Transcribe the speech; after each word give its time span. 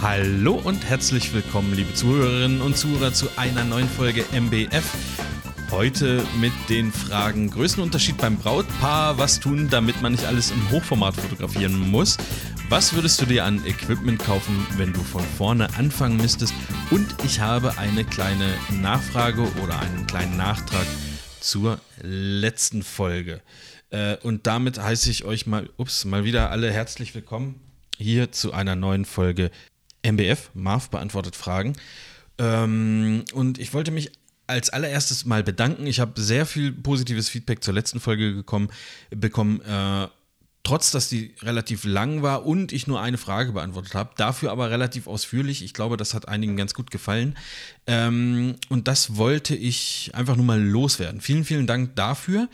Hallo 0.00 0.54
und 0.54 0.84
herzlich 0.84 1.34
willkommen, 1.34 1.74
liebe 1.74 1.92
Zuhörerinnen 1.92 2.60
und 2.60 2.76
Zuhörer, 2.78 3.12
zu 3.12 3.26
einer 3.36 3.64
neuen 3.64 3.88
Folge 3.88 4.24
MBF. 4.30 4.84
Heute 5.72 6.24
mit 6.40 6.52
den 6.68 6.92
Fragen 6.92 7.50
Größenunterschied 7.50 8.16
beim 8.16 8.36
Brautpaar, 8.36 9.18
was 9.18 9.40
tun, 9.40 9.68
damit 9.68 10.00
man 10.00 10.12
nicht 10.12 10.24
alles 10.24 10.52
im 10.52 10.70
Hochformat 10.70 11.16
fotografieren 11.16 11.90
muss, 11.90 12.16
was 12.68 12.94
würdest 12.94 13.20
du 13.20 13.26
dir 13.26 13.44
an 13.44 13.66
Equipment 13.66 14.20
kaufen, 14.20 14.64
wenn 14.76 14.92
du 14.92 15.02
von 15.02 15.24
vorne 15.36 15.68
anfangen 15.76 16.16
müsstest 16.18 16.54
und 16.92 17.16
ich 17.24 17.40
habe 17.40 17.76
eine 17.76 18.04
kleine 18.04 18.54
Nachfrage 18.80 19.42
oder 19.64 19.80
einen 19.80 20.06
kleinen 20.06 20.36
Nachtrag 20.36 20.86
zur 21.40 21.80
letzten 22.00 22.84
Folge. 22.84 23.42
Äh, 23.90 24.16
und 24.18 24.46
damit 24.46 24.78
heiße 24.78 25.10
ich 25.10 25.24
euch 25.24 25.48
mal, 25.48 25.68
ups, 25.76 26.04
mal 26.04 26.22
wieder 26.22 26.52
alle 26.52 26.70
herzlich 26.70 27.16
willkommen 27.16 27.60
hier 27.98 28.32
zu 28.32 28.52
einer 28.52 28.76
neuen 28.76 29.04
Folge 29.04 29.50
MBF, 30.02 30.50
Marv 30.54 30.90
beantwortet 30.90 31.36
Fragen. 31.36 31.74
Ähm, 32.38 33.24
und 33.32 33.58
ich 33.58 33.74
wollte 33.74 33.90
mich 33.90 34.12
als 34.46 34.70
allererstes 34.70 35.26
mal 35.26 35.42
bedanken. 35.42 35.86
Ich 35.86 36.00
habe 36.00 36.20
sehr 36.20 36.46
viel 36.46 36.72
positives 36.72 37.28
Feedback 37.28 37.62
zur 37.62 37.74
letzten 37.74 38.00
Folge 38.00 38.34
gekommen, 38.34 38.70
bekommen. 39.10 39.60
Äh, 39.60 40.08
trotz 40.68 40.90
dass 40.90 41.08
die 41.08 41.34
relativ 41.40 41.84
lang 41.84 42.22
war 42.22 42.44
und 42.44 42.72
ich 42.72 42.86
nur 42.86 43.00
eine 43.00 43.16
Frage 43.16 43.52
beantwortet 43.52 43.94
habe, 43.94 44.10
dafür 44.18 44.50
aber 44.50 44.70
relativ 44.70 45.06
ausführlich. 45.06 45.64
Ich 45.64 45.72
glaube, 45.72 45.96
das 45.96 46.12
hat 46.12 46.28
einigen 46.28 46.56
ganz 46.56 46.74
gut 46.74 46.90
gefallen. 46.90 47.38
Ähm, 47.86 48.56
und 48.68 48.86
das 48.86 49.16
wollte 49.16 49.54
ich 49.54 50.10
einfach 50.12 50.36
nur 50.36 50.44
mal 50.44 50.60
loswerden. 50.60 51.22
Vielen, 51.22 51.44
vielen 51.44 51.66
Dank 51.66 51.96
dafür. 51.96 52.48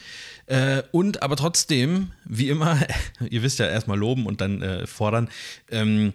Äh, 0.47 0.83
und 0.93 1.25
aber 1.25 1.35
trotzdem, 1.35 2.13
wie 2.25 2.51
immer, 2.51 2.79
ihr 3.31 3.43
wisst 3.43 3.59
ja 3.59 3.67
erstmal 3.67 3.99
loben 3.99 4.27
und 4.27 4.41
dann 4.41 4.63
äh, 4.63 4.87
fordern. 4.87 5.29
Ähm, 5.71 6.13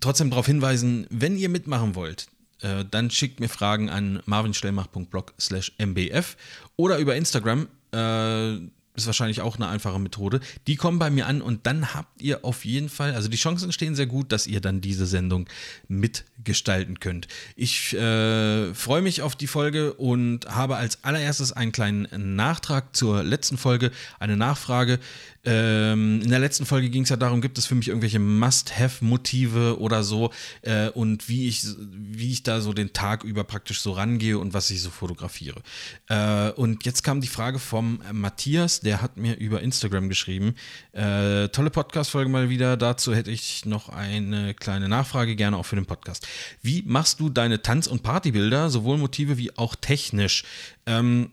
trotzdem 0.00 0.30
darauf 0.30 0.46
hinweisen, 0.46 1.06
wenn 1.10 1.36
ihr 1.36 1.48
mitmachen 1.48 1.94
wollt, 1.94 2.28
äh, 2.62 2.84
dann 2.90 3.10
schickt 3.10 3.40
mir 3.40 3.48
Fragen 3.48 3.90
an 3.90 4.22
marvinstellmach.blog 4.26 5.34
slash 5.38 5.72
mbf 5.78 6.36
oder 6.76 6.98
über 6.98 7.16
Instagram. 7.16 7.68
Äh, 7.92 8.58
ist 8.98 9.06
wahrscheinlich 9.06 9.40
auch 9.40 9.56
eine 9.56 9.68
einfache 9.68 9.98
Methode. 9.98 10.40
Die 10.66 10.76
kommen 10.76 10.98
bei 10.98 11.10
mir 11.10 11.26
an 11.26 11.40
und 11.40 11.66
dann 11.66 11.94
habt 11.94 12.20
ihr 12.20 12.44
auf 12.44 12.64
jeden 12.64 12.88
Fall, 12.88 13.14
also 13.14 13.28
die 13.28 13.36
Chancen 13.36 13.72
stehen 13.72 13.94
sehr 13.94 14.06
gut, 14.06 14.32
dass 14.32 14.46
ihr 14.46 14.60
dann 14.60 14.80
diese 14.80 15.06
Sendung 15.06 15.48
mitgestalten 15.88 17.00
könnt. 17.00 17.28
Ich 17.56 17.94
äh, 17.94 18.74
freue 18.74 19.02
mich 19.02 19.22
auf 19.22 19.36
die 19.36 19.46
Folge 19.46 19.94
und 19.94 20.46
habe 20.46 20.76
als 20.76 21.04
allererstes 21.04 21.52
einen 21.52 21.72
kleinen 21.72 22.36
Nachtrag 22.36 22.94
zur 22.94 23.22
letzten 23.22 23.56
Folge, 23.56 23.90
eine 24.18 24.36
Nachfrage. 24.36 24.98
Ähm, 25.44 26.20
in 26.22 26.30
der 26.30 26.40
letzten 26.40 26.66
Folge 26.66 26.90
ging 26.90 27.04
es 27.04 27.08
ja 27.08 27.16
darum, 27.16 27.40
gibt 27.40 27.58
es 27.58 27.66
für 27.66 27.74
mich 27.74 27.88
irgendwelche 27.88 28.18
Must-Have-Motive 28.18 29.78
oder 29.78 30.02
so 30.02 30.30
äh, 30.62 30.88
und 30.90 31.28
wie 31.28 31.48
ich, 31.48 31.64
wie 31.88 32.32
ich 32.32 32.42
da 32.42 32.60
so 32.60 32.72
den 32.72 32.92
Tag 32.92 33.24
über 33.24 33.44
praktisch 33.44 33.80
so 33.80 33.92
rangehe 33.92 34.38
und 34.38 34.52
was 34.52 34.70
ich 34.70 34.82
so 34.82 34.90
fotografiere. 34.90 35.62
Äh, 36.08 36.50
und 36.50 36.84
jetzt 36.84 37.02
kam 37.04 37.20
die 37.20 37.28
Frage 37.28 37.58
vom 37.58 38.00
Matthias, 38.12 38.80
der 38.80 38.87
hat 38.96 39.16
mir 39.16 39.36
über 39.36 39.60
Instagram 39.60 40.08
geschrieben. 40.08 40.54
Äh, 40.92 41.48
tolle 41.48 41.70
Podcast-Folge 41.70 42.30
mal 42.30 42.48
wieder. 42.48 42.76
Dazu 42.76 43.14
hätte 43.14 43.30
ich 43.30 43.64
noch 43.64 43.88
eine 43.88 44.54
kleine 44.54 44.88
Nachfrage, 44.88 45.36
gerne 45.36 45.56
auch 45.56 45.66
für 45.66 45.76
den 45.76 45.86
Podcast. 45.86 46.26
Wie 46.62 46.82
machst 46.82 47.20
du 47.20 47.28
deine 47.28 47.62
Tanz- 47.62 47.86
und 47.86 48.02
Partybilder, 48.02 48.70
sowohl 48.70 48.98
Motive 48.98 49.38
wie 49.38 49.56
auch 49.56 49.74
technisch? 49.74 50.44
Ähm, 50.86 51.30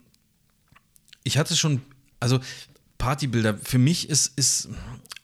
ich 1.23 1.37
hatte 1.37 1.55
schon, 1.55 1.81
also 2.19 2.39
Partybilder, 2.97 3.57
für 3.57 3.79
mich 3.79 4.09
ist, 4.09 4.37
ist, 4.37 4.69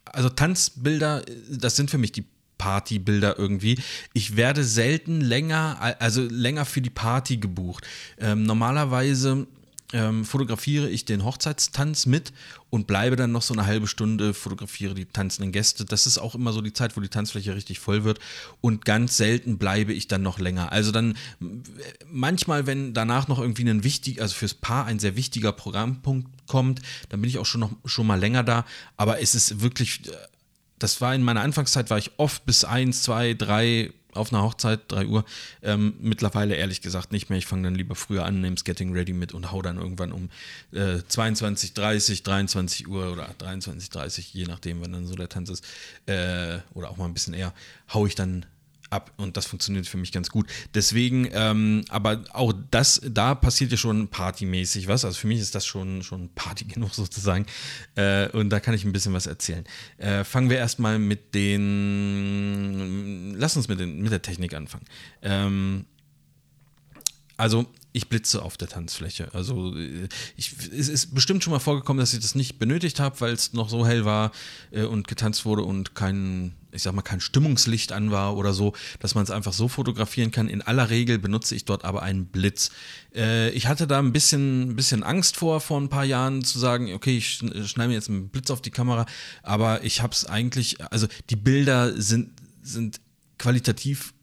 also 0.05 0.29
Tanzbilder, 0.29 1.23
das 1.49 1.75
sind 1.75 1.91
für 1.91 1.97
mich 1.97 2.11
die 2.11 2.25
Partybilder 2.57 3.39
irgendwie. 3.39 3.79
Ich 4.13 4.37
werde 4.37 4.63
selten 4.63 5.19
länger, 5.19 5.95
also 5.99 6.21
länger 6.21 6.65
für 6.65 6.81
die 6.81 6.91
Party 6.91 7.37
gebucht. 7.37 7.87
Ähm, 8.19 8.43
normalerweise 8.43 9.47
ähm, 9.93 10.25
fotografiere 10.25 10.89
ich 10.89 11.05
den 11.05 11.23
Hochzeitstanz 11.23 12.05
mit 12.05 12.31
und 12.69 12.87
bleibe 12.87 13.15
dann 13.15 13.31
noch 13.31 13.41
so 13.41 13.53
eine 13.53 13.65
halbe 13.65 13.87
Stunde, 13.87 14.33
fotografiere 14.33 14.93
die 14.93 15.05
tanzenden 15.05 15.51
Gäste. 15.51 15.85
Das 15.85 16.07
ist 16.07 16.17
auch 16.17 16.35
immer 16.35 16.53
so 16.53 16.61
die 16.61 16.73
Zeit, 16.73 16.95
wo 16.95 17.01
die 17.01 17.09
Tanzfläche 17.09 17.55
richtig 17.55 17.79
voll 17.79 18.03
wird. 18.03 18.19
Und 18.61 18.85
ganz 18.85 19.17
selten 19.17 19.57
bleibe 19.57 19.93
ich 19.93 20.07
dann 20.07 20.21
noch 20.21 20.39
länger. 20.39 20.71
Also 20.71 20.91
dann 20.91 21.17
manchmal, 22.09 22.67
wenn 22.67 22.93
danach 22.93 23.27
noch 23.27 23.39
irgendwie 23.39 23.69
ein 23.69 23.83
wichtig, 23.83 24.21
also 24.21 24.33
fürs 24.33 24.53
Paar 24.53 24.85
ein 24.85 24.99
sehr 24.99 25.15
wichtiger 25.15 25.51
Programmpunkt 25.51 26.47
kommt, 26.47 26.81
dann 27.09 27.21
bin 27.21 27.29
ich 27.29 27.37
auch 27.37 27.45
schon 27.45 27.61
noch 27.61 27.71
schon 27.85 28.07
mal 28.07 28.19
länger 28.19 28.43
da. 28.43 28.65
Aber 28.97 29.21
es 29.21 29.35
ist 29.35 29.61
wirklich, 29.61 30.07
äh, 30.07 30.11
das 30.79 31.01
war 31.01 31.13
in 31.13 31.23
meiner 31.23 31.41
Anfangszeit, 31.41 31.89
war 31.89 31.97
ich 31.97 32.11
oft 32.17 32.45
bis 32.45 32.63
eins, 32.63 33.03
zwei, 33.03 33.33
drei 33.33 33.91
auf 34.13 34.33
einer 34.33 34.43
Hochzeit, 34.43 34.81
3 34.89 35.07
Uhr. 35.07 35.25
Ähm, 35.61 35.95
mittlerweile 35.99 36.55
ehrlich 36.55 36.81
gesagt 36.81 37.11
nicht 37.11 37.29
mehr. 37.29 37.37
Ich 37.37 37.45
fange 37.45 37.63
dann 37.63 37.75
lieber 37.75 37.95
früher 37.95 38.25
an, 38.25 38.41
nehme 38.41 38.55
Getting 38.55 38.93
Ready 38.93 39.13
mit 39.13 39.33
und 39.33 39.51
hau 39.51 39.61
dann 39.61 39.77
irgendwann 39.77 40.11
um 40.11 40.29
äh, 40.71 40.99
22, 41.07 41.73
30, 41.73 42.23
23 42.23 42.87
Uhr 42.87 43.11
oder 43.11 43.33
23, 43.37 43.89
30, 43.89 44.33
je 44.33 44.45
nachdem, 44.45 44.81
wann 44.81 44.91
dann 44.91 45.07
so 45.07 45.15
der 45.15 45.29
Tanz 45.29 45.49
ist, 45.49 45.65
äh, 46.05 46.59
oder 46.73 46.89
auch 46.89 46.97
mal 46.97 47.05
ein 47.05 47.13
bisschen 47.13 47.33
eher, 47.33 47.53
hau 47.93 48.05
ich 48.05 48.15
dann 48.15 48.45
ab 48.91 49.11
und 49.17 49.37
das 49.37 49.45
funktioniert 49.45 49.87
für 49.87 49.97
mich 49.97 50.11
ganz 50.11 50.29
gut. 50.29 50.47
Deswegen, 50.73 51.29
ähm, 51.31 51.83
aber 51.89 52.23
auch 52.33 52.53
das, 52.71 53.01
da 53.03 53.35
passiert 53.35 53.71
ja 53.71 53.77
schon 53.77 54.09
partymäßig 54.09 54.87
was. 54.87 55.05
Also 55.05 55.17
für 55.17 55.27
mich 55.27 55.39
ist 55.39 55.55
das 55.55 55.65
schon, 55.65 56.03
schon 56.03 56.29
Party 56.35 56.65
genug 56.65 56.93
sozusagen. 56.93 57.45
Äh, 57.95 58.29
und 58.29 58.49
da 58.49 58.59
kann 58.59 58.73
ich 58.73 58.83
ein 58.83 58.91
bisschen 58.91 59.13
was 59.13 59.27
erzählen. 59.27 59.63
Äh, 59.97 60.23
fangen 60.23 60.49
wir 60.49 60.57
erstmal 60.57 60.99
mit 60.99 61.33
den, 61.33 63.35
lass 63.37 63.57
uns 63.57 63.67
mit, 63.67 63.79
den, 63.79 64.01
mit 64.01 64.11
der 64.11 64.21
Technik 64.21 64.53
anfangen. 64.53 64.85
Ähm, 65.21 65.85
also 67.37 67.65
ich 67.93 68.07
blitze 68.07 68.41
auf 68.41 68.55
der 68.55 68.67
Tanzfläche. 68.67 69.33
Also 69.33 69.75
ich, 69.75 70.55
es 70.71 70.87
ist 70.87 71.13
bestimmt 71.13 71.43
schon 71.43 71.51
mal 71.51 71.59
vorgekommen, 71.59 71.99
dass 71.99 72.13
ich 72.13 72.19
das 72.19 72.35
nicht 72.35 72.59
benötigt 72.59 72.99
habe, 72.99 73.19
weil 73.19 73.33
es 73.33 73.53
noch 73.53 73.69
so 73.69 73.85
hell 73.85 74.05
war 74.05 74.31
äh, 74.71 74.83
und 74.83 75.07
getanzt 75.07 75.45
wurde 75.45 75.63
und 75.63 75.95
kein, 75.95 76.53
ich 76.71 76.83
sag 76.83 76.93
mal, 76.93 77.01
kein 77.01 77.21
Stimmungslicht 77.21 77.91
an 77.91 78.11
war 78.11 78.37
oder 78.37 78.53
so, 78.53 78.73
dass 78.99 79.15
man 79.15 79.23
es 79.23 79.31
einfach 79.31 79.53
so 79.53 79.67
fotografieren 79.67 80.31
kann. 80.31 80.47
In 80.47 80.61
aller 80.61 80.89
Regel 80.89 81.19
benutze 81.19 81.55
ich 81.55 81.65
dort 81.65 81.85
aber 81.85 82.01
einen 82.01 82.25
Blitz. 82.25 82.71
Äh, 83.13 83.49
ich 83.51 83.67
hatte 83.67 83.87
da 83.87 83.99
ein 83.99 84.13
bisschen, 84.13 84.75
bisschen 84.75 85.03
Angst 85.03 85.37
vor, 85.37 85.61
vor 85.61 85.79
ein 85.79 85.89
paar 85.89 86.05
Jahren 86.05 86.43
zu 86.43 86.59
sagen, 86.59 86.93
okay, 86.93 87.17
ich 87.17 87.35
schneide 87.35 87.89
mir 87.89 87.95
jetzt 87.95 88.09
einen 88.09 88.29
Blitz 88.29 88.51
auf 88.51 88.61
die 88.61 88.71
Kamera, 88.71 89.05
aber 89.43 89.83
ich 89.83 90.01
habe 90.01 90.13
es 90.13 90.25
eigentlich, 90.25 90.81
also 90.91 91.07
die 91.29 91.35
Bilder 91.35 91.99
sind, 91.99 92.31
sind 92.61 93.01
qualitativ, 93.37 94.13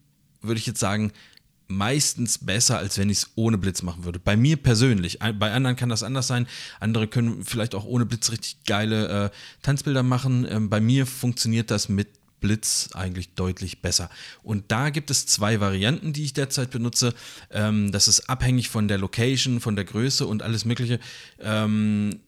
würde 0.41 0.59
ich 0.59 0.65
jetzt 0.65 0.79
sagen, 0.79 1.11
meistens 1.69 2.39
besser, 2.39 2.79
als 2.79 2.97
wenn 2.97 3.09
ich 3.09 3.19
es 3.19 3.29
ohne 3.35 3.57
Blitz 3.57 3.83
machen 3.83 4.03
würde. 4.03 4.19
Bei 4.19 4.35
mir 4.35 4.57
persönlich. 4.57 5.19
Bei 5.19 5.53
anderen 5.53 5.75
kann 5.75 5.89
das 5.89 6.03
anders 6.03 6.27
sein. 6.27 6.47
Andere 6.79 7.07
können 7.07 7.45
vielleicht 7.45 7.75
auch 7.75 7.85
ohne 7.85 8.05
Blitz 8.05 8.31
richtig 8.31 8.63
geile 8.65 9.25
äh, 9.25 9.29
Tanzbilder 9.61 10.03
machen. 10.03 10.47
Ähm, 10.49 10.69
bei 10.69 10.81
mir 10.81 11.05
funktioniert 11.05 11.69
das 11.69 11.87
mit 11.87 12.07
Blitz 12.39 12.89
eigentlich 12.93 13.33
deutlich 13.35 13.81
besser. 13.81 14.09
Und 14.43 14.71
da 14.71 14.89
gibt 14.89 15.11
es 15.11 15.25
zwei 15.25 15.59
Varianten, 15.59 16.13
die 16.13 16.23
ich 16.23 16.33
derzeit 16.33 16.71
benutze. 16.71 17.13
Ähm, 17.51 17.91
das 17.91 18.07
ist 18.07 18.29
abhängig 18.29 18.69
von 18.69 18.87
der 18.87 18.97
Location, 18.97 19.59
von 19.59 19.75
der 19.75 19.85
Größe 19.85 20.25
und 20.25 20.43
alles 20.43 20.65
Mögliche. 20.65 20.99
Ähm, 21.39 22.19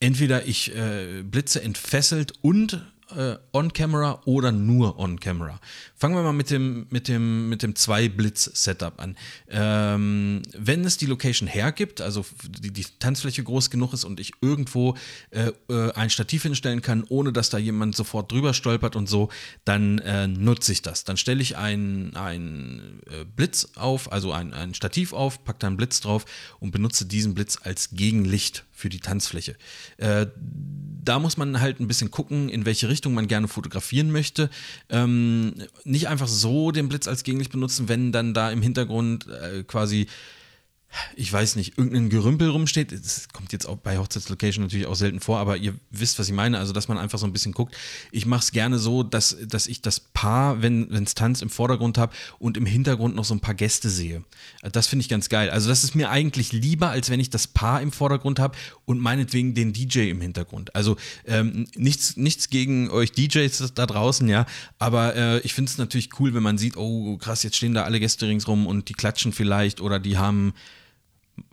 entweder 0.00 0.46
ich 0.46 0.74
äh, 0.74 1.22
blitze 1.22 1.62
entfesselt 1.62 2.32
und 2.42 2.84
äh, 3.16 3.36
on-camera 3.52 4.20
oder 4.24 4.52
nur 4.52 4.98
on-camera. 4.98 5.60
Fangen 5.96 6.14
wir 6.14 6.22
mal 6.22 6.32
mit 6.32 6.50
dem, 6.50 6.86
mit 6.90 7.08
dem, 7.08 7.48
mit 7.48 7.62
dem 7.62 7.74
Zwei-Blitz-Setup 7.74 9.00
an. 9.00 9.16
Ähm, 9.48 10.42
wenn 10.56 10.84
es 10.84 10.96
die 10.96 11.06
Location 11.06 11.48
hergibt, 11.48 12.00
also 12.00 12.24
die, 12.46 12.70
die, 12.72 12.86
Tanzfläche 12.98 13.42
groß 13.42 13.70
genug 13.70 13.92
ist 13.92 14.04
und 14.04 14.20
ich 14.20 14.32
irgendwo 14.40 14.96
äh, 15.30 15.52
äh, 15.68 15.92
ein 15.92 16.10
Stativ 16.10 16.42
hinstellen 16.42 16.82
kann, 16.82 17.04
ohne 17.08 17.32
dass 17.32 17.50
da 17.50 17.58
jemand 17.58 17.96
sofort 17.96 18.30
drüber 18.30 18.54
stolpert 18.54 18.96
und 18.96 19.08
so, 19.08 19.28
dann 19.64 19.98
äh, 19.98 20.26
nutze 20.26 20.72
ich 20.72 20.82
das. 20.82 21.04
Dann 21.04 21.16
stelle 21.16 21.42
ich 21.42 21.56
einen 21.56 22.14
äh, 22.14 23.24
Blitz 23.24 23.68
auf, 23.74 24.12
also 24.12 24.32
ein, 24.32 24.52
ein 24.52 24.74
Stativ 24.74 25.12
auf, 25.12 25.44
packe 25.44 25.60
da 25.60 25.66
einen 25.68 25.76
Blitz 25.76 26.00
drauf 26.00 26.24
und 26.60 26.70
benutze 26.70 27.06
diesen 27.06 27.34
Blitz 27.34 27.58
als 27.62 27.90
Gegenlicht 27.90 28.64
für 28.78 28.88
die 28.88 29.00
Tanzfläche. 29.00 29.56
Äh, 29.96 30.26
da 31.04 31.18
muss 31.18 31.36
man 31.36 31.60
halt 31.60 31.80
ein 31.80 31.88
bisschen 31.88 32.10
gucken, 32.10 32.48
in 32.48 32.64
welche 32.64 32.88
Richtung 32.88 33.12
man 33.12 33.26
gerne 33.26 33.48
fotografieren 33.48 34.12
möchte. 34.12 34.50
Ähm, 34.88 35.54
nicht 35.84 36.06
einfach 36.06 36.28
so 36.28 36.70
den 36.70 36.88
Blitz 36.88 37.08
als 37.08 37.24
Gegenlicht 37.24 37.50
benutzen, 37.50 37.88
wenn 37.88 38.12
dann 38.12 38.34
da 38.34 38.50
im 38.50 38.62
Hintergrund 38.62 39.26
äh, 39.26 39.64
quasi 39.64 40.06
ich 41.16 41.32
weiß 41.32 41.56
nicht, 41.56 41.76
irgendein 41.76 42.08
Gerümpel 42.08 42.48
rumsteht. 42.48 42.92
Das 42.92 43.28
kommt 43.28 43.52
jetzt 43.52 43.66
auch 43.66 43.76
bei 43.76 43.98
Hochzeitslocation 43.98 44.64
natürlich 44.64 44.86
auch 44.86 44.94
selten 44.94 45.20
vor, 45.20 45.38
aber 45.38 45.56
ihr 45.56 45.74
wisst, 45.90 46.18
was 46.18 46.28
ich 46.28 46.34
meine. 46.34 46.58
Also, 46.58 46.72
dass 46.72 46.88
man 46.88 46.96
einfach 46.96 47.18
so 47.18 47.26
ein 47.26 47.32
bisschen 47.32 47.52
guckt. 47.52 47.76
Ich 48.10 48.24
mache 48.24 48.40
es 48.40 48.52
gerne 48.52 48.78
so, 48.78 49.02
dass, 49.02 49.36
dass 49.46 49.66
ich 49.66 49.82
das 49.82 50.00
Paar, 50.00 50.62
wenn 50.62 50.90
es 50.92 51.14
tanzt, 51.14 51.42
im 51.42 51.50
Vordergrund 51.50 51.98
habe 51.98 52.14
und 52.38 52.56
im 52.56 52.66
Hintergrund 52.66 53.14
noch 53.14 53.24
so 53.24 53.34
ein 53.34 53.40
paar 53.40 53.54
Gäste 53.54 53.90
sehe. 53.90 54.24
Das 54.72 54.86
finde 54.86 55.02
ich 55.02 55.08
ganz 55.08 55.28
geil. 55.28 55.50
Also, 55.50 55.68
das 55.68 55.84
ist 55.84 55.94
mir 55.94 56.10
eigentlich 56.10 56.52
lieber, 56.52 56.90
als 56.90 57.10
wenn 57.10 57.20
ich 57.20 57.30
das 57.30 57.46
Paar 57.46 57.82
im 57.82 57.92
Vordergrund 57.92 58.38
habe 58.38 58.56
und 58.86 58.98
meinetwegen 58.98 59.54
den 59.54 59.72
DJ 59.72 60.10
im 60.10 60.20
Hintergrund. 60.20 60.74
Also, 60.74 60.96
ähm, 61.26 61.66
nichts, 61.76 62.16
nichts 62.16 62.48
gegen 62.48 62.90
euch 62.90 63.12
DJs 63.12 63.74
da 63.74 63.86
draußen, 63.86 64.28
ja, 64.28 64.46
aber 64.78 65.16
äh, 65.16 65.38
ich 65.40 65.54
finde 65.54 65.70
es 65.70 65.78
natürlich 65.78 66.18
cool, 66.18 66.34
wenn 66.34 66.42
man 66.42 66.58
sieht, 66.58 66.76
oh 66.76 67.16
krass, 67.18 67.42
jetzt 67.42 67.56
stehen 67.56 67.74
da 67.74 67.84
alle 67.84 68.00
Gäste 68.00 68.26
ringsrum 68.26 68.66
und 68.66 68.88
die 68.88 68.94
klatschen 68.94 69.32
vielleicht 69.32 69.80
oder 69.80 69.98
die 69.98 70.16
haben 70.16 70.54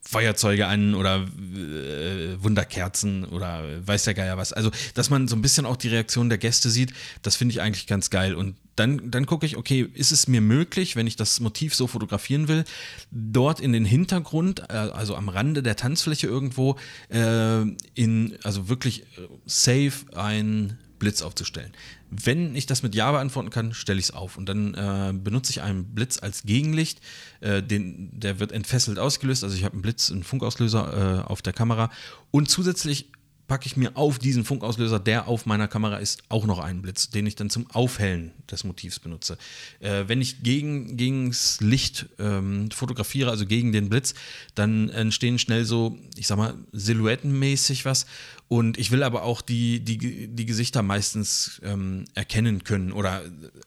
Feuerzeuge 0.02 0.68
an 0.68 0.96
oder 0.96 1.26
äh, 1.26 2.42
Wunderkerzen 2.44 3.26
oder 3.26 3.64
weiß 3.86 4.04
der 4.04 4.14
Geier 4.14 4.38
was. 4.38 4.54
Also, 4.54 4.72
dass 4.94 5.10
man 5.10 5.28
so 5.28 5.36
ein 5.36 5.42
bisschen 5.42 5.66
auch 5.66 5.78
die 5.78 5.90
Reaktion 5.90 6.30
der 6.30 6.38
Gäste 6.38 6.70
sieht, 6.70 6.94
das 7.22 7.36
finde 7.36 7.54
ich 7.54 7.62
eigentlich 7.62 7.88
ganz 7.88 8.10
geil. 8.10 8.36
Und 8.36 8.56
dann, 8.76 9.10
dann 9.10 9.26
gucke 9.26 9.46
ich, 9.46 9.58
okay, 9.58 9.88
ist 9.94 10.12
es 10.12 10.28
mir 10.28 10.42
möglich, 10.42 10.96
wenn 10.96 11.08
ich 11.08 11.16
das 11.16 11.40
Motiv 11.40 11.74
so 11.76 11.88
fotografieren 11.88 12.48
will, 12.48 12.66
dort 13.12 13.60
in 13.60 13.74
den 13.74 13.86
Hintergrund, 13.86 14.64
äh, 14.70 14.74
also 14.74 15.16
am 15.16 15.30
Rande 15.30 15.64
der 15.64 15.76
Tanzfläche 15.76 16.28
irgendwo, 16.28 16.76
äh, 17.10 17.62
in, 17.94 18.38
also 18.44 18.70
wirklich 18.70 19.02
äh, 19.02 19.28
safe 19.46 19.94
ein 20.16 20.78
Blitz 21.00 21.21
aufzustellen. 21.21 21.71
Wenn 22.09 22.56
ich 22.56 22.65
das 22.65 22.83
mit 22.83 22.95
Ja 22.95 23.12
beantworten 23.12 23.50
kann, 23.50 23.74
stelle 23.74 24.00
ich 24.00 24.06
es 24.06 24.12
auf 24.12 24.38
und 24.38 24.47
dann 24.47 24.74
äh, 24.74 25.13
benutze 25.13 25.51
ich 25.51 25.62
einen 25.62 25.86
Blitz 25.95 26.19
als 26.19 26.44
Gegenlicht. 26.44 27.01
Äh, 27.42 27.62
den, 27.62 28.09
der 28.19 28.39
wird 28.39 28.51
entfesselt 28.51 29.00
ausgelöst, 29.00 29.44
also 29.44 29.56
ich 29.56 29.63
habe 29.63 29.74
einen 29.74 29.81
Blitz, 29.81 30.12
einen 30.12 30.24
Funkauslöser 30.24 31.24
äh, 31.24 31.27
auf 31.27 31.42
der 31.42 31.53
Kamera 31.53 31.92
und 32.31 32.50
zusätzlich 32.50 33.07
packe 33.47 33.68
ich 33.68 33.77
mir 33.77 33.95
auf 33.95 34.18
diesen 34.19 34.44
Funkauslöser, 34.44 35.00
der 35.00 35.27
auf 35.27 35.45
meiner 35.45 35.68
Kamera 35.68 35.97
ist, 35.97 36.24
auch 36.30 36.45
noch 36.45 36.59
einen 36.59 36.81
Blitz, 36.81 37.09
den 37.09 37.27
ich 37.27 37.36
dann 37.36 37.50
zum 37.50 37.69
Aufhellen 37.71 38.31
des 38.50 38.63
Motivs 38.63 39.00
benutze. 39.00 39.38
Äh, 39.80 40.06
wenn 40.07 40.21
ich 40.21 40.42
gegen, 40.44 40.97
gegens 40.97 41.62
Licht 41.62 42.07
ähm, 42.18 42.71
fotografiere, 42.71 43.30
also 43.30 43.45
gegen 43.45 43.71
den 43.71 43.89
Blitz, 43.89 44.15
dann 44.56 44.89
entstehen 44.89 45.38
schnell 45.38 45.65
so, 45.65 45.97
ich 46.15 46.27
sag 46.27 46.38
mal, 46.38 46.56
silhouettenmäßig 46.71 47.86
was 47.86 48.07
und 48.47 48.77
ich 48.77 48.92
will 48.92 49.01
aber 49.01 49.24
auch 49.24 49.42
die, 49.42 49.80
die, 49.80 50.27
die 50.27 50.45
Gesichter 50.45 50.83
meistens 50.83 51.59
ähm, 51.63 52.06
erkennen 52.13 52.63
können. 52.63 52.92
Oder 52.92 53.24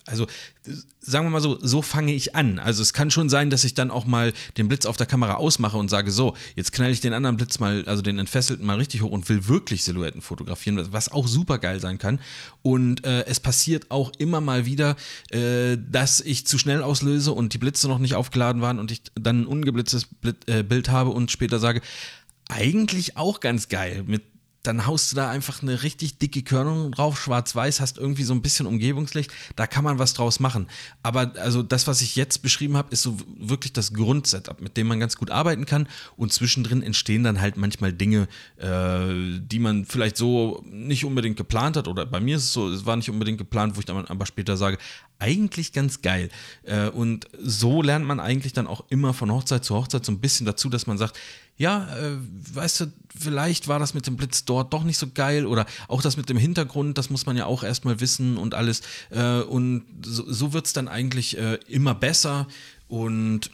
also 0.06 0.26
sagen 1.00 1.26
wir 1.26 1.30
mal 1.30 1.40
so, 1.40 1.58
so 1.60 1.82
fange 1.82 2.12
ich 2.12 2.36
an. 2.36 2.60
Also 2.60 2.82
es 2.82 2.92
kann 2.92 3.10
schon 3.10 3.28
sein, 3.28 3.50
dass 3.50 3.64
ich 3.64 3.74
dann 3.74 3.90
auch 3.90 4.04
mal 4.04 4.32
den 4.56 4.68
Blitz 4.68 4.86
auf 4.86 4.96
der 4.96 5.06
Kamera 5.06 5.34
ausmache 5.34 5.76
und 5.76 5.88
sage, 5.88 6.12
so, 6.12 6.36
jetzt 6.54 6.72
knall 6.72 6.92
ich 6.92 7.00
den 7.00 7.12
anderen 7.12 7.36
Blitz 7.36 7.58
mal, 7.58 7.84
also 7.86 8.02
den 8.02 8.18
entfesselten 8.18 8.64
mal 8.64 8.76
richtig 8.76 9.02
hoch 9.02 9.10
und 9.10 9.28
will 9.28 9.48
wirklich 9.48 9.82
Silhouetten 9.82 10.22
fotografieren, 10.22 10.92
was 10.92 11.10
auch 11.10 11.26
super 11.26 11.58
geil 11.58 11.80
sein 11.80 11.98
kann. 11.98 12.20
Und 12.62 13.04
äh, 13.04 13.24
es 13.26 13.40
passiert 13.40 13.90
auch 13.90 14.12
immer 14.18 14.40
mal 14.40 14.64
wieder, 14.64 14.96
äh, 15.30 15.76
dass 15.90 16.20
ich 16.20 16.46
zu 16.46 16.56
schnell 16.56 16.82
auslöse 16.82 17.32
und 17.32 17.52
die 17.52 17.58
Blitze 17.58 17.88
noch 17.88 17.98
nicht 17.98 18.14
aufgeladen 18.14 18.62
waren 18.62 18.78
und 18.78 18.92
ich 18.92 19.02
dann 19.14 19.42
ein 19.42 19.46
ungeblitztes 19.46 20.06
äh, 20.46 20.62
Bild 20.62 20.88
habe 20.88 21.10
und 21.10 21.32
später 21.32 21.58
sage, 21.58 21.80
eigentlich 22.48 23.16
auch 23.16 23.40
ganz 23.40 23.68
geil 23.68 24.04
mit 24.06 24.22
dann 24.68 24.86
haust 24.86 25.10
du 25.10 25.16
da 25.16 25.30
einfach 25.30 25.62
eine 25.62 25.82
richtig 25.82 26.18
dicke 26.18 26.42
Körnung 26.42 26.92
drauf, 26.92 27.18
schwarz-weiß, 27.18 27.80
hast 27.80 27.96
irgendwie 27.96 28.22
so 28.22 28.34
ein 28.34 28.42
bisschen 28.42 28.66
Umgebungslicht, 28.66 29.32
da 29.56 29.66
kann 29.66 29.82
man 29.82 29.98
was 29.98 30.12
draus 30.12 30.40
machen. 30.40 30.68
Aber 31.02 31.32
also 31.36 31.62
das, 31.62 31.86
was 31.86 32.02
ich 32.02 32.16
jetzt 32.16 32.42
beschrieben 32.42 32.76
habe, 32.76 32.92
ist 32.92 33.02
so 33.02 33.16
wirklich 33.38 33.72
das 33.72 33.94
Grundsetup, 33.94 34.60
mit 34.60 34.76
dem 34.76 34.86
man 34.86 35.00
ganz 35.00 35.16
gut 35.16 35.30
arbeiten 35.30 35.64
kann 35.64 35.88
und 36.16 36.34
zwischendrin 36.34 36.82
entstehen 36.82 37.24
dann 37.24 37.40
halt 37.40 37.56
manchmal 37.56 37.94
Dinge, 37.94 38.28
äh, 38.58 39.40
die 39.40 39.58
man 39.58 39.86
vielleicht 39.86 40.18
so 40.18 40.62
nicht 40.66 41.06
unbedingt 41.06 41.38
geplant 41.38 41.78
hat 41.78 41.88
oder 41.88 42.04
bei 42.04 42.20
mir 42.20 42.36
ist 42.36 42.44
es 42.44 42.52
so, 42.52 42.68
es 42.68 42.84
war 42.84 42.96
nicht 42.96 43.08
unbedingt 43.08 43.38
geplant, 43.38 43.74
wo 43.74 43.80
ich 43.80 43.86
dann 43.86 44.04
aber 44.06 44.26
später 44.26 44.58
sage, 44.58 44.76
eigentlich 45.18 45.72
ganz 45.72 46.02
geil. 46.02 46.30
Äh, 46.62 46.88
und 46.88 47.26
so 47.40 47.82
lernt 47.82 48.06
man 48.06 48.20
eigentlich 48.20 48.52
dann 48.52 48.66
auch 48.66 48.84
immer 48.88 49.14
von 49.14 49.32
Hochzeit 49.32 49.64
zu 49.64 49.74
Hochzeit 49.74 50.04
so 50.04 50.12
ein 50.12 50.20
bisschen 50.20 50.46
dazu, 50.46 50.68
dass 50.68 50.86
man 50.86 50.98
sagt, 50.98 51.18
ja, 51.56 51.88
äh, 51.96 52.16
weißt 52.54 52.80
du, 52.80 52.92
vielleicht 53.18 53.66
war 53.66 53.80
das 53.80 53.94
mit 53.94 54.06
dem 54.06 54.16
Blitz 54.16 54.44
dort 54.44 54.72
doch 54.72 54.84
nicht 54.84 54.98
so 54.98 55.08
geil 55.12 55.44
oder 55.44 55.66
auch 55.88 56.02
das 56.02 56.16
mit 56.16 56.28
dem 56.28 56.36
Hintergrund, 56.36 56.98
das 56.98 57.10
muss 57.10 57.26
man 57.26 57.36
ja 57.36 57.46
auch 57.46 57.64
erstmal 57.64 58.00
wissen 58.00 58.36
und 58.36 58.54
alles. 58.54 58.82
Äh, 59.10 59.40
und 59.40 59.84
so, 60.02 60.52
wird 60.52 60.66
es 60.66 60.72
dann 60.72 60.88
eigentlich 60.88 61.36
immer 61.68 61.94
besser 61.94 62.46
und 62.86 63.50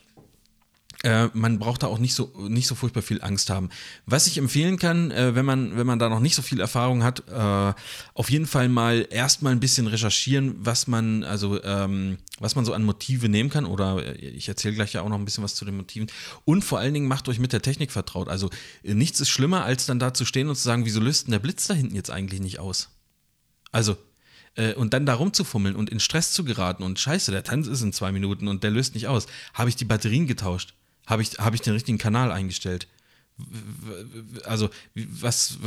äh, 1.05 1.29
man 1.35 1.59
braucht 1.59 1.83
da 1.83 1.89
auch 1.89 1.99
nicht 1.99 2.15
so, 2.15 2.33
nicht 2.49 2.67
so 2.67 2.75
furchtbar 2.75 3.03
viel 3.03 3.23
Angst 3.23 3.51
haben. 3.51 3.69
Was 4.07 4.27
ich 4.27 4.39
empfehlen 4.39 4.79
kann, 4.79 5.11
äh, 5.11 5.35
wenn, 5.35 5.45
man, 5.45 5.77
wenn 5.77 5.87
man 5.87 5.99
da 5.99 6.09
noch 6.09 6.21
nicht 6.21 6.35
so 6.35 6.41
viel 6.41 6.61
Erfahrung 6.61 7.05
hat, 7.05 7.29
äh, 7.29 7.75
auf 8.15 8.31
jeden 8.31 8.47
Fall 8.47 8.71
mal 8.71 9.07
erstmal 9.11 9.53
ein 9.53 9.61
bisschen 9.61 9.87
recherchieren, 9.87 10.55
was 10.59 10.87
man, 10.87 11.23
also, 11.23 11.63
ähm, 11.63 12.17
was 12.41 12.57
man 12.57 12.65
so 12.65 12.73
an 12.73 12.85
Motive 12.85 13.29
nehmen 13.29 13.51
kann. 13.51 13.67
Oder 13.67 14.03
äh, 14.03 14.29
ich 14.29 14.49
erzähle 14.49 14.75
gleich 14.75 14.95
ja 14.95 15.03
auch 15.03 15.11
noch 15.11 15.19
ein 15.19 15.27
bisschen 15.27 15.45
was 15.45 15.55
zu 15.55 15.67
den 15.67 15.77
Motiven. 15.77 16.09
Und 16.47 16.65
vor 16.65 16.79
allen 16.79 16.95
Dingen 16.95 17.07
macht 17.07 17.29
euch 17.29 17.39
mit 17.39 17.53
der 17.53 17.61
Technik 17.61 17.93
vertraut. 17.93 18.31
Also 18.31 18.49
äh, 18.83 18.95
nichts 18.95 19.21
ist 19.21 19.29
schlimmer, 19.29 19.65
als 19.65 19.85
dann 19.85 19.99
da 19.99 20.15
zu 20.15 20.25
stehen 20.25 20.49
und 20.49 20.57
zu 20.57 20.63
sagen, 20.63 20.87
wieso 20.87 21.01
löst 21.01 21.27
denn 21.27 21.33
der 21.33 21.39
Blitz 21.39 21.67
da 21.67 21.75
hinten 21.75 21.95
jetzt 21.95 22.11
eigentlich 22.11 22.41
nicht 22.41 22.61
aus? 22.61 22.89
Also, 23.73 23.97
und 24.77 24.95
dann 24.95 25.05
da 25.05 25.15
rumzufummeln 25.15 25.75
und 25.75 25.91
in 25.91 25.99
Stress 25.99 26.31
zu 26.31 26.45
geraten 26.45 26.85
und 26.85 27.01
scheiße, 27.01 27.33
der 27.33 27.43
Tanz 27.43 27.67
ist 27.67 27.83
in 27.83 27.93
zwei 27.93 28.13
Minuten 28.13 28.47
und 28.47 28.63
der 28.63 28.71
löst 28.71 28.95
nicht 28.95 29.09
aus. 29.09 29.27
Habe 29.53 29.69
ich 29.69 29.75
die 29.75 29.85
Batterien 29.85 30.29
getauscht? 30.29 30.75
Habe 31.07 31.23
ich, 31.23 31.33
hab 31.39 31.55
ich 31.55 31.61
den 31.61 31.75
richtigen 31.75 31.99
Kanal 31.99 32.33
eingestellt? 32.33 32.89
Also 34.45 34.69
was, 34.95 35.59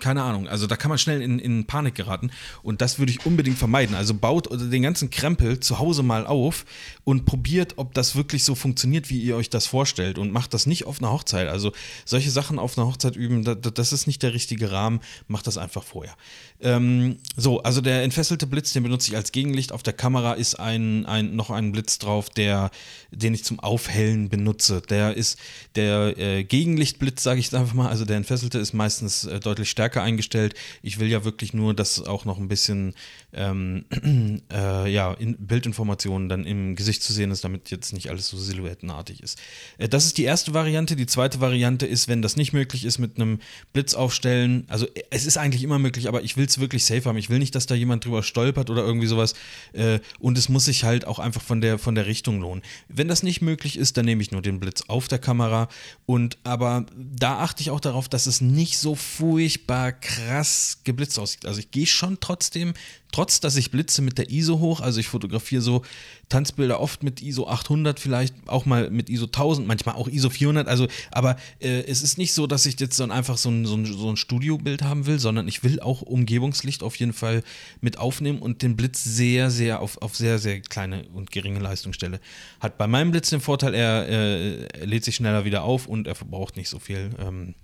keine 0.00 0.22
Ahnung, 0.22 0.48
also 0.48 0.66
da 0.66 0.76
kann 0.76 0.88
man 0.88 0.96
schnell 0.96 1.20
in, 1.20 1.38
in 1.38 1.66
Panik 1.66 1.94
geraten 1.94 2.30
und 2.62 2.80
das 2.80 2.98
würde 2.98 3.12
ich 3.12 3.26
unbedingt 3.26 3.58
vermeiden. 3.58 3.94
Also 3.94 4.14
baut 4.14 4.48
den 4.50 4.82
ganzen 4.82 5.10
Krempel 5.10 5.60
zu 5.60 5.78
Hause 5.78 6.02
mal 6.02 6.26
auf 6.26 6.64
und 7.04 7.26
probiert, 7.26 7.74
ob 7.76 7.92
das 7.92 8.16
wirklich 8.16 8.44
so 8.44 8.54
funktioniert, 8.54 9.10
wie 9.10 9.20
ihr 9.20 9.36
euch 9.36 9.50
das 9.50 9.66
vorstellt 9.66 10.18
und 10.18 10.32
macht 10.32 10.54
das 10.54 10.64
nicht 10.64 10.86
auf 10.86 11.00
einer 11.00 11.12
Hochzeit. 11.12 11.48
Also 11.48 11.72
solche 12.06 12.30
Sachen 12.30 12.58
auf 12.58 12.78
einer 12.78 12.86
Hochzeit 12.86 13.14
üben, 13.14 13.44
das 13.44 13.92
ist 13.92 14.06
nicht 14.06 14.22
der 14.22 14.32
richtige 14.32 14.72
Rahmen, 14.72 15.00
macht 15.28 15.46
das 15.46 15.58
einfach 15.58 15.84
vorher. 15.84 16.16
Ähm, 16.60 17.18
so, 17.36 17.62
also 17.62 17.82
der 17.82 18.04
entfesselte 18.04 18.46
Blitz, 18.46 18.72
den 18.72 18.84
benutze 18.84 19.10
ich 19.10 19.16
als 19.16 19.32
Gegenlicht. 19.32 19.72
Auf 19.72 19.82
der 19.82 19.92
Kamera 19.92 20.32
ist 20.32 20.54
ein, 20.54 21.04
ein, 21.04 21.36
noch 21.36 21.50
ein 21.50 21.72
Blitz 21.72 21.98
drauf, 21.98 22.30
der, 22.30 22.70
den 23.10 23.34
ich 23.34 23.44
zum 23.44 23.60
Aufhellen 23.60 24.30
benutze. 24.30 24.80
Der 24.80 25.14
ist 25.14 25.38
der 25.74 26.16
äh, 26.18 26.44
Gegenlicht 26.44 26.85
Lichtblitz, 26.86 27.24
sage 27.24 27.40
ich 27.40 27.52
einfach 27.54 27.74
mal. 27.74 27.88
Also 27.88 28.04
der 28.04 28.16
entfesselte 28.16 28.58
ist 28.58 28.72
meistens 28.72 29.24
äh, 29.24 29.40
deutlich 29.40 29.70
stärker 29.70 30.02
eingestellt. 30.02 30.54
Ich 30.82 31.00
will 31.00 31.08
ja 31.08 31.24
wirklich 31.24 31.52
nur, 31.52 31.74
dass 31.74 32.00
auch 32.06 32.24
noch 32.24 32.38
ein 32.38 32.46
bisschen 32.46 32.94
ähm, 33.36 33.84
äh, 34.52 34.90
ja, 34.90 35.12
in 35.12 35.36
Bildinformationen 35.36 36.28
dann 36.28 36.44
im 36.44 36.74
Gesicht 36.74 37.02
zu 37.02 37.12
sehen 37.12 37.30
ist, 37.30 37.44
damit 37.44 37.70
jetzt 37.70 37.92
nicht 37.92 38.10
alles 38.10 38.28
so 38.28 38.36
silhouettenartig 38.36 39.22
ist. 39.22 39.38
Äh, 39.78 39.88
das 39.88 40.06
ist 40.06 40.18
die 40.18 40.24
erste 40.24 40.54
Variante. 40.54 40.96
Die 40.96 41.06
zweite 41.06 41.40
Variante 41.40 41.86
ist, 41.86 42.08
wenn 42.08 42.22
das 42.22 42.36
nicht 42.36 42.52
möglich 42.52 42.84
ist, 42.84 42.98
mit 42.98 43.16
einem 43.16 43.40
Blitz 43.72 43.94
aufstellen. 43.94 44.64
Also 44.68 44.86
äh, 44.86 45.02
es 45.10 45.26
ist 45.26 45.36
eigentlich 45.36 45.62
immer 45.62 45.78
möglich, 45.78 46.08
aber 46.08 46.22
ich 46.22 46.36
will 46.36 46.46
es 46.46 46.58
wirklich 46.58 46.84
safe 46.84 47.04
haben. 47.04 47.18
Ich 47.18 47.30
will 47.30 47.38
nicht, 47.38 47.54
dass 47.54 47.66
da 47.66 47.74
jemand 47.74 48.04
drüber 48.04 48.22
stolpert 48.22 48.70
oder 48.70 48.82
irgendwie 48.82 49.06
sowas. 49.06 49.34
Äh, 49.72 50.00
und 50.18 50.38
es 50.38 50.48
muss 50.48 50.64
sich 50.64 50.84
halt 50.84 51.06
auch 51.06 51.18
einfach 51.18 51.42
von 51.42 51.60
der, 51.60 51.78
von 51.78 51.94
der 51.94 52.06
Richtung 52.06 52.40
lohnen. 52.40 52.62
Wenn 52.88 53.08
das 53.08 53.22
nicht 53.22 53.42
möglich 53.42 53.76
ist, 53.76 53.96
dann 53.96 54.06
nehme 54.06 54.22
ich 54.22 54.30
nur 54.30 54.42
den 54.42 54.60
Blitz 54.60 54.82
auf 54.88 55.08
der 55.08 55.18
Kamera 55.18 55.68
und 56.06 56.38
aber 56.44 56.86
da 56.96 57.38
achte 57.40 57.62
ich 57.62 57.70
auch 57.70 57.80
darauf, 57.80 58.08
dass 58.08 58.26
es 58.26 58.40
nicht 58.40 58.78
so 58.78 58.94
furchtbar 58.94 59.92
krass 59.92 60.80
geblitzt 60.84 61.18
aussieht. 61.18 61.46
Also 61.46 61.60
ich 61.60 61.70
gehe 61.70 61.86
schon 61.86 62.18
trotzdem, 62.20 62.74
trotz 63.16 63.40
dass 63.40 63.56
ich 63.56 63.70
blitze 63.70 64.02
mit 64.02 64.18
der 64.18 64.30
ISO 64.30 64.58
hoch, 64.58 64.82
also 64.82 65.00
ich 65.00 65.08
fotografiere 65.08 65.62
so 65.62 65.80
Tanzbilder 66.28 66.80
oft 66.80 67.02
mit 67.02 67.22
ISO 67.22 67.46
800, 67.46 67.98
vielleicht 67.98 68.34
auch 68.46 68.66
mal 68.66 68.90
mit 68.90 69.08
ISO 69.08 69.24
1000, 69.24 69.66
manchmal 69.66 69.94
auch 69.94 70.06
ISO 70.06 70.28
400. 70.28 70.68
Also, 70.68 70.86
aber 71.12 71.36
äh, 71.58 71.80
es 71.84 72.02
ist 72.02 72.18
nicht 72.18 72.34
so, 72.34 72.46
dass 72.46 72.66
ich 72.66 72.78
jetzt 72.78 73.00
dann 73.00 73.10
einfach 73.10 73.38
so 73.38 73.48
ein, 73.48 73.64
so, 73.64 73.74
ein, 73.74 73.86
so 73.86 74.10
ein 74.10 74.18
Studiobild 74.18 74.82
haben 74.82 75.06
will, 75.06 75.18
sondern 75.18 75.48
ich 75.48 75.64
will 75.64 75.80
auch 75.80 76.02
Umgebungslicht 76.02 76.82
auf 76.82 76.96
jeden 76.96 77.14
Fall 77.14 77.42
mit 77.80 77.96
aufnehmen 77.96 78.40
und 78.40 78.60
den 78.60 78.76
Blitz 78.76 79.02
sehr, 79.02 79.50
sehr 79.50 79.80
auf, 79.80 80.02
auf 80.02 80.14
sehr, 80.14 80.38
sehr 80.38 80.60
kleine 80.60 81.08
und 81.14 81.30
geringe 81.30 81.60
Leistung 81.60 81.94
stelle. 81.94 82.20
Hat 82.60 82.76
bei 82.76 82.86
meinem 82.86 83.12
Blitz 83.12 83.30
den 83.30 83.40
Vorteil, 83.40 83.72
er, 83.72 84.06
äh, 84.06 84.66
er 84.66 84.86
lädt 84.86 85.04
sich 85.04 85.16
schneller 85.16 85.46
wieder 85.46 85.62
auf 85.62 85.86
und 85.86 86.06
er 86.06 86.16
verbraucht 86.16 86.58
nicht 86.58 86.68
so 86.68 86.78
viel 86.78 87.08
ähm, 87.18 87.54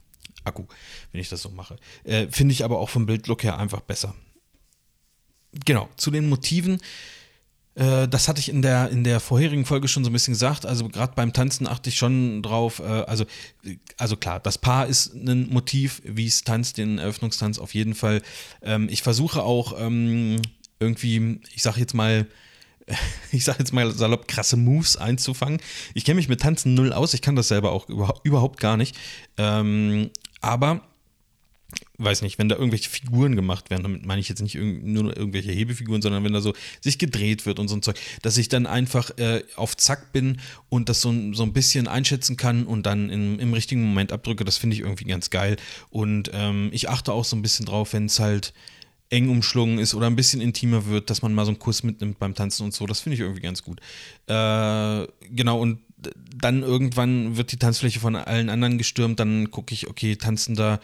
Akku, 0.45 0.65
wenn 1.11 1.21
ich 1.21 1.29
das 1.29 1.43
so 1.43 1.51
mache. 1.51 1.77
Äh, 2.05 2.29
Finde 2.29 2.53
ich 2.53 2.65
aber 2.65 2.79
auch 2.79 2.89
vom 2.89 3.05
Bildlook 3.05 3.43
her 3.43 3.59
einfach 3.59 3.83
besser. 3.83 4.15
Genau, 5.65 5.89
zu 5.97 6.11
den 6.11 6.29
Motiven. 6.29 6.81
Äh, 7.75 8.09
das 8.09 8.29
hatte 8.29 8.41
ich 8.41 8.49
in 8.49 8.63
der, 8.63 8.91
in 8.91 9.05
der 9.05 9.21
vorherigen 9.21 9.65
Folge 9.65 9.89
schon 9.89 10.05
so 10.05 10.11
ein 10.11 10.13
bisschen 10.13 10.35
gesagt. 10.35 10.67
Also 10.67 10.89
gerade 10.89 11.15
beim 11.15 11.33
Tanzen 11.33 11.67
achte 11.67 11.89
ich 11.91 11.97
schon 11.97 12.43
drauf. 12.43 12.81
Äh, 12.81 12.85
also, 12.85 13.25
also 13.97 14.17
klar, 14.17 14.41
das 14.41 14.59
Paar 14.59 14.87
ist 14.87 15.15
ein 15.15 15.49
Motiv, 15.49 16.03
wie 16.05 16.27
es 16.27 16.45
tanzt, 16.45 16.79
den 16.79 16.99
Eröffnungstanz 16.99 17.59
auf 17.59 17.75
jeden 17.75 17.95
Fall. 17.95 18.23
Ähm, 18.63 18.89
ich 18.91 19.03
versuche 19.03 19.43
auch 19.43 19.79
ähm, 19.79 20.41
irgendwie, 20.81 21.41
ich 21.55 21.63
sage 21.63 21.81
jetzt 21.81 21.95
mal, 21.95 22.27
ich 23.33 23.45
sage 23.45 23.61
jetzt 23.61 23.73
mal 23.73 23.91
salopp, 23.93 24.29
krasse 24.29 24.57
Moves 24.57 24.97
einzufangen. 24.97 25.61
Ich 25.95 26.05
kenne 26.05 26.17
mich 26.17 26.29
mit 26.29 26.41
Tanzen 26.41 26.75
null 26.75 26.93
aus, 26.93 27.15
ich 27.15 27.23
kann 27.23 27.37
das 27.37 27.49
selber 27.49 27.73
auch 27.73 27.89
überhaupt 28.25 28.61
gar 28.61 28.77
nicht. 28.77 28.97
Ähm, 29.39 30.11
aber 30.41 30.83
weiß 32.03 32.23
nicht, 32.23 32.39
wenn 32.39 32.49
da 32.49 32.57
irgendwelche 32.57 32.91
Figuren 32.91 33.37
gemacht 33.37 33.71
werden, 33.71 33.83
damit 33.83 34.07
meine 34.07 34.21
ich 34.21 34.29
jetzt 34.29 34.43
nicht 34.43 34.55
nur 34.57 35.17
irgendwelche 35.17 35.53
Hebefiguren, 35.53 36.03
sondern 36.03 36.25
wenn 36.25 36.33
da 36.33 36.41
so 36.41 36.55
sich 36.81 36.99
gedreht 36.99 37.47
wird 37.47 37.59
und 37.59 37.69
so 37.69 37.77
ein 37.77 37.83
Zeug, 37.83 37.99
dass 38.23 38.37
ich 38.37 38.49
dann 38.49 38.67
einfach 38.67 39.17
äh, 39.19 39.43
auf 39.57 39.77
Zack 39.77 40.13
bin 40.13 40.41
und 40.69 40.89
das 40.89 41.01
so, 41.01 41.13
so 41.33 41.43
ein 41.43 41.53
bisschen 41.53 41.89
einschätzen 41.89 42.37
kann 42.37 42.67
und 42.67 42.87
dann 42.87 43.11
in, 43.11 43.39
im 43.39 43.53
richtigen 43.55 43.83
Moment 43.83 44.13
abdrücke, 44.13 44.45
das 44.45 44.57
finde 44.57 44.75
ich 44.75 44.81
irgendwie 44.81 45.05
ganz 45.05 45.31
geil. 45.31 45.57
Und 45.91 46.31
ähm, 46.33 46.71
ich 46.73 46.89
achte 46.89 47.13
auch 47.13 47.25
so 47.25 47.37
ein 47.37 47.43
bisschen 47.43 47.67
drauf, 47.67 47.93
wenn 47.93 48.07
es 48.07 48.21
halt 48.21 48.53
eng 49.11 49.29
umschlungen 49.29 49.79
ist 49.79 49.95
oder 49.95 50.07
ein 50.07 50.17
bisschen 50.17 50.41
intimer 50.41 50.87
wird, 50.87 51.11
dass 51.11 51.21
man 51.21 51.35
mal 51.35 51.45
so 51.45 51.51
einen 51.51 51.59
Kuss 51.59 51.83
mitnimmt 51.83 52.19
beim 52.19 52.35
Tanzen 52.35 52.65
und 52.65 52.75
so. 52.75 52.87
Das 52.87 53.01
finde 53.01 53.15
ich 53.15 53.21
irgendwie 53.21 53.43
ganz 53.43 53.63
gut. 53.63 53.81
Äh, 54.27 55.07
genau, 55.31 55.61
und 55.61 55.81
dann 56.35 56.63
irgendwann 56.63 57.37
wird 57.37 57.53
die 57.53 57.59
Tanzfläche 57.59 58.01
von 58.01 58.17
allen 58.17 58.49
anderen 58.49 58.79
gestürmt, 58.79 59.21
dann 59.21 59.51
gucke 59.51 59.75
ich, 59.75 59.89
okay, 59.89 60.17
tanzen 60.17 60.55
da 60.55 60.81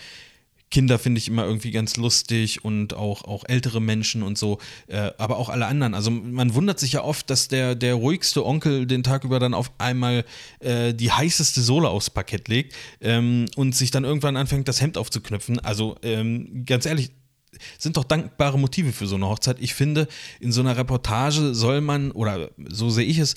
Kinder 0.71 0.99
finde 0.99 1.19
ich 1.19 1.29
immer 1.29 1.45
irgendwie 1.45 1.71
ganz 1.71 1.97
lustig 1.97 2.65
und 2.65 2.95
auch, 2.95 3.25
auch 3.25 3.45
ältere 3.47 3.81
Menschen 3.81 4.23
und 4.23 4.37
so, 4.37 4.59
äh, 4.87 5.11
aber 5.19 5.39
auch 5.39 5.49
alle 5.49 5.67
anderen. 5.67 5.95
Also 5.95 6.11
man 6.11 6.55
wundert 6.55 6.79
sich 6.79 6.93
ja 6.93 7.03
oft, 7.03 7.31
dass 7.31 7.49
der, 7.49 7.75
der 7.75 7.95
ruhigste 7.95 8.45
Onkel 8.45 8.87
den 8.87 9.03
Tag 9.03 9.25
über 9.25 9.39
dann 9.39 9.55
auf 9.55 9.73
einmal 9.79 10.25
äh, 10.61 10.93
die 10.95 11.11
heißeste 11.11 11.63
Sohle 11.63 11.89
aufs 11.89 12.11
Parkett 12.11 12.49
legt 12.49 12.75
ähm, 13.01 13.47
und 13.57 13.75
sich 13.75 13.91
dann 13.91 14.05
irgendwann 14.05 14.37
anfängt, 14.37 14.69
das 14.69 14.81
Hemd 14.81 14.99
aufzuknüpfen. 14.99 15.59
Also 15.61 15.97
ähm, 16.03 16.65
ganz 16.67 16.87
ehrlich, 16.87 17.11
sind 17.79 17.97
doch 17.97 18.05
dankbare 18.05 18.59
Motive 18.59 18.93
für 18.93 19.07
so 19.07 19.17
eine 19.17 19.27
Hochzeit. 19.27 19.59
Ich 19.61 19.75
finde, 19.75 20.09
in 20.41 20.53
so 20.53 20.61
einer 20.61 20.77
Reportage 20.77 21.55
soll 21.55 21.81
man, 21.81 22.11
oder 22.13 22.51
so 22.69 22.91
sehe 22.91 23.07
ich 23.07 23.19
es, 23.19 23.35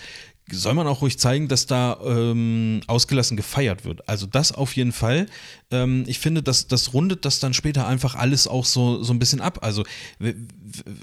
soll 0.52 0.74
man 0.74 0.88
auch 0.88 1.02
ruhig 1.02 1.18
zeigen, 1.20 1.48
dass 1.48 1.66
da 1.66 1.98
ähm, 2.06 2.82
ausgelassen 2.88 3.38
gefeiert 3.38 3.86
wird. 3.86 4.08
Also 4.08 4.26
das 4.26 4.52
auf 4.52 4.76
jeden 4.76 4.92
Fall. 4.92 5.28
Ähm, 5.72 6.04
ich 6.08 6.20
finde, 6.20 6.44
das, 6.44 6.68
das 6.68 6.94
rundet 6.94 7.26
das 7.26 7.40
dann 7.40 7.54
später 7.54 7.88
einfach 7.88 8.16
alles 8.16 8.48
auch 8.48 8.66
so, 8.66 9.04
so 9.04 9.14
ein 9.14 9.20
bisschen 9.20 9.42
ab. 9.42 9.60
Also 9.62 9.84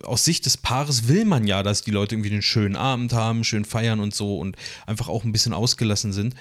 aus 0.03 0.25
Sicht 0.25 0.47
des 0.47 0.57
Paares 0.57 1.09
will 1.09 1.25
man 1.25 1.47
ja, 1.47 1.63
dass 1.63 1.83
die 1.83 1.91
Leute 1.91 2.15
irgendwie 2.15 2.33
einen 2.33 2.43
schönen 2.43 2.77
Abend 2.77 3.13
haben, 3.13 3.45
schön 3.45 3.65
feiern 3.65 4.01
und 4.01 4.15
so 4.15 4.39
und 4.39 4.57
einfach 4.87 5.09
auch 5.09 5.25
ein 5.25 5.33
bisschen 5.33 5.53
ausgelassen 5.53 6.13
sind. 6.13 6.35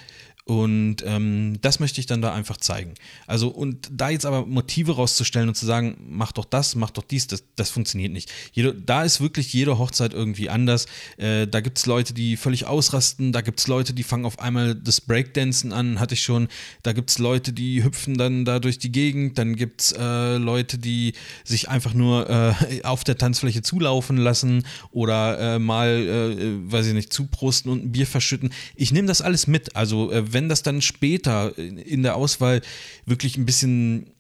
Und 0.48 1.04
ähm, 1.06 1.58
das 1.62 1.82
möchte 1.82 2.00
ich 2.00 2.06
dann 2.06 2.22
da 2.22 2.34
einfach 2.34 2.56
zeigen. 2.56 2.94
Also, 3.26 3.50
und 3.50 3.90
da 3.92 4.10
jetzt 4.10 4.26
aber 4.26 4.46
Motive 4.46 4.96
rauszustellen 4.96 5.50
und 5.50 5.56
zu 5.56 5.66
sagen, 5.66 5.98
mach 6.08 6.32
doch 6.32 6.46
das, 6.46 6.74
mach 6.74 6.90
doch 6.90 7.04
dies, 7.04 7.28
das, 7.28 7.44
das 7.58 7.70
funktioniert 7.70 8.14
nicht. 8.14 8.32
Jede, 8.54 8.74
da 8.74 9.04
ist 9.04 9.20
wirklich 9.20 9.52
jede 9.52 9.78
Hochzeit 9.78 10.14
irgendwie 10.14 10.50
anders. 10.50 10.86
Äh, 11.18 11.48
da 11.48 11.60
gibt 11.60 11.80
es 11.80 11.86
Leute, 11.86 12.14
die 12.14 12.38
völlig 12.38 12.66
ausrasten, 12.66 13.34
da 13.34 13.42
gibt 13.42 13.60
es 13.60 13.68
Leute, 13.68 13.94
die 13.94 14.04
fangen 14.04 14.24
auf 14.24 14.40
einmal 14.40 14.74
das 14.74 15.02
Breakdancen 15.02 15.74
an, 15.74 16.00
hatte 16.00 16.14
ich 16.14 16.22
schon. 16.22 16.48
Da 16.82 16.94
gibt 16.94 17.10
es 17.10 17.18
Leute, 17.18 17.52
die 17.52 17.84
hüpfen 17.84 18.18
dann 18.18 18.46
da 18.46 18.60
durch 18.60 18.80
die 18.80 18.94
Gegend, 18.94 19.38
dann 19.38 19.58
gibt 19.58 19.82
es 19.82 19.92
äh, 19.92 20.38
Leute, 20.38 20.78
die 20.78 21.12
sich 21.44 21.68
einfach 21.68 21.94
nur 21.94 22.30
äh, 22.30 22.54
auf 22.84 23.04
der 23.04 23.18
Tanzfläche 23.18 23.64
zulaufen 23.64 24.16
lassen 24.16 24.64
oder 24.92 25.56
äh, 25.56 25.60
mal, 25.60 25.90
äh, 25.90 26.72
weiß 26.72 26.88
ich 26.88 26.94
nicht, 26.94 27.12
zuprusten 27.12 27.70
und 27.70 27.84
ein 27.84 27.92
Bier 27.92 28.08
verschütten. 28.08 28.54
Ich 28.78 28.94
nehme 28.94 29.10
das 29.10 29.22
alles 29.22 29.48
mit. 29.48 29.76
Also, 29.76 30.10
äh, 30.10 30.37
wenn 30.38 30.50
das 30.50 30.62
dann 30.62 30.84
später 30.84 31.58
in 31.58 32.04
der 32.04 32.16
Auswahl 32.16 32.62
wirklich 33.08 33.38
ein 33.38 33.48
bisschen, 33.48 34.12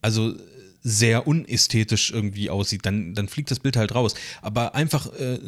also 0.00 0.34
sehr 0.82 1.26
unästhetisch 1.26 2.10
irgendwie 2.10 2.48
aussieht, 2.48 2.86
dann, 2.86 3.14
dann 3.14 3.28
fliegt 3.28 3.50
das 3.50 3.60
Bild 3.60 3.76
halt 3.76 3.94
raus. 3.94 4.14
Aber 4.40 4.74
einfach, 4.74 5.12
äh, 5.20 5.38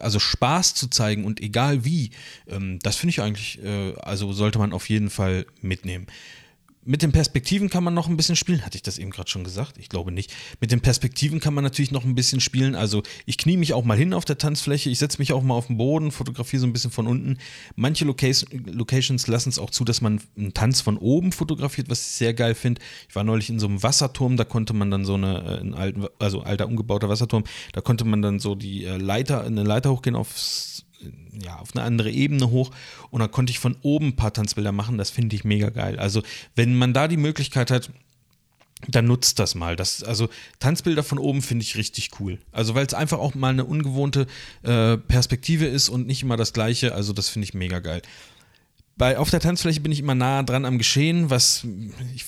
also 0.00 0.20
Spaß 0.20 0.74
zu 0.74 0.86
zeigen 0.86 1.24
und 1.24 1.40
egal 1.40 1.84
wie, 1.84 2.10
ähm, 2.46 2.78
das 2.80 2.94
finde 2.94 3.10
ich 3.10 3.20
eigentlich, 3.20 3.60
äh, 3.60 3.94
also 4.02 4.32
sollte 4.32 4.60
man 4.60 4.72
auf 4.72 4.88
jeden 4.88 5.10
Fall 5.10 5.46
mitnehmen. 5.62 6.06
Mit 6.82 7.02
den 7.02 7.12
Perspektiven 7.12 7.68
kann 7.68 7.84
man 7.84 7.92
noch 7.92 8.08
ein 8.08 8.16
bisschen 8.16 8.36
spielen. 8.36 8.64
Hatte 8.64 8.76
ich 8.76 8.82
das 8.82 8.96
eben 8.96 9.10
gerade 9.10 9.28
schon 9.28 9.44
gesagt? 9.44 9.76
Ich 9.76 9.90
glaube 9.90 10.12
nicht. 10.12 10.32
Mit 10.60 10.72
den 10.72 10.80
Perspektiven 10.80 11.38
kann 11.38 11.52
man 11.52 11.62
natürlich 11.62 11.90
noch 11.90 12.04
ein 12.04 12.14
bisschen 12.14 12.40
spielen. 12.40 12.74
Also 12.74 13.02
ich 13.26 13.36
knie 13.36 13.58
mich 13.58 13.74
auch 13.74 13.84
mal 13.84 13.98
hin 13.98 14.14
auf 14.14 14.24
der 14.24 14.38
Tanzfläche, 14.38 14.88
ich 14.88 14.98
setze 14.98 15.18
mich 15.18 15.34
auch 15.34 15.42
mal 15.42 15.54
auf 15.54 15.66
den 15.66 15.76
Boden, 15.76 16.10
fotografiere 16.10 16.60
so 16.60 16.66
ein 16.66 16.72
bisschen 16.72 16.90
von 16.90 17.06
unten. 17.06 17.36
Manche 17.76 18.06
Location, 18.06 18.64
Locations 18.64 19.26
lassen 19.26 19.50
es 19.50 19.58
auch 19.58 19.68
zu, 19.68 19.84
dass 19.84 20.00
man 20.00 20.22
einen 20.38 20.54
Tanz 20.54 20.80
von 20.80 20.96
oben 20.96 21.32
fotografiert, 21.32 21.90
was 21.90 22.00
ich 22.00 22.12
sehr 22.12 22.32
geil 22.32 22.54
finde. 22.54 22.80
Ich 23.10 23.14
war 23.14 23.24
neulich 23.24 23.50
in 23.50 23.58
so 23.58 23.66
einem 23.66 23.82
Wasserturm, 23.82 24.38
da 24.38 24.44
konnte 24.44 24.72
man 24.72 24.90
dann 24.90 25.04
so 25.04 25.14
eine, 25.14 25.38
äh, 25.38 25.60
einen 25.60 25.74
alten, 25.74 26.06
also 26.18 26.40
alter 26.40 26.66
umgebauter 26.66 27.10
Wasserturm, 27.10 27.44
da 27.72 27.82
konnte 27.82 28.06
man 28.06 28.22
dann 28.22 28.38
so 28.38 28.54
die 28.54 28.86
äh, 28.86 28.96
Leiter, 28.96 29.44
eine 29.44 29.64
Leiter 29.64 29.90
hochgehen 29.90 30.16
aufs 30.16 30.86
ja, 31.42 31.58
auf 31.58 31.74
eine 31.74 31.84
andere 31.84 32.10
Ebene 32.10 32.50
hoch 32.50 32.70
und 33.10 33.20
da 33.20 33.28
konnte 33.28 33.50
ich 33.50 33.58
von 33.58 33.76
oben 33.82 34.08
ein 34.08 34.16
paar 34.16 34.32
Tanzbilder 34.32 34.72
machen. 34.72 34.98
Das 34.98 35.10
finde 35.10 35.36
ich 35.36 35.44
mega 35.44 35.70
geil. 35.70 35.98
Also, 35.98 36.22
wenn 36.54 36.76
man 36.76 36.92
da 36.92 37.08
die 37.08 37.16
Möglichkeit 37.16 37.70
hat, 37.70 37.90
dann 38.88 39.06
nutzt 39.06 39.38
das 39.38 39.54
mal. 39.54 39.76
Das, 39.76 40.02
also 40.02 40.28
Tanzbilder 40.58 41.02
von 41.02 41.18
oben 41.18 41.42
finde 41.42 41.64
ich 41.64 41.76
richtig 41.76 42.10
cool. 42.18 42.38
Also 42.50 42.74
weil 42.74 42.86
es 42.86 42.94
einfach 42.94 43.18
auch 43.18 43.34
mal 43.34 43.50
eine 43.50 43.64
ungewohnte 43.64 44.26
äh, 44.62 44.96
Perspektive 44.96 45.66
ist 45.66 45.88
und 45.88 46.06
nicht 46.06 46.22
immer 46.22 46.36
das 46.36 46.52
gleiche. 46.52 46.94
Also 46.94 47.12
das 47.12 47.28
finde 47.28 47.44
ich 47.44 47.54
mega 47.54 47.80
geil. 47.80 48.02
Bei, 48.96 49.18
auf 49.18 49.30
der 49.30 49.40
Tanzfläche 49.40 49.80
bin 49.80 49.92
ich 49.92 50.00
immer 50.00 50.14
nah 50.14 50.42
dran 50.42 50.64
am 50.64 50.78
Geschehen, 50.78 51.30
was 51.30 51.66
ich, 52.14 52.24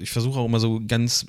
ich 0.00 0.10
versuche 0.10 0.38
auch 0.38 0.46
immer 0.46 0.60
so 0.60 0.80
ganz 0.86 1.26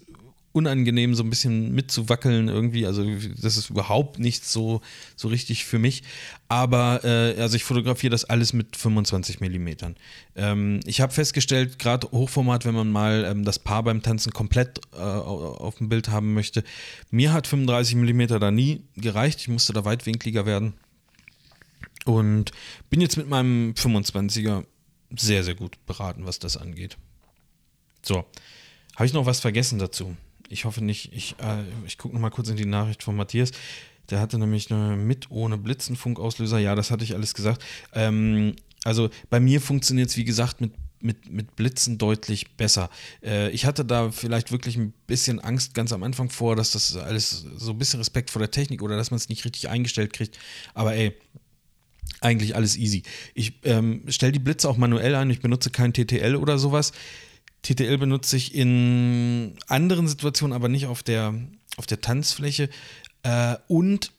unangenehm, 0.53 1.15
so 1.15 1.23
ein 1.23 1.29
bisschen 1.29 1.73
mitzuwackeln 1.73 2.47
irgendwie. 2.47 2.85
Also 2.85 3.05
das 3.41 3.57
ist 3.57 3.69
überhaupt 3.69 4.19
nicht 4.19 4.45
so, 4.45 4.81
so 5.15 5.27
richtig 5.27 5.65
für 5.65 5.79
mich. 5.79 6.03
Aber 6.49 7.01
äh, 7.03 7.39
also 7.39 7.55
ich 7.55 7.63
fotografiere 7.63 8.11
das 8.11 8.25
alles 8.25 8.53
mit 8.53 8.75
25 8.75 9.39
Millimetern. 9.39 9.95
Ähm, 10.35 10.81
ich 10.85 10.99
habe 11.01 11.13
festgestellt, 11.13 11.79
gerade 11.79 12.11
Hochformat, 12.11 12.65
wenn 12.65 12.75
man 12.75 12.89
mal 12.89 13.25
ähm, 13.25 13.45
das 13.45 13.59
Paar 13.59 13.83
beim 13.83 14.01
Tanzen 14.01 14.33
komplett 14.33 14.79
äh, 14.93 14.97
auf 14.97 15.75
dem 15.75 15.89
Bild 15.89 16.09
haben 16.09 16.33
möchte, 16.33 16.63
mir 17.09 17.31
hat 17.31 17.47
35 17.47 17.95
Millimeter 17.95 18.39
da 18.39 18.51
nie 18.51 18.81
gereicht. 18.95 19.39
Ich 19.39 19.47
musste 19.47 19.73
da 19.73 19.85
weitwinkliger 19.85 20.45
werden. 20.45 20.73
Und 22.05 22.51
bin 22.89 22.99
jetzt 22.99 23.15
mit 23.17 23.29
meinem 23.29 23.73
25er 23.73 24.65
sehr, 25.15 25.43
sehr 25.43 25.55
gut 25.55 25.77
beraten, 25.85 26.25
was 26.25 26.39
das 26.39 26.57
angeht. 26.57 26.97
So, 28.01 28.25
habe 28.95 29.05
ich 29.05 29.13
noch 29.13 29.25
was 29.25 29.39
vergessen 29.39 29.79
dazu? 29.79 30.15
Ich 30.51 30.65
hoffe 30.65 30.83
nicht. 30.83 31.13
Ich, 31.13 31.35
äh, 31.39 31.63
ich 31.85 31.97
gucke 31.97 32.13
noch 32.13 32.21
mal 32.21 32.29
kurz 32.29 32.49
in 32.49 32.57
die 32.57 32.65
Nachricht 32.65 33.03
von 33.03 33.15
Matthias. 33.15 33.51
Der 34.09 34.19
hatte 34.19 34.37
nämlich 34.37 34.71
eine 34.71 34.97
mit 34.97 35.31
ohne 35.31 35.57
Blitzenfunkauslöser. 35.57 36.59
Ja, 36.59 36.75
das 36.75 36.91
hatte 36.91 37.03
ich 37.03 37.13
alles 37.13 37.33
gesagt. 37.33 37.63
Ähm, 37.93 38.55
also 38.83 39.09
bei 39.29 39.39
mir 39.39 39.61
funktioniert 39.61 40.09
es, 40.09 40.17
wie 40.17 40.25
gesagt, 40.25 40.61
mit 40.61 40.73
mit, 41.03 41.31
mit 41.31 41.55
Blitzen 41.55 41.97
deutlich 41.97 42.57
besser. 42.57 42.91
Äh, 43.23 43.49
ich 43.49 43.65
hatte 43.65 43.83
da 43.83 44.11
vielleicht 44.11 44.51
wirklich 44.51 44.77
ein 44.77 44.93
bisschen 45.07 45.39
Angst 45.39 45.73
ganz 45.73 45.93
am 45.93 46.03
Anfang 46.03 46.29
vor, 46.29 46.55
dass 46.55 46.71
das 46.71 46.95
alles 46.95 47.43
so 47.55 47.71
ein 47.71 47.79
bisschen 47.79 47.99
Respekt 47.99 48.29
vor 48.29 48.39
der 48.39 48.51
Technik 48.51 48.83
oder 48.83 48.97
dass 48.97 49.09
man 49.09 49.17
es 49.17 49.27
nicht 49.27 49.43
richtig 49.43 49.67
eingestellt 49.67 50.13
kriegt. 50.13 50.37
Aber 50.75 50.93
ey, 50.93 51.15
eigentlich 52.19 52.55
alles 52.55 52.77
easy. 52.77 53.01
Ich 53.33 53.53
ähm, 53.63 54.03
stelle 54.09 54.31
die 54.31 54.39
Blitze 54.39 54.69
auch 54.69 54.77
manuell 54.77 55.15
ein, 55.15 55.31
ich 55.31 55.39
benutze 55.39 55.71
kein 55.71 55.91
TTL 55.91 56.35
oder 56.35 56.59
sowas. 56.59 56.91
TTL 57.63 57.97
benutze 57.97 58.37
ich 58.37 58.55
in 58.55 59.55
anderen 59.67 60.07
Situationen, 60.07 60.55
aber 60.55 60.69
nicht 60.69 60.87
auf 60.87 61.03
der, 61.03 61.33
auf 61.77 61.85
der 61.85 62.01
Tanzfläche. 62.01 62.69
Äh, 63.23 63.55
und 63.67 64.11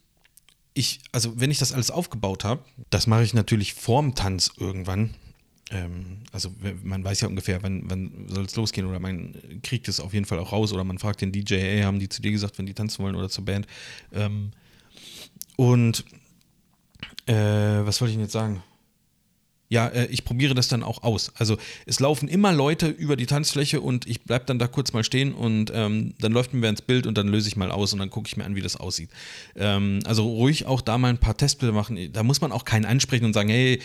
ich, 0.74 1.00
also 1.12 1.38
wenn 1.40 1.50
ich 1.50 1.58
das 1.58 1.72
alles 1.72 1.90
aufgebaut 1.90 2.44
habe, 2.44 2.64
das 2.90 3.06
mache 3.06 3.24
ich 3.24 3.34
natürlich 3.34 3.74
vorm 3.74 4.14
Tanz 4.14 4.50
irgendwann. 4.58 5.14
Ähm, 5.70 6.18
also 6.32 6.54
man 6.82 7.04
weiß 7.04 7.20
ja 7.22 7.28
ungefähr, 7.28 7.62
wann, 7.62 7.90
wann 7.90 8.28
soll 8.28 8.44
es 8.44 8.56
losgehen 8.56 8.86
oder 8.86 9.00
man 9.00 9.34
kriegt 9.62 9.88
es 9.88 10.00
auf 10.00 10.14
jeden 10.14 10.26
Fall 10.26 10.38
auch 10.38 10.52
raus 10.52 10.72
oder 10.72 10.84
man 10.84 10.98
fragt 10.98 11.20
den 11.20 11.32
DJ, 11.32 11.56
hey, 11.56 11.82
haben 11.82 11.98
die 11.98 12.08
zu 12.08 12.22
dir 12.22 12.30
gesagt, 12.30 12.58
wenn 12.58 12.66
die 12.66 12.74
tanzen 12.74 13.02
wollen 13.02 13.16
oder 13.16 13.28
zur 13.28 13.44
Band. 13.44 13.66
Ähm, 14.12 14.52
und 15.56 16.04
äh, 17.26 17.34
was 17.34 18.00
wollte 18.00 18.10
ich 18.10 18.16
denn 18.16 18.24
jetzt 18.24 18.32
sagen? 18.32 18.62
Ja, 19.72 19.86
äh, 19.88 20.06
ich 20.10 20.26
probiere 20.26 20.54
das 20.54 20.68
dann 20.68 20.82
auch 20.82 21.02
aus. 21.02 21.32
Also 21.34 21.56
es 21.86 21.98
laufen 21.98 22.28
immer 22.28 22.52
Leute 22.52 22.88
über 22.88 23.16
die 23.16 23.24
Tanzfläche 23.24 23.80
und 23.80 24.06
ich 24.06 24.20
bleibe 24.20 24.44
dann 24.44 24.58
da 24.58 24.66
kurz 24.66 24.92
mal 24.92 25.02
stehen 25.02 25.32
und 25.32 25.72
ähm, 25.74 26.12
dann 26.20 26.30
läuft 26.30 26.52
mir 26.52 26.60
wer 26.60 26.68
ins 26.68 26.82
Bild 26.82 27.06
und 27.06 27.16
dann 27.16 27.26
löse 27.26 27.48
ich 27.48 27.56
mal 27.56 27.70
aus 27.70 27.94
und 27.94 27.98
dann 27.98 28.10
gucke 28.10 28.28
ich 28.28 28.36
mir 28.36 28.44
an, 28.44 28.54
wie 28.54 28.60
das 28.60 28.76
aussieht. 28.76 29.08
Ähm, 29.56 30.00
also 30.04 30.28
ruhig 30.28 30.66
auch 30.66 30.82
da 30.82 30.98
mal 30.98 31.08
ein 31.08 31.16
paar 31.16 31.38
Testbilder 31.38 31.72
machen. 31.72 32.12
Da 32.12 32.22
muss 32.22 32.42
man 32.42 32.52
auch 32.52 32.66
keinen 32.66 32.84
ansprechen 32.84 33.24
und 33.24 33.32
sagen, 33.32 33.48
hey, 33.48 33.80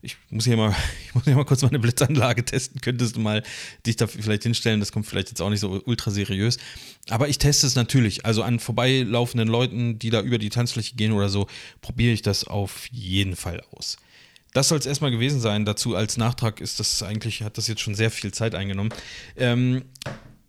ich 0.00 0.16
muss 0.30 0.46
hier 0.46 0.56
mal, 0.56 0.74
ich 1.06 1.14
muss 1.14 1.24
hier 1.24 1.36
mal 1.36 1.44
kurz 1.44 1.60
meine 1.60 1.80
Blitzanlage 1.80 2.42
testen. 2.42 2.80
Könntest 2.80 3.16
du 3.16 3.20
mal 3.20 3.42
dich 3.84 3.96
da 3.96 4.06
vielleicht 4.06 4.44
hinstellen? 4.44 4.80
Das 4.80 4.90
kommt 4.90 5.04
vielleicht 5.04 5.28
jetzt 5.28 5.42
auch 5.42 5.50
nicht 5.50 5.60
so 5.60 5.82
ultra 5.84 6.10
seriös. 6.10 6.56
Aber 7.10 7.28
ich 7.28 7.36
teste 7.36 7.66
es 7.66 7.74
natürlich. 7.74 8.24
Also 8.24 8.42
an 8.42 8.58
vorbeilaufenden 8.58 9.50
Leuten, 9.50 9.98
die 9.98 10.08
da 10.08 10.22
über 10.22 10.38
die 10.38 10.48
Tanzfläche 10.48 10.96
gehen 10.96 11.12
oder 11.12 11.28
so, 11.28 11.46
probiere 11.82 12.14
ich 12.14 12.22
das 12.22 12.44
auf 12.44 12.86
jeden 12.90 13.36
Fall 13.36 13.62
aus. 13.72 13.98
Das 14.52 14.68
soll 14.68 14.78
es 14.78 14.86
erstmal 14.86 15.10
gewesen 15.10 15.40
sein. 15.40 15.64
Dazu 15.64 15.94
als 15.94 16.16
Nachtrag 16.16 16.60
ist 16.60 16.80
das 16.80 17.02
eigentlich, 17.02 17.42
hat 17.42 17.58
das 17.58 17.66
jetzt 17.66 17.82
schon 17.82 17.94
sehr 17.94 18.10
viel 18.10 18.32
Zeit 18.32 18.54
eingenommen. 18.54 18.90
Ähm, 19.36 19.84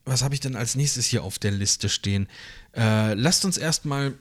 was 0.05 0.23
habe 0.23 0.33
ich 0.33 0.39
denn 0.39 0.55
als 0.55 0.75
nächstes 0.75 1.05
hier 1.05 1.23
auf 1.23 1.39
der 1.39 1.51
Liste 1.51 1.89
stehen? 1.89 2.27
Äh, 2.75 3.13
lasst 3.15 3.43
uns 3.43 3.57
erstmal 3.57 4.13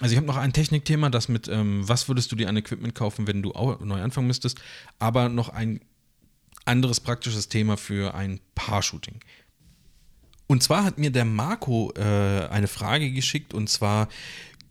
also 0.00 0.12
ich 0.12 0.16
habe 0.16 0.26
noch 0.26 0.36
ein 0.36 0.52
Technikthema, 0.52 1.10
das 1.10 1.28
mit, 1.28 1.48
ähm, 1.48 1.86
was 1.88 2.06
würdest 2.08 2.30
du 2.30 2.36
dir 2.36 2.48
an 2.48 2.56
Equipment 2.56 2.94
kaufen, 2.94 3.26
wenn 3.26 3.42
du 3.42 3.50
neu 3.80 4.00
anfangen 4.00 4.28
müsstest, 4.28 4.58
aber 4.98 5.28
noch 5.28 5.48
ein 5.48 5.80
anderes 6.64 7.00
praktisches 7.00 7.48
Thema 7.48 7.76
für 7.76 8.14
ein 8.14 8.40
Paar-Shooting. 8.54 9.20
Und 10.46 10.62
zwar 10.62 10.84
hat 10.84 10.98
mir 10.98 11.10
der 11.10 11.24
Marco 11.24 11.92
äh, 11.96 12.48
eine 12.48 12.68
Frage 12.68 13.10
geschickt 13.10 13.54
und 13.54 13.68
zwar 13.68 14.08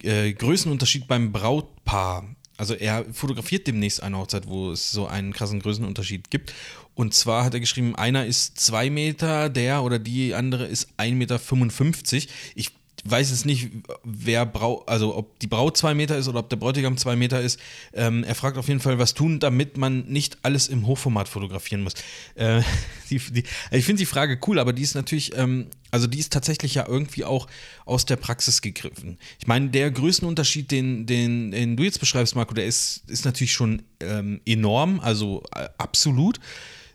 äh, 0.01 0.32
Größenunterschied 0.34 1.08
beim 1.08 1.32
Brautpaar. 1.32 2.24
Also 2.58 2.74
er 2.74 3.06
fotografiert 3.14 3.68
demnächst 3.68 4.02
eine 4.02 4.18
Hochzeit, 4.18 4.48
wo 4.48 4.72
es 4.72 4.92
so 4.92 5.08
einen 5.08 5.32
krassen 5.32 5.60
Größenunterschied 5.60 6.30
gibt. 6.30 6.54
Und 6.96 7.14
zwar 7.14 7.46
hat 7.46 7.54
er 7.54 7.60
geschrieben, 7.60 7.96
einer 7.96 8.26
ist 8.26 8.60
zwei 8.60 8.90
Meter, 8.90 9.50
der 9.50 9.84
oder 9.84 10.00
die 10.00 10.34
andere 10.34 10.66
ist 10.66 10.90
1,55 10.98 12.14
Meter. 12.16 12.34
Ich 12.56 12.72
weiß 13.06 13.32
es 13.32 13.46
nicht, 13.46 13.70
wer 14.04 14.46
Brau 14.46 14.84
also 14.86 15.16
ob 15.16 15.39
die 15.39 15.48
Braut 15.48 15.77
zwei 15.77 15.94
Meter 15.94 16.18
ist 16.18 16.27
oder 16.27 16.39
ob 16.39 16.50
der 16.50 16.58
Bräutigam 16.58 16.98
zwei 16.98 17.16
Meter 17.16 17.42
ist. 17.42 17.60
Ähm, 17.94 18.24
er 18.24 18.36
fragt 18.36 18.58
auf 18.58 18.68
jeden 18.68 18.80
Fall, 18.80 19.00
was 19.00 19.13
tun, 19.13 19.39
damit 19.39 19.77
man 19.77 20.06
nicht 20.08 20.38
alles 20.42 20.68
im 20.68 20.88
Hochformat 20.88 21.27
fotografieren 21.27 21.84
muss. 21.84 21.94
Äh, 22.36 22.62
die, 23.10 23.20
die, 23.20 23.44
ich 23.72 23.86
finde 23.86 24.00
die 24.00 24.06
Frage 24.06 24.39
cool, 24.48 24.60
aber 24.60 24.74
die 24.74 24.82
ist 24.82 24.96
natürlich, 24.96 25.38
ähm, 25.38 25.68
also 25.92 26.08
die 26.08 26.20
ist 26.20 26.34
tatsächlich 26.34 26.75
ja 26.75 26.88
irgendwie 26.88 27.24
auch 27.24 27.48
aus 27.86 28.06
der 28.06 28.16
Praxis 28.16 28.62
gegriffen. 28.62 29.18
Ich 29.39 29.48
meine, 29.48 29.70
der 29.70 29.92
Größenunterschied, 29.92 30.72
den, 30.72 31.06
den, 31.06 31.51
den 31.51 31.77
du 31.77 31.84
jetzt 31.84 32.00
beschreibst, 32.00 32.36
Marco, 32.36 32.54
der 32.54 32.66
ist, 32.66 33.04
ist 33.08 33.25
natürlich 33.25 33.54
schon 33.54 33.84
ähm, 34.00 34.42
enorm, 34.46 35.00
also 35.00 35.44
äh, 35.56 35.70
absolut 35.77 36.39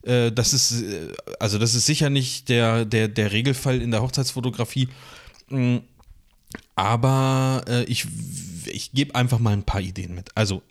äh, 0.03 0.33
das 0.33 0.53
ist, 0.53 0.83
äh, 0.83 1.13
also 1.39 1.59
das 1.59 1.75
ist 1.75 1.87
sicher 1.87 2.11
nicht 2.11 2.49
der, 2.49 2.85
der, 2.85 3.09
der 3.09 3.33
Regelfall 3.33 3.81
in 3.81 3.91
der 3.91 4.03
Hochzeitsfotografie. 4.03 4.89
Aber 6.75 7.65
äh, 7.69 7.85
ich, 7.85 8.07
ich 8.67 8.93
gebe 8.93 9.15
einfach 9.15 9.39
mal 9.39 9.53
ein 9.53 9.65
paar 9.65 9.81
Ideen 9.81 10.15
mit. 10.15 10.31
Also 10.35 10.63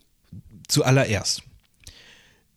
zuallererst, 0.68 1.44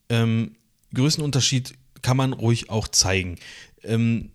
ähm, 0.09 0.57
Größenunterschied 0.95 1.75
kann 2.03 2.17
man 2.17 2.33
ruhig 2.33 2.71
auch 2.71 2.89
zeigen. 2.89 3.37
Ähm, 3.83 4.31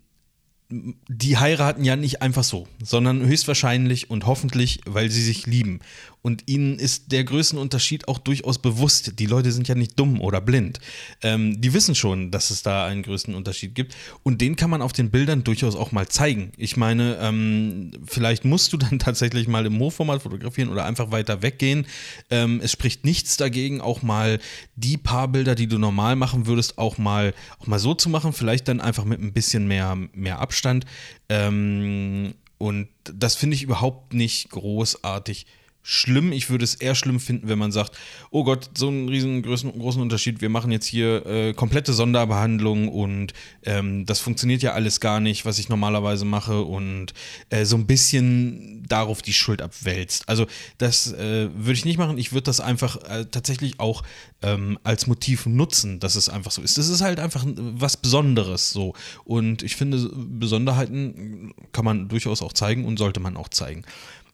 die 0.70 1.36
heiraten 1.36 1.84
ja 1.84 1.96
nicht 1.96 2.22
einfach 2.22 2.44
so, 2.44 2.68
sondern 2.82 3.26
höchstwahrscheinlich 3.26 4.08
und 4.08 4.26
hoffentlich, 4.26 4.80
weil 4.86 5.10
sie 5.10 5.22
sich 5.22 5.46
lieben. 5.46 5.80
Und 6.22 6.44
ihnen 6.46 6.78
ist 6.78 7.12
der 7.12 7.24
Größenunterschied 7.24 8.06
auch 8.08 8.18
durchaus 8.18 8.58
bewusst. 8.58 9.18
Die 9.18 9.26
Leute 9.26 9.52
sind 9.52 9.68
ja 9.68 9.74
nicht 9.74 9.98
dumm 9.98 10.20
oder 10.20 10.40
blind. 10.40 10.78
Ähm, 11.22 11.60
die 11.60 11.72
wissen 11.72 11.94
schon, 11.94 12.30
dass 12.30 12.50
es 12.50 12.62
da 12.62 12.86
einen 12.86 13.02
Größenunterschied 13.02 13.74
gibt. 13.74 13.96
Und 14.22 14.40
den 14.40 14.56
kann 14.56 14.70
man 14.70 14.82
auf 14.82 14.92
den 14.92 15.10
Bildern 15.10 15.44
durchaus 15.44 15.76
auch 15.76 15.92
mal 15.92 16.08
zeigen. 16.08 16.52
Ich 16.56 16.76
meine, 16.76 17.18
ähm, 17.20 17.92
vielleicht 18.04 18.44
musst 18.44 18.72
du 18.72 18.76
dann 18.76 18.98
tatsächlich 18.98 19.48
mal 19.48 19.64
im 19.64 19.78
Hochformat 19.78 20.22
fotografieren 20.22 20.68
oder 20.68 20.84
einfach 20.84 21.10
weiter 21.10 21.42
weggehen. 21.42 21.86
Ähm, 22.30 22.60
es 22.62 22.72
spricht 22.72 23.04
nichts 23.04 23.36
dagegen, 23.36 23.80
auch 23.80 24.02
mal 24.02 24.40
die 24.76 24.98
paar 24.98 25.28
Bilder, 25.28 25.54
die 25.54 25.68
du 25.68 25.78
normal 25.78 26.16
machen 26.16 26.46
würdest, 26.46 26.76
auch 26.76 26.98
mal, 26.98 27.34
auch 27.58 27.66
mal 27.66 27.78
so 27.78 27.94
zu 27.94 28.10
machen. 28.10 28.32
Vielleicht 28.32 28.68
dann 28.68 28.80
einfach 28.80 29.04
mit 29.04 29.20
ein 29.20 29.32
bisschen 29.32 29.66
mehr, 29.66 29.96
mehr 30.12 30.40
Abstand. 30.40 30.84
Ähm, 31.30 32.34
und 32.58 32.88
das 33.04 33.36
finde 33.36 33.56
ich 33.56 33.62
überhaupt 33.62 34.12
nicht 34.12 34.50
großartig 34.50 35.46
schlimm. 35.90 36.30
Ich 36.30 36.50
würde 36.50 36.64
es 36.64 36.76
eher 36.76 36.94
schlimm 36.94 37.18
finden, 37.18 37.48
wenn 37.48 37.58
man 37.58 37.72
sagt, 37.72 37.98
oh 38.30 38.44
Gott, 38.44 38.70
so 38.78 38.88
einen 38.88 39.08
riesengroßen 39.08 39.72
großen 39.76 40.00
Unterschied, 40.00 40.40
wir 40.40 40.48
machen 40.48 40.70
jetzt 40.70 40.86
hier 40.86 41.26
äh, 41.26 41.52
komplette 41.52 41.92
Sonderbehandlung 41.92 42.88
und 42.88 43.34
ähm, 43.64 44.06
das 44.06 44.20
funktioniert 44.20 44.62
ja 44.62 44.72
alles 44.72 45.00
gar 45.00 45.18
nicht, 45.18 45.44
was 45.44 45.58
ich 45.58 45.68
normalerweise 45.68 46.24
mache 46.24 46.62
und 46.62 47.12
äh, 47.48 47.64
so 47.64 47.76
ein 47.76 47.86
bisschen 47.86 48.86
darauf 48.88 49.20
die 49.20 49.32
Schuld 49.32 49.62
abwälzt. 49.62 50.28
Also 50.28 50.46
das 50.78 51.12
äh, 51.12 51.48
würde 51.54 51.72
ich 51.72 51.84
nicht 51.84 51.98
machen. 51.98 52.18
Ich 52.18 52.32
würde 52.32 52.44
das 52.44 52.60
einfach 52.60 52.96
äh, 53.08 53.24
tatsächlich 53.24 53.80
auch 53.80 54.04
ähm, 54.42 54.78
als 54.84 55.08
Motiv 55.08 55.46
nutzen, 55.46 55.98
dass 55.98 56.14
es 56.14 56.28
einfach 56.28 56.52
so 56.52 56.62
ist. 56.62 56.78
Das 56.78 56.88
ist 56.88 57.00
halt 57.00 57.18
einfach 57.18 57.44
was 57.56 57.96
Besonderes 57.96 58.70
so. 58.70 58.94
Und 59.24 59.64
ich 59.64 59.74
finde, 59.74 60.08
Besonderheiten 60.14 61.52
kann 61.72 61.84
man 61.84 62.08
durchaus 62.08 62.42
auch 62.42 62.52
zeigen 62.52 62.84
und 62.84 62.96
sollte 62.96 63.18
man 63.18 63.36
auch 63.36 63.48
zeigen. 63.48 63.84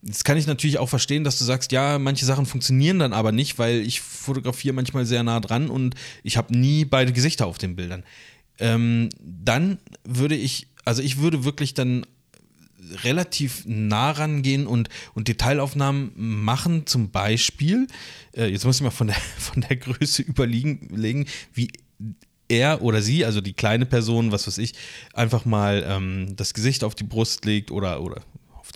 Jetzt 0.07 0.25
kann 0.25 0.37
ich 0.37 0.47
natürlich 0.47 0.79
auch 0.79 0.89
verstehen, 0.89 1.25
dass 1.25 1.39
du 1.39 1.45
sagst, 1.45 1.73
ja, 1.73 1.99
manche 1.99 2.25
Sachen 2.25 2.47
funktionieren 2.47 3.01
dann 3.01 3.13
aber 3.13 3.33
nicht, 3.33 3.59
weil 3.59 3.81
ich 3.81 4.01
fotografiere 4.01 4.73
manchmal 4.73 5.05
sehr 5.05 5.25
nah 5.25 5.41
dran 5.41 5.69
und 5.69 5.97
ich 6.23 6.37
habe 6.37 6.57
nie 6.57 6.85
beide 6.85 7.13
Gesichter 7.13 7.47
auf 7.47 7.59
den 7.59 7.75
Bildern. 7.75 8.05
Ähm, 8.59 9.09
dann 9.21 9.79
würde 10.05 10.37
ich, 10.37 10.69
also 10.85 11.03
ich 11.03 11.19
würde 11.19 11.45
wirklich 11.45 11.75
dann 11.75 12.07
relativ 13.03 13.65
nah 13.67 14.13
rangehen 14.13 14.69
und, 14.69 14.91
und 15.15 15.27
Detailaufnahmen 15.27 16.13
machen, 16.15 16.87
zum 16.87 17.11
Beispiel, 17.11 17.89
äh, 18.37 18.47
jetzt 18.47 18.65
muss 18.65 18.77
ich 18.77 18.83
mal 18.83 18.91
von 18.91 19.09
der, 19.09 19.17
von 19.39 19.63
der 19.63 19.77
Größe 19.77 20.23
überlegen, 20.23 21.27
wie 21.53 21.69
er 22.49 22.81
oder 22.83 23.03
sie, 23.03 23.25
also 23.25 23.41
die 23.41 23.55
kleine 23.55 23.87
Person, 23.87 24.31
was 24.31 24.47
weiß 24.47 24.59
ich, 24.59 24.75
einfach 25.15 25.45
mal 25.45 25.85
ähm, 25.85 26.37
das 26.37 26.55
Gesicht 26.55 26.85
auf 26.85 26.95
die 26.95 27.03
Brust 27.03 27.45
legt 27.45 27.73
oder, 27.73 28.01
oder 28.01 28.23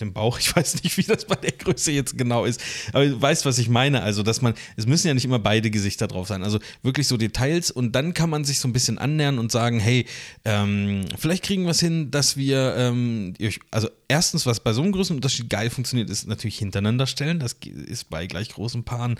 dem 0.01 0.13
Bauch. 0.13 0.39
Ich 0.41 0.55
weiß 0.55 0.83
nicht, 0.83 0.97
wie 0.97 1.03
das 1.03 1.27
bei 1.27 1.37
der 1.37 1.53
Größe 1.53 1.93
jetzt 1.93 2.17
genau 2.17 2.45
ist. 2.45 2.61
Aber 2.93 3.07
du 3.07 3.21
weißt, 3.21 3.45
was 3.45 3.59
ich 3.59 3.69
meine. 3.69 4.03
Also, 4.03 4.23
dass 4.23 4.43
man, 4.43 4.55
es 4.77 4.87
müssen 4.87 5.07
ja 5.09 5.15
nicht 5.15 5.25
immer 5.25 5.39
beide 5.39 5.71
Gesichter 5.71 6.09
drauf 6.09 6.29
sein. 6.29 6.43
Also 6.43 6.59
wirklich 6.83 7.07
so 7.07 7.17
Details 7.17 7.71
und 7.71 7.93
dann 7.93 8.15
kann 8.15 8.31
man 8.31 8.45
sich 8.45 8.61
so 8.61 8.69
ein 8.69 8.73
bisschen 8.73 8.99
annähern 8.99 9.39
und 9.39 9.53
sagen, 9.53 9.81
hey, 9.81 10.07
ähm, 10.45 11.05
vielleicht 11.19 11.45
kriegen 11.45 11.65
wir 11.65 11.71
es 11.71 11.81
hin, 11.81 12.11
dass 12.11 12.37
wir, 12.37 12.75
ähm, 12.77 13.35
also 13.71 13.89
erstens, 14.09 14.47
was 14.47 14.61
bei 14.61 14.73
so 14.73 14.83
einem 14.83 14.93
großen 14.93 15.17
Unterschied 15.17 15.49
geil 15.49 15.71
funktioniert, 15.71 16.11
ist 16.11 16.27
natürlich 16.27 16.59
hintereinander 16.59 17.07
stellen. 17.07 17.39
Das 17.39 17.57
ist 17.63 18.11
bei 18.11 18.27
gleich 18.27 18.49
großen 18.51 18.85
Paaren, 18.85 19.19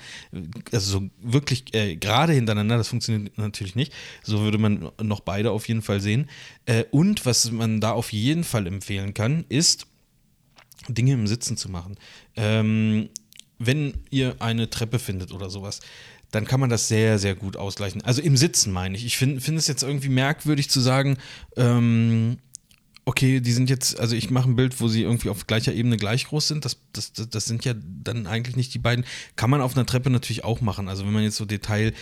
also 0.73 0.99
so 0.99 1.11
wirklich 1.23 1.75
äh, 1.75 1.97
gerade 1.97 2.33
hintereinander, 2.33 2.77
das 2.77 2.89
funktioniert 2.89 3.37
natürlich 3.39 3.75
nicht. 3.75 3.93
So 4.23 4.41
würde 4.41 4.59
man 4.59 4.91
noch 5.03 5.21
beide 5.21 5.51
auf 5.51 5.69
jeden 5.69 5.83
Fall 5.83 6.01
sehen. 6.01 6.29
Äh, 6.67 6.85
und 6.91 7.27
was 7.27 7.51
man 7.51 7.81
da 7.81 7.93
auf 7.93 8.13
jeden 8.13 8.45
Fall 8.45 8.67
empfehlen 8.67 9.15
kann, 9.15 9.45
ist, 9.49 9.87
Dinge 10.89 11.13
im 11.13 11.27
Sitzen 11.27 11.57
zu 11.57 11.71
machen. 11.71 11.97
Ähm, 12.37 13.09
wenn 13.59 13.95
ihr 14.11 14.37
eine 14.41 14.71
Treppe 14.71 14.99
findet 14.99 15.33
oder 15.33 15.51
sowas, 15.51 15.81
dann 16.31 16.47
kann 16.47 16.61
man 16.61 16.71
das 16.71 16.89
sehr, 16.89 17.19
sehr 17.19 17.35
gut 17.35 17.57
ausgleichen. 17.57 18.03
Also 18.03 18.23
im 18.23 18.37
Sitzen 18.37 18.73
meine 18.73 18.97
ich. 18.97 19.05
Ich 19.05 19.17
finde 19.17 19.41
find 19.41 19.59
es 19.59 19.67
jetzt 19.67 19.83
irgendwie 19.83 20.09
merkwürdig 20.09 20.71
zu 20.71 20.81
sagen, 20.81 21.19
ähm, 21.57 22.39
okay, 23.05 23.41
die 23.41 23.53
sind 23.53 23.69
jetzt, 23.69 23.99
also 23.99 24.15
ich 24.15 24.31
mache 24.31 24.49
ein 24.49 24.57
Bild, 24.57 24.81
wo 24.81 24.87
sie 24.87 25.03
irgendwie 25.03 25.31
auf 25.31 25.47
gleicher 25.47 25.73
Ebene 25.73 25.97
gleich 25.97 26.27
groß 26.27 26.49
sind. 26.49 26.65
Das, 26.65 26.79
das, 26.93 27.13
das, 27.13 27.29
das 27.29 27.45
sind 27.47 27.65
ja 27.65 27.75
dann 27.75 28.27
eigentlich 28.27 28.57
nicht 28.57 28.73
die 28.73 28.79
beiden. 28.79 29.05
Kann 29.37 29.51
man 29.51 29.61
auf 29.61 29.77
einer 29.77 29.87
Treppe 29.87 30.11
natürlich 30.11 30.45
auch 30.45 30.61
machen. 30.61 30.89
Also 30.89 31.05
wenn 31.05 31.13
man 31.13 31.25
jetzt 31.25 31.37
so 31.37 31.45
Detail, 31.45 31.93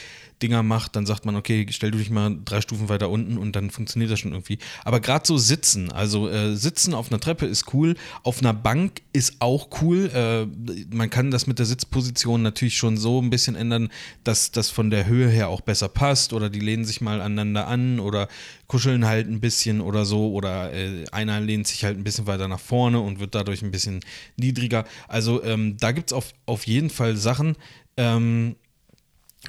Dinger 0.42 0.62
macht, 0.62 0.96
dann 0.96 1.06
sagt 1.06 1.24
man, 1.24 1.36
okay, 1.36 1.66
stell 1.70 1.90
du 1.90 1.98
dich 1.98 2.10
mal 2.10 2.36
drei 2.44 2.60
Stufen 2.60 2.88
weiter 2.88 3.10
unten 3.10 3.38
und 3.38 3.56
dann 3.56 3.70
funktioniert 3.70 4.10
das 4.10 4.20
schon 4.20 4.32
irgendwie. 4.32 4.58
Aber 4.84 5.00
gerade 5.00 5.26
so 5.26 5.38
sitzen, 5.38 5.90
also 5.92 6.28
äh, 6.28 6.54
sitzen 6.56 6.94
auf 6.94 7.10
einer 7.10 7.20
Treppe 7.20 7.46
ist 7.46 7.72
cool, 7.74 7.96
auf 8.22 8.40
einer 8.40 8.54
Bank 8.54 9.02
ist 9.12 9.36
auch 9.40 9.68
cool. 9.82 10.10
Äh, 10.14 10.46
man 10.94 11.10
kann 11.10 11.30
das 11.30 11.46
mit 11.46 11.58
der 11.58 11.66
Sitzposition 11.66 12.42
natürlich 12.42 12.76
schon 12.76 12.96
so 12.96 13.20
ein 13.20 13.30
bisschen 13.30 13.56
ändern, 13.56 13.88
dass 14.24 14.50
das 14.50 14.70
von 14.70 14.90
der 14.90 15.06
Höhe 15.06 15.28
her 15.28 15.48
auch 15.48 15.60
besser 15.60 15.88
passt 15.88 16.32
oder 16.32 16.50
die 16.50 16.60
lehnen 16.60 16.84
sich 16.84 17.00
mal 17.00 17.20
aneinander 17.20 17.66
an 17.66 18.00
oder 18.00 18.28
kuscheln 18.66 19.06
halt 19.06 19.28
ein 19.28 19.40
bisschen 19.40 19.80
oder 19.80 20.04
so 20.04 20.32
oder 20.32 20.72
äh, 20.72 21.04
einer 21.10 21.40
lehnt 21.40 21.66
sich 21.66 21.84
halt 21.84 21.96
ein 21.96 22.04
bisschen 22.04 22.26
weiter 22.26 22.48
nach 22.48 22.60
vorne 22.60 23.00
und 23.00 23.18
wird 23.18 23.34
dadurch 23.34 23.62
ein 23.62 23.70
bisschen 23.70 24.00
niedriger. 24.36 24.84
Also 25.08 25.42
ähm, 25.42 25.76
da 25.78 25.92
gibt 25.92 26.10
es 26.10 26.12
auf, 26.12 26.32
auf 26.46 26.66
jeden 26.66 26.90
Fall 26.90 27.16
Sachen, 27.16 27.56
ähm, 27.96 28.56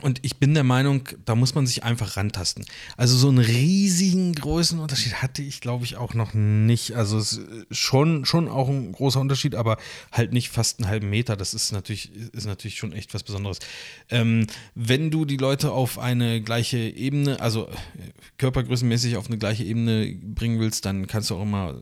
und 0.01 0.19
ich 0.21 0.37
bin 0.37 0.53
der 0.53 0.63
Meinung, 0.63 1.09
da 1.25 1.35
muss 1.35 1.55
man 1.55 1.65
sich 1.65 1.83
einfach 1.83 2.15
rantasten. 2.15 2.63
Also 2.95 3.17
so 3.17 3.27
einen 3.27 3.39
riesigen 3.39 4.33
Größenunterschied 4.33 5.15
hatte 5.15 5.41
ich, 5.41 5.61
glaube 5.61 5.83
ich, 5.83 5.97
auch 5.97 6.13
noch 6.13 6.33
nicht. 6.33 6.95
Also 6.95 7.17
es 7.17 7.33
ist 7.33 7.77
schon, 7.77 8.23
schon 8.23 8.47
auch 8.47 8.69
ein 8.69 8.91
großer 8.91 9.19
Unterschied, 9.19 9.55
aber 9.55 9.77
halt 10.11 10.31
nicht 10.31 10.49
fast 10.49 10.79
einen 10.79 10.89
halben 10.89 11.09
Meter. 11.09 11.35
Das 11.35 11.53
ist 11.53 11.71
natürlich, 11.71 12.13
ist 12.13 12.45
natürlich 12.45 12.77
schon 12.77 12.93
echt 12.93 13.13
was 13.13 13.23
Besonderes. 13.23 13.59
Ähm, 14.09 14.45
wenn 14.75 15.11
du 15.11 15.25
die 15.25 15.37
Leute 15.37 15.71
auf 15.71 15.97
eine 15.97 16.41
gleiche 16.41 16.77
Ebene, 16.77 17.39
also 17.41 17.67
äh, 17.67 17.73
körpergrößenmäßig 18.37 19.17
auf 19.17 19.27
eine 19.27 19.39
gleiche 19.39 19.63
Ebene 19.63 20.15
bringen 20.21 20.59
willst, 20.59 20.85
dann 20.85 21.07
kannst 21.07 21.29
du 21.31 21.35
auch 21.35 21.43
immer 21.43 21.81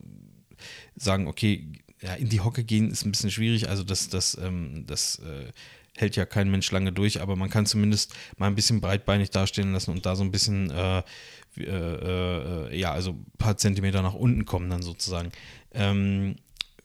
sagen, 0.95 1.27
okay, 1.27 1.67
ja, 2.01 2.13
in 2.13 2.29
die 2.29 2.41
Hocke 2.41 2.63
gehen 2.63 2.89
ist 2.89 3.05
ein 3.05 3.11
bisschen 3.11 3.31
schwierig. 3.31 3.69
Also 3.69 3.83
das, 3.83 4.09
das, 4.09 4.37
ähm, 4.41 4.85
das 4.87 5.19
äh, 5.19 5.51
hält 5.97 6.15
ja 6.15 6.25
kein 6.25 6.49
Mensch 6.49 6.71
lange 6.71 6.91
durch, 6.91 7.21
aber 7.21 7.35
man 7.35 7.49
kann 7.49 7.65
zumindest 7.65 8.13
mal 8.37 8.47
ein 8.47 8.55
bisschen 8.55 8.81
breitbeinig 8.81 9.31
dastehen 9.31 9.73
lassen 9.73 9.91
und 9.91 10.05
da 10.05 10.15
so 10.15 10.23
ein 10.23 10.31
bisschen, 10.31 10.71
äh, 10.71 11.03
äh, 11.57 11.63
äh, 11.63 12.79
ja, 12.79 12.91
also 12.91 13.11
ein 13.11 13.25
paar 13.37 13.57
Zentimeter 13.57 14.01
nach 14.01 14.13
unten 14.13 14.45
kommen 14.45 14.69
dann 14.69 14.81
sozusagen. 14.81 15.31
Ähm, 15.73 16.35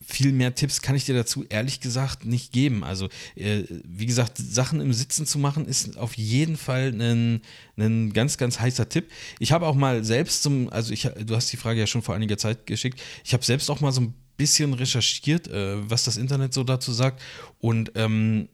viel 0.04 0.32
mehr 0.32 0.54
Tipps 0.54 0.82
kann 0.82 0.96
ich 0.96 1.04
dir 1.04 1.14
dazu 1.14 1.44
ehrlich 1.48 1.80
gesagt 1.80 2.24
nicht 2.24 2.52
geben. 2.52 2.84
Also, 2.84 3.08
äh, 3.36 3.62
wie 3.84 4.06
gesagt, 4.06 4.36
Sachen 4.36 4.80
im 4.80 4.92
Sitzen 4.92 5.26
zu 5.26 5.38
machen, 5.38 5.66
ist 5.66 5.96
auf 5.96 6.16
jeden 6.16 6.56
Fall 6.56 6.92
ein, 6.92 7.40
ein 7.76 8.12
ganz, 8.12 8.36
ganz 8.36 8.60
heißer 8.60 8.88
Tipp. 8.88 9.10
Ich 9.38 9.52
habe 9.52 9.66
auch 9.66 9.74
mal 9.74 10.04
selbst 10.04 10.42
zum, 10.42 10.68
also 10.70 10.92
ich, 10.92 11.08
du 11.24 11.36
hast 11.36 11.52
die 11.52 11.56
Frage 11.56 11.80
ja 11.80 11.86
schon 11.86 12.02
vor 12.02 12.14
einiger 12.14 12.36
Zeit 12.36 12.66
geschickt, 12.66 13.00
ich 13.24 13.32
habe 13.32 13.44
selbst 13.44 13.70
auch 13.70 13.80
mal 13.80 13.92
so 13.92 14.00
ein 14.00 14.14
bisschen 14.36 14.74
recherchiert, 14.74 15.48
äh, 15.48 15.88
was 15.88 16.04
das 16.04 16.16
Internet 16.16 16.52
so 16.54 16.64
dazu 16.64 16.92
sagt. 16.92 17.22
Und 17.60 17.92
ähm, 17.94 18.48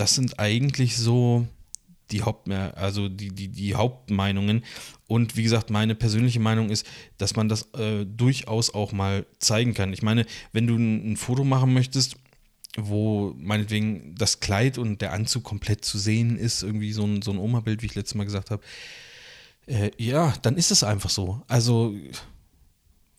das 0.00 0.14
sind 0.14 0.38
eigentlich 0.38 0.96
so 0.96 1.46
die 2.10 2.22
Haupt, 2.22 2.50
also 2.50 3.08
die, 3.08 3.30
die, 3.30 3.48
die 3.48 3.74
Hauptmeinungen. 3.74 4.64
Und 5.06 5.36
wie 5.36 5.42
gesagt, 5.42 5.70
meine 5.70 5.94
persönliche 5.94 6.40
Meinung 6.40 6.70
ist, 6.70 6.86
dass 7.18 7.36
man 7.36 7.48
das 7.48 7.72
äh, 7.74 8.04
durchaus 8.06 8.72
auch 8.74 8.92
mal 8.92 9.26
zeigen 9.38 9.74
kann. 9.74 9.92
Ich 9.92 10.02
meine, 10.02 10.26
wenn 10.52 10.66
du 10.66 10.76
ein, 10.76 11.12
ein 11.12 11.16
Foto 11.16 11.44
machen 11.44 11.74
möchtest, 11.74 12.16
wo 12.76 13.34
meinetwegen 13.36 14.14
das 14.16 14.40
Kleid 14.40 14.78
und 14.78 15.02
der 15.02 15.12
Anzug 15.12 15.44
komplett 15.44 15.84
zu 15.84 15.98
sehen 15.98 16.36
ist, 16.36 16.62
irgendwie 16.62 16.92
so 16.92 17.04
ein, 17.04 17.22
so 17.22 17.30
ein 17.32 17.38
Oma-Bild, 17.38 17.82
wie 17.82 17.86
ich 17.86 17.94
letztes 17.94 18.14
Mal 18.14 18.24
gesagt 18.24 18.50
habe, 18.50 18.62
äh, 19.66 19.90
ja, 19.98 20.32
dann 20.42 20.56
ist 20.56 20.70
es 20.70 20.82
einfach 20.82 21.10
so. 21.10 21.42
Also 21.46 21.94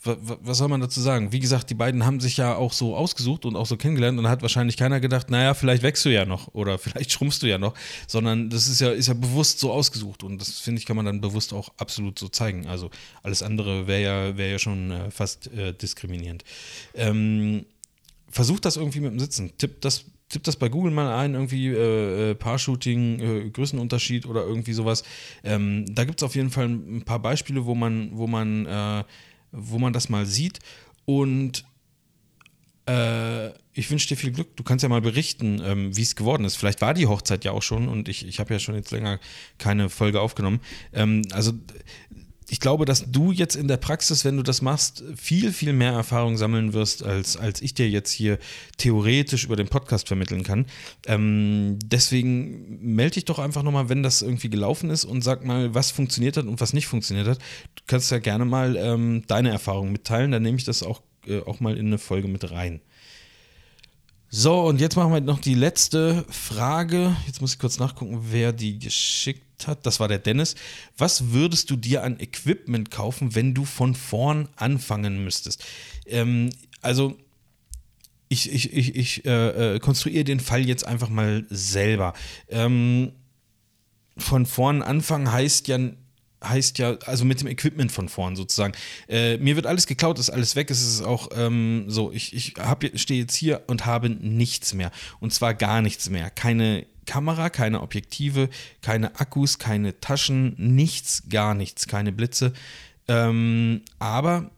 was 0.03 0.57
soll 0.57 0.67
man 0.67 0.81
dazu 0.81 0.99
sagen? 0.99 1.31
Wie 1.31 1.39
gesagt, 1.39 1.69
die 1.69 1.75
beiden 1.75 2.05
haben 2.05 2.19
sich 2.19 2.37
ja 2.37 2.55
auch 2.55 2.73
so 2.73 2.95
ausgesucht 2.95 3.45
und 3.45 3.55
auch 3.55 3.67
so 3.67 3.77
kennengelernt 3.77 4.17
und 4.17 4.27
hat 4.27 4.41
wahrscheinlich 4.41 4.75
keiner 4.75 4.99
gedacht, 4.99 5.29
naja, 5.29 5.53
vielleicht 5.53 5.83
wächst 5.83 6.03
du 6.05 6.09
ja 6.09 6.25
noch 6.25 6.47
oder 6.55 6.79
vielleicht 6.79 7.11
schrumpfst 7.11 7.39
du 7.41 7.47
ja 7.47 7.59
noch, 7.59 7.75
sondern 8.07 8.49
das 8.49 8.67
ist 8.67 8.81
ja, 8.81 8.89
ist 8.89 9.07
ja 9.07 9.13
bewusst 9.13 9.59
so 9.59 9.71
ausgesucht 9.71 10.23
und 10.23 10.41
das 10.41 10.59
finde 10.59 10.79
ich, 10.79 10.87
kann 10.87 10.95
man 10.95 11.05
dann 11.05 11.21
bewusst 11.21 11.53
auch 11.53 11.69
absolut 11.77 12.17
so 12.17 12.29
zeigen. 12.29 12.65
Also 12.65 12.89
alles 13.21 13.43
andere 13.43 13.85
wäre 13.85 14.01
ja, 14.01 14.37
wär 14.37 14.49
ja 14.49 14.59
schon 14.59 14.89
äh, 14.89 15.11
fast 15.11 15.51
äh, 15.53 15.73
diskriminierend. 15.73 16.43
Ähm, 16.95 17.65
versucht 18.27 18.65
das 18.65 18.77
irgendwie 18.77 19.01
mit 19.01 19.11
dem 19.11 19.19
Sitzen. 19.19 19.55
Tippt 19.59 19.85
das, 19.85 20.05
tippt 20.29 20.47
das 20.47 20.55
bei 20.55 20.69
Google 20.69 20.91
mal 20.91 21.13
ein, 21.13 21.35
irgendwie 21.35 21.67
äh, 21.67 22.31
äh 22.31 22.35
Paar-Shooting, 22.35 23.19
äh, 23.19 23.49
Größenunterschied 23.51 24.25
oder 24.25 24.45
irgendwie 24.45 24.73
sowas. 24.73 25.03
Ähm, 25.43 25.85
da 25.93 26.05
gibt 26.05 26.21
es 26.21 26.25
auf 26.25 26.33
jeden 26.33 26.49
Fall 26.49 26.69
ein 26.69 27.03
paar 27.05 27.19
Beispiele, 27.19 27.65
wo 27.65 27.75
man, 27.75 28.09
wo 28.13 28.25
man 28.25 28.65
äh, 28.65 29.03
wo 29.51 29.79
man 29.79 29.93
das 29.93 30.09
mal 30.09 30.25
sieht. 30.25 30.59
Und 31.05 31.65
äh, 32.87 33.49
ich 33.73 33.89
wünsche 33.89 34.07
dir 34.07 34.17
viel 34.17 34.31
Glück. 34.31 34.55
Du 34.55 34.63
kannst 34.63 34.83
ja 34.83 34.89
mal 34.89 35.01
berichten, 35.01 35.61
ähm, 35.63 35.95
wie 35.95 36.01
es 36.01 36.15
geworden 36.15 36.45
ist. 36.45 36.55
Vielleicht 36.55 36.81
war 36.81 36.93
die 36.93 37.07
Hochzeit 37.07 37.45
ja 37.45 37.51
auch 37.51 37.63
schon 37.63 37.87
und 37.87 38.09
ich, 38.09 38.27
ich 38.27 38.39
habe 38.39 38.53
ja 38.53 38.59
schon 38.59 38.75
jetzt 38.75 38.91
länger 38.91 39.19
keine 39.57 39.89
Folge 39.89 40.19
aufgenommen. 40.19 40.59
Ähm, 40.93 41.23
also 41.31 41.53
ich 42.51 42.59
glaube, 42.59 42.83
dass 42.83 43.09
du 43.09 43.31
jetzt 43.31 43.55
in 43.55 43.69
der 43.69 43.77
Praxis, 43.77 44.25
wenn 44.25 44.35
du 44.35 44.43
das 44.43 44.61
machst, 44.61 45.05
viel, 45.15 45.53
viel 45.53 45.71
mehr 45.71 45.93
Erfahrung 45.93 46.35
sammeln 46.35 46.73
wirst, 46.73 47.01
als, 47.01 47.37
als 47.37 47.61
ich 47.61 47.75
dir 47.75 47.89
jetzt 47.89 48.11
hier 48.11 48.39
theoretisch 48.75 49.45
über 49.45 49.55
den 49.55 49.69
Podcast 49.69 50.09
vermitteln 50.09 50.43
kann. 50.43 50.65
Ähm, 51.07 51.79
deswegen 51.81 52.93
melde 52.93 53.13
dich 53.13 53.23
doch 53.23 53.39
einfach 53.39 53.63
nochmal, 53.63 53.87
wenn 53.87 54.03
das 54.03 54.21
irgendwie 54.21 54.49
gelaufen 54.49 54.89
ist 54.89 55.05
und 55.05 55.23
sag 55.23 55.45
mal, 55.45 55.73
was 55.73 55.91
funktioniert 55.91 56.35
hat 56.35 56.45
und 56.45 56.59
was 56.59 56.73
nicht 56.73 56.87
funktioniert 56.87 57.25
hat. 57.25 57.37
Du 57.75 57.83
kannst 57.87 58.11
ja 58.11 58.19
gerne 58.19 58.43
mal 58.43 58.75
ähm, 58.75 59.23
deine 59.27 59.49
Erfahrung 59.49 59.93
mitteilen, 59.93 60.31
dann 60.31 60.43
nehme 60.43 60.57
ich 60.57 60.65
das 60.65 60.83
auch, 60.83 61.01
äh, 61.27 61.39
auch 61.39 61.61
mal 61.61 61.77
in 61.77 61.87
eine 61.87 61.99
Folge 61.99 62.27
mit 62.27 62.51
rein. 62.51 62.81
So, 64.33 64.61
und 64.61 64.79
jetzt 64.79 64.95
machen 64.95 65.11
wir 65.11 65.19
noch 65.19 65.39
die 65.39 65.55
letzte 65.55 66.23
Frage. 66.29 67.17
Jetzt 67.27 67.41
muss 67.41 67.51
ich 67.51 67.59
kurz 67.59 67.79
nachgucken, 67.79 68.27
wer 68.29 68.53
die 68.53 68.79
geschickt 68.79 69.67
hat. 69.67 69.85
Das 69.85 69.99
war 69.99 70.07
der 70.07 70.19
Dennis. 70.19 70.55
Was 70.97 71.33
würdest 71.33 71.69
du 71.69 71.75
dir 71.75 72.03
an 72.03 72.17
Equipment 72.17 72.91
kaufen, 72.91 73.35
wenn 73.35 73.53
du 73.53 73.65
von 73.65 73.93
vorn 73.93 74.47
anfangen 74.55 75.21
müsstest? 75.25 75.65
Ähm, 76.05 76.49
also, 76.79 77.17
ich, 78.29 78.49
ich, 78.49 78.71
ich, 78.71 78.95
ich 78.95 79.25
äh, 79.25 79.75
äh, 79.75 79.79
konstruiere 79.79 80.23
den 80.23 80.39
Fall 80.39 80.65
jetzt 80.65 80.87
einfach 80.87 81.09
mal 81.09 81.45
selber. 81.49 82.13
Ähm, 82.47 83.11
von 84.15 84.45
vorn 84.45 84.81
anfangen 84.81 85.29
heißt 85.29 85.67
ja 85.67 85.77
heißt 86.43 86.77
ja, 86.79 86.97
also 87.05 87.25
mit 87.25 87.41
dem 87.41 87.47
Equipment 87.47 87.91
von 87.91 88.09
vorn 88.09 88.35
sozusagen. 88.35 88.73
Äh, 89.07 89.37
mir 89.37 89.55
wird 89.55 89.67
alles 89.67 89.87
geklaut, 89.87 90.19
ist 90.19 90.29
alles 90.29 90.55
weg. 90.55 90.71
Es 90.71 90.81
ist 90.81 91.01
auch 91.01 91.29
ähm, 91.35 91.85
so, 91.87 92.11
ich, 92.11 92.33
ich 92.33 92.53
stehe 92.95 93.21
jetzt 93.21 93.35
hier 93.35 93.63
und 93.67 93.85
habe 93.85 94.09
nichts 94.09 94.73
mehr. 94.73 94.91
Und 95.19 95.33
zwar 95.33 95.53
gar 95.53 95.81
nichts 95.81 96.09
mehr. 96.09 96.29
Keine 96.29 96.85
Kamera, 97.05 97.49
keine 97.49 97.81
Objektive, 97.81 98.49
keine 98.81 99.19
Akkus, 99.19 99.59
keine 99.59 99.99
Taschen, 99.99 100.55
nichts, 100.57 101.23
gar 101.29 101.53
nichts, 101.53 101.87
keine 101.87 102.11
Blitze. 102.11 102.53
Ähm, 103.07 103.81
aber 103.99 104.51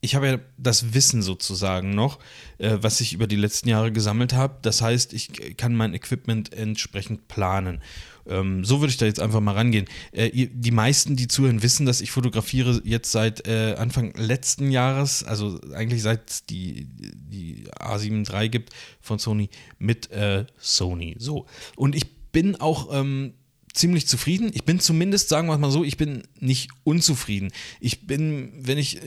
ich 0.00 0.14
habe 0.14 0.26
ja 0.26 0.38
das 0.56 0.94
Wissen 0.94 1.22
sozusagen 1.22 1.94
noch, 1.94 2.18
äh, 2.58 2.78
was 2.80 3.00
ich 3.00 3.12
über 3.12 3.26
die 3.26 3.36
letzten 3.36 3.68
Jahre 3.68 3.92
gesammelt 3.92 4.32
habe. 4.32 4.56
Das 4.62 4.80
heißt, 4.80 5.12
ich 5.12 5.56
kann 5.56 5.74
mein 5.74 5.94
Equipment 5.94 6.52
entsprechend 6.52 7.28
planen. 7.28 7.82
Ähm, 8.30 8.64
so 8.64 8.80
würde 8.80 8.90
ich 8.90 8.96
da 8.96 9.06
jetzt 9.06 9.20
einfach 9.20 9.40
mal 9.40 9.54
rangehen. 9.54 9.86
Äh, 10.12 10.48
die 10.52 10.70
meisten, 10.70 11.16
die 11.16 11.28
zuhören, 11.28 11.62
wissen, 11.62 11.84
dass 11.84 12.00
ich 12.00 12.10
fotografiere 12.10 12.80
jetzt 12.84 13.12
seit 13.12 13.46
äh, 13.46 13.74
Anfang 13.76 14.14
letzten 14.16 14.70
Jahres, 14.70 15.24
also 15.24 15.60
eigentlich 15.74 16.02
seit 16.02 16.30
es 16.30 16.46
die, 16.46 16.86
die 16.88 17.64
A7 17.78 18.32
III 18.32 18.48
gibt 18.48 18.72
von 19.00 19.18
Sony 19.18 19.50
mit 19.78 20.10
äh, 20.12 20.46
Sony. 20.58 21.16
So. 21.18 21.46
Und 21.76 21.94
ich 21.94 22.30
bin 22.32 22.56
auch 22.56 22.88
ähm, 22.92 23.34
ziemlich 23.72 24.06
zufrieden. 24.06 24.50
Ich 24.52 24.64
bin 24.64 24.80
zumindest, 24.80 25.28
sagen 25.28 25.48
wir 25.48 25.56
mal 25.58 25.70
so, 25.70 25.84
ich 25.84 25.96
bin 25.96 26.22
nicht 26.40 26.70
unzufrieden. 26.84 27.52
Ich 27.80 28.06
bin, 28.06 28.52
wenn 28.56 28.78
ich 28.78 29.00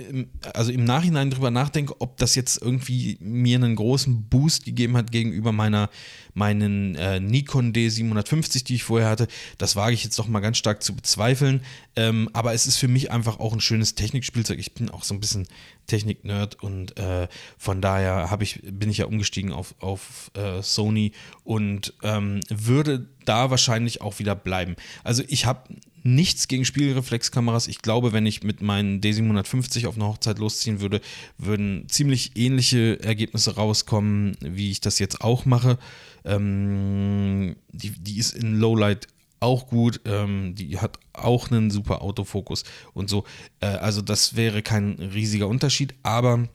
also 0.54 0.72
im 0.72 0.86
Nachhinein 0.86 1.30
drüber 1.30 1.52
nachdenke, 1.52 2.00
ob 2.00 2.18
das 2.18 2.36
jetzt 2.36 2.62
irgendwie 2.62 3.18
mir 3.20 3.58
einen 3.58 3.76
großen 3.76 4.30
Boost 4.30 4.66
gegeben 4.66 4.96
hat 4.98 5.12
gegenüber 5.12 5.52
meiner 5.52 5.90
meinen 6.34 6.96
äh, 6.96 7.20
Nikon 7.20 7.74
D750, 7.74 8.64
die 8.64 8.76
ich 8.76 8.84
vorher 8.84 9.10
hatte, 9.10 9.28
das 9.58 9.76
wage 9.76 9.94
ich 9.94 10.04
jetzt 10.04 10.18
doch 10.18 10.28
mal 10.28 10.40
ganz 10.40 10.58
stark 10.58 10.82
zu 10.82 10.96
bezweifeln. 10.96 11.62
Ähm, 11.96 12.30
aber 12.34 12.54
es 12.54 12.66
ist 12.66 12.78
für 12.78 12.88
mich 12.88 13.12
einfach 13.12 13.40
auch 13.40 13.54
ein 13.54 13.62
schönes 13.62 13.96
Technikspielzeug. 13.96 14.58
Ich 14.58 14.74
bin 14.74 14.90
auch 14.90 15.04
so 15.04 15.14
ein 15.14 15.20
bisschen 15.20 15.48
Technik-Nerd 15.88 16.62
und 16.62 16.98
äh, 16.98 17.28
von 17.58 17.82
daher 17.82 18.38
ich, 18.42 18.62
bin 18.64 18.90
ich 18.90 18.98
ja 18.98 19.06
umgestiegen 19.06 19.52
auf, 19.52 19.76
auf 19.80 20.32
äh, 20.36 20.62
Sony 20.62 21.12
und 21.44 21.94
ähm, 22.04 22.42
würde 22.50 23.08
da 23.26 23.50
wahrscheinlich 23.50 24.02
auch 24.02 24.20
wieder 24.20 24.36
bleiben. 24.36 24.76
Also 25.04 25.24
ich 25.28 25.46
habe 25.46 25.70
nichts 26.04 26.50
gegen 26.50 26.66
Spiegelreflexkameras. 26.66 27.68
Ich 27.68 27.82
glaube, 27.82 28.12
wenn 28.12 28.26
ich 28.26 28.44
mit 28.44 28.62
meinen 28.62 29.00
D750 29.00 29.88
auf 29.88 29.96
eine 29.96 30.06
Hochzeit 30.06 30.38
losziehen 30.38 30.82
würde, 30.82 31.02
würden 31.38 31.88
ziemlich 31.88 32.36
ähnliche 32.36 33.02
Ergebnisse 33.02 33.56
rauskommen, 33.56 34.38
wie 34.42 34.72
ich 34.72 34.82
das 34.82 35.00
jetzt 35.00 35.22
auch 35.22 35.46
mache. 35.46 35.80
Ähm, 36.26 37.56
die, 37.72 37.92
die 37.92 38.18
ist 38.18 38.36
in 38.36 38.56
Lowlight 38.56 39.08
auch 39.44 39.68
gut. 39.68 40.02
Ähm, 40.06 40.56
die 40.56 40.80
hat 40.80 40.98
auch 41.14 41.52
einen 41.52 41.70
super 41.70 42.02
Autofokus 42.02 42.64
und 42.94 43.10
so. 43.10 43.26
Äh, 43.60 43.68
also 43.68 44.02
das 44.02 44.36
wäre 44.36 44.62
kein 44.62 44.94
riesiger 44.94 45.48
Unterschied, 45.48 45.94
aber 46.02 46.48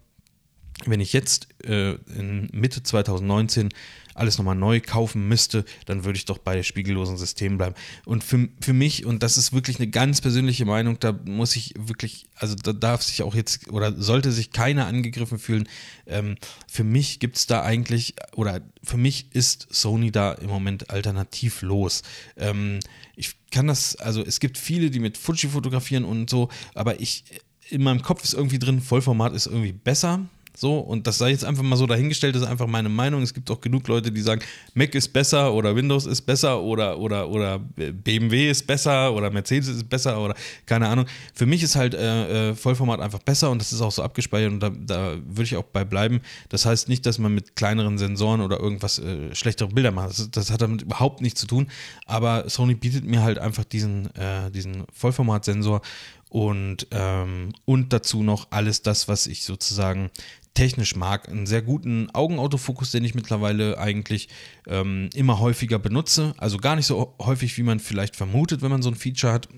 wenn 0.87 1.01
ich 1.01 1.13
jetzt 1.13 1.49
äh, 1.65 1.95
in 2.17 2.49
Mitte 2.53 2.83
2019 2.83 3.71
alles 4.19 4.39
nochmal 4.39 4.55
neu 4.55 4.81
kaufen 4.81 5.29
müsste, 5.29 5.65
dann 5.87 6.05
würde 6.05 6.19
ich 6.19 6.25
doch 6.25 6.39
bei 6.39 6.63
spiegellosen 6.63 7.17
Systemen 7.17 7.59
bleiben. 7.59 7.75
Und 8.05 8.25
für, 8.25 8.49
für 8.61 8.73
mich, 8.73 9.07
und 9.07 9.23
das 9.23 9.37
ist 9.37 9.53
wirklich 9.53 9.79
eine 9.79 9.89
ganz 9.89 10.21
persönliche 10.21 10.65
Meinung, 10.65 10.99
da 11.01 11.13
muss 11.25 11.57
ich 11.57 11.75
wirklich, 11.79 12.27
also 12.35 12.55
da 12.55 12.73
darf 12.73 13.03
sich 13.03 13.23
auch 13.23 13.35
jetzt 13.35 13.69
oder 13.71 13.93
sollte 14.01 14.33
sich 14.33 14.51
keiner 14.51 14.87
angegriffen 14.87 15.39
fühlen. 15.39 15.69
Ähm, 16.07 16.37
für 16.67 16.85
mich 16.85 17.21
gibt 17.21 17.37
es 17.37 17.47
da 17.47 17.63
eigentlich, 17.63 18.15
oder 18.35 18.61
für 18.83 18.97
mich 18.97 19.27
ist 19.33 19.69
Sony 19.71 20.11
da 20.11 20.33
im 20.33 20.49
Moment 20.49 20.91
alternativlos. 20.91 22.03
Ähm, 22.37 22.81
ich 23.17 23.37
kann 23.51 23.67
das, 23.67 23.97
also 23.97 24.25
es 24.25 24.41
gibt 24.41 24.59
viele, 24.59 24.91
die 24.91 25.01
mit 25.01 25.17
Fuji 25.17 25.49
fotografieren 25.49 26.05
und 26.05 26.29
so, 26.31 26.49
aber 26.75 27.01
ich, 27.01 27.25
in 27.71 27.83
meinem 27.83 28.03
Kopf 28.03 28.25
ist 28.25 28.35
irgendwie 28.35 28.59
drin, 28.59 28.81
Vollformat 28.81 29.35
ist 29.35 29.47
irgendwie 29.47 29.73
besser. 29.73 30.27
So, 30.59 30.79
und 30.79 31.07
das 31.07 31.19
sei 31.19 31.31
jetzt 31.31 31.45
einfach 31.45 31.63
mal 31.63 31.77
so 31.77 31.87
dahingestellt, 31.87 32.35
das 32.35 32.43
ist 32.43 32.49
einfach 32.49 32.67
meine 32.67 32.89
Meinung. 32.89 33.23
Es 33.23 33.33
gibt 33.33 33.51
auch 33.51 33.61
genug 33.61 33.87
Leute, 33.87 34.11
die 34.11 34.21
sagen, 34.21 34.43
Mac 34.75 34.95
ist 34.95 35.13
besser 35.13 35.53
oder 35.53 35.77
Windows 35.77 36.07
ist 36.07 36.23
besser 36.23 36.61
oder, 36.61 36.99
oder, 36.99 37.29
oder 37.29 37.59
BMW 37.59 38.51
ist 38.51 38.67
besser 38.67 39.15
oder 39.15 39.31
Mercedes 39.31 39.69
ist 39.69 39.89
besser 39.89 40.21
oder 40.21 40.35
keine 40.67 40.89
Ahnung. 40.89 41.07
Für 41.33 41.47
mich 41.47 41.63
ist 41.63 41.77
halt 41.77 41.95
äh, 41.95 42.51
äh, 42.51 42.55
Vollformat 42.55 43.01
einfach 43.01 43.21
besser 43.21 43.51
und 43.51 43.61
das 43.61 43.73
ist 43.73 43.81
auch 43.81 43.93
so 43.93 44.03
abgespeichert 44.03 44.51
und 44.51 44.61
da, 44.61 44.71
da 44.71 45.17
würde 45.25 45.45
ich 45.45 45.57
auch 45.57 45.63
bei 45.63 45.85
bleiben. 45.85 46.21
Das 46.49 46.67
heißt 46.67 46.89
nicht, 46.89 47.07
dass 47.07 47.19
man 47.19 47.35
mit 47.35 47.55
kleineren 47.55 47.99
Sensoren 47.99 48.41
oder 48.41 48.59
irgendwas 48.59 48.99
äh, 48.99 49.35
schlechtere 49.35 49.69
Bilder 49.69 49.93
macht. 49.93 50.11
Das, 50.11 50.31
das, 50.31 50.51
hat 50.51 50.61
damit 50.61 50.83
überhaupt 50.83 51.21
nichts 51.21 51.41
zu 51.41 51.47
tun. 51.47 51.69
Aber 52.07 52.51
Sony 52.51 52.75
bietet 52.75 53.05
mir 53.05 53.23
halt 53.23 53.39
einfach 53.39 53.65
diesen, 53.65 54.15
äh, 54.17 54.51
diesen 54.51 54.85
Vollformatsensor 54.93 55.83
und, 56.31 56.87
ähm, 56.91 57.55
und 57.65 57.93
dazu 57.93 58.23
noch 58.23 58.49
alles 58.51 58.83
das, 58.83 59.09
was 59.09 59.27
ich 59.27 59.45
sozusagen 59.45 60.11
technisch 60.55 60.97
mag. 60.97 61.29
Einen 61.29 61.47
sehr 61.47 61.63
guten 61.63 62.11
Augenautofokus, 62.11 62.91
den 62.91 63.05
ich 63.05 63.15
mittlerweile 63.15 63.79
eigentlich 63.79 64.29
ähm, 64.67 65.09
immer 65.15 65.39
häufiger 65.39 65.79
benutze. 65.79 66.35
Also 66.37 66.59
gar 66.59 66.77
nicht 66.77 66.87
so 66.87 67.15
häufig, 67.21 67.57
wie 67.57 67.63
man 67.63 67.81
vielleicht 67.81 68.17
vermutet, 68.17 68.61
wenn 68.61 68.71
man 68.71 68.83
so 68.83 68.91
ein 68.91 68.97
Feature 68.97 69.33
hat. 69.33 69.49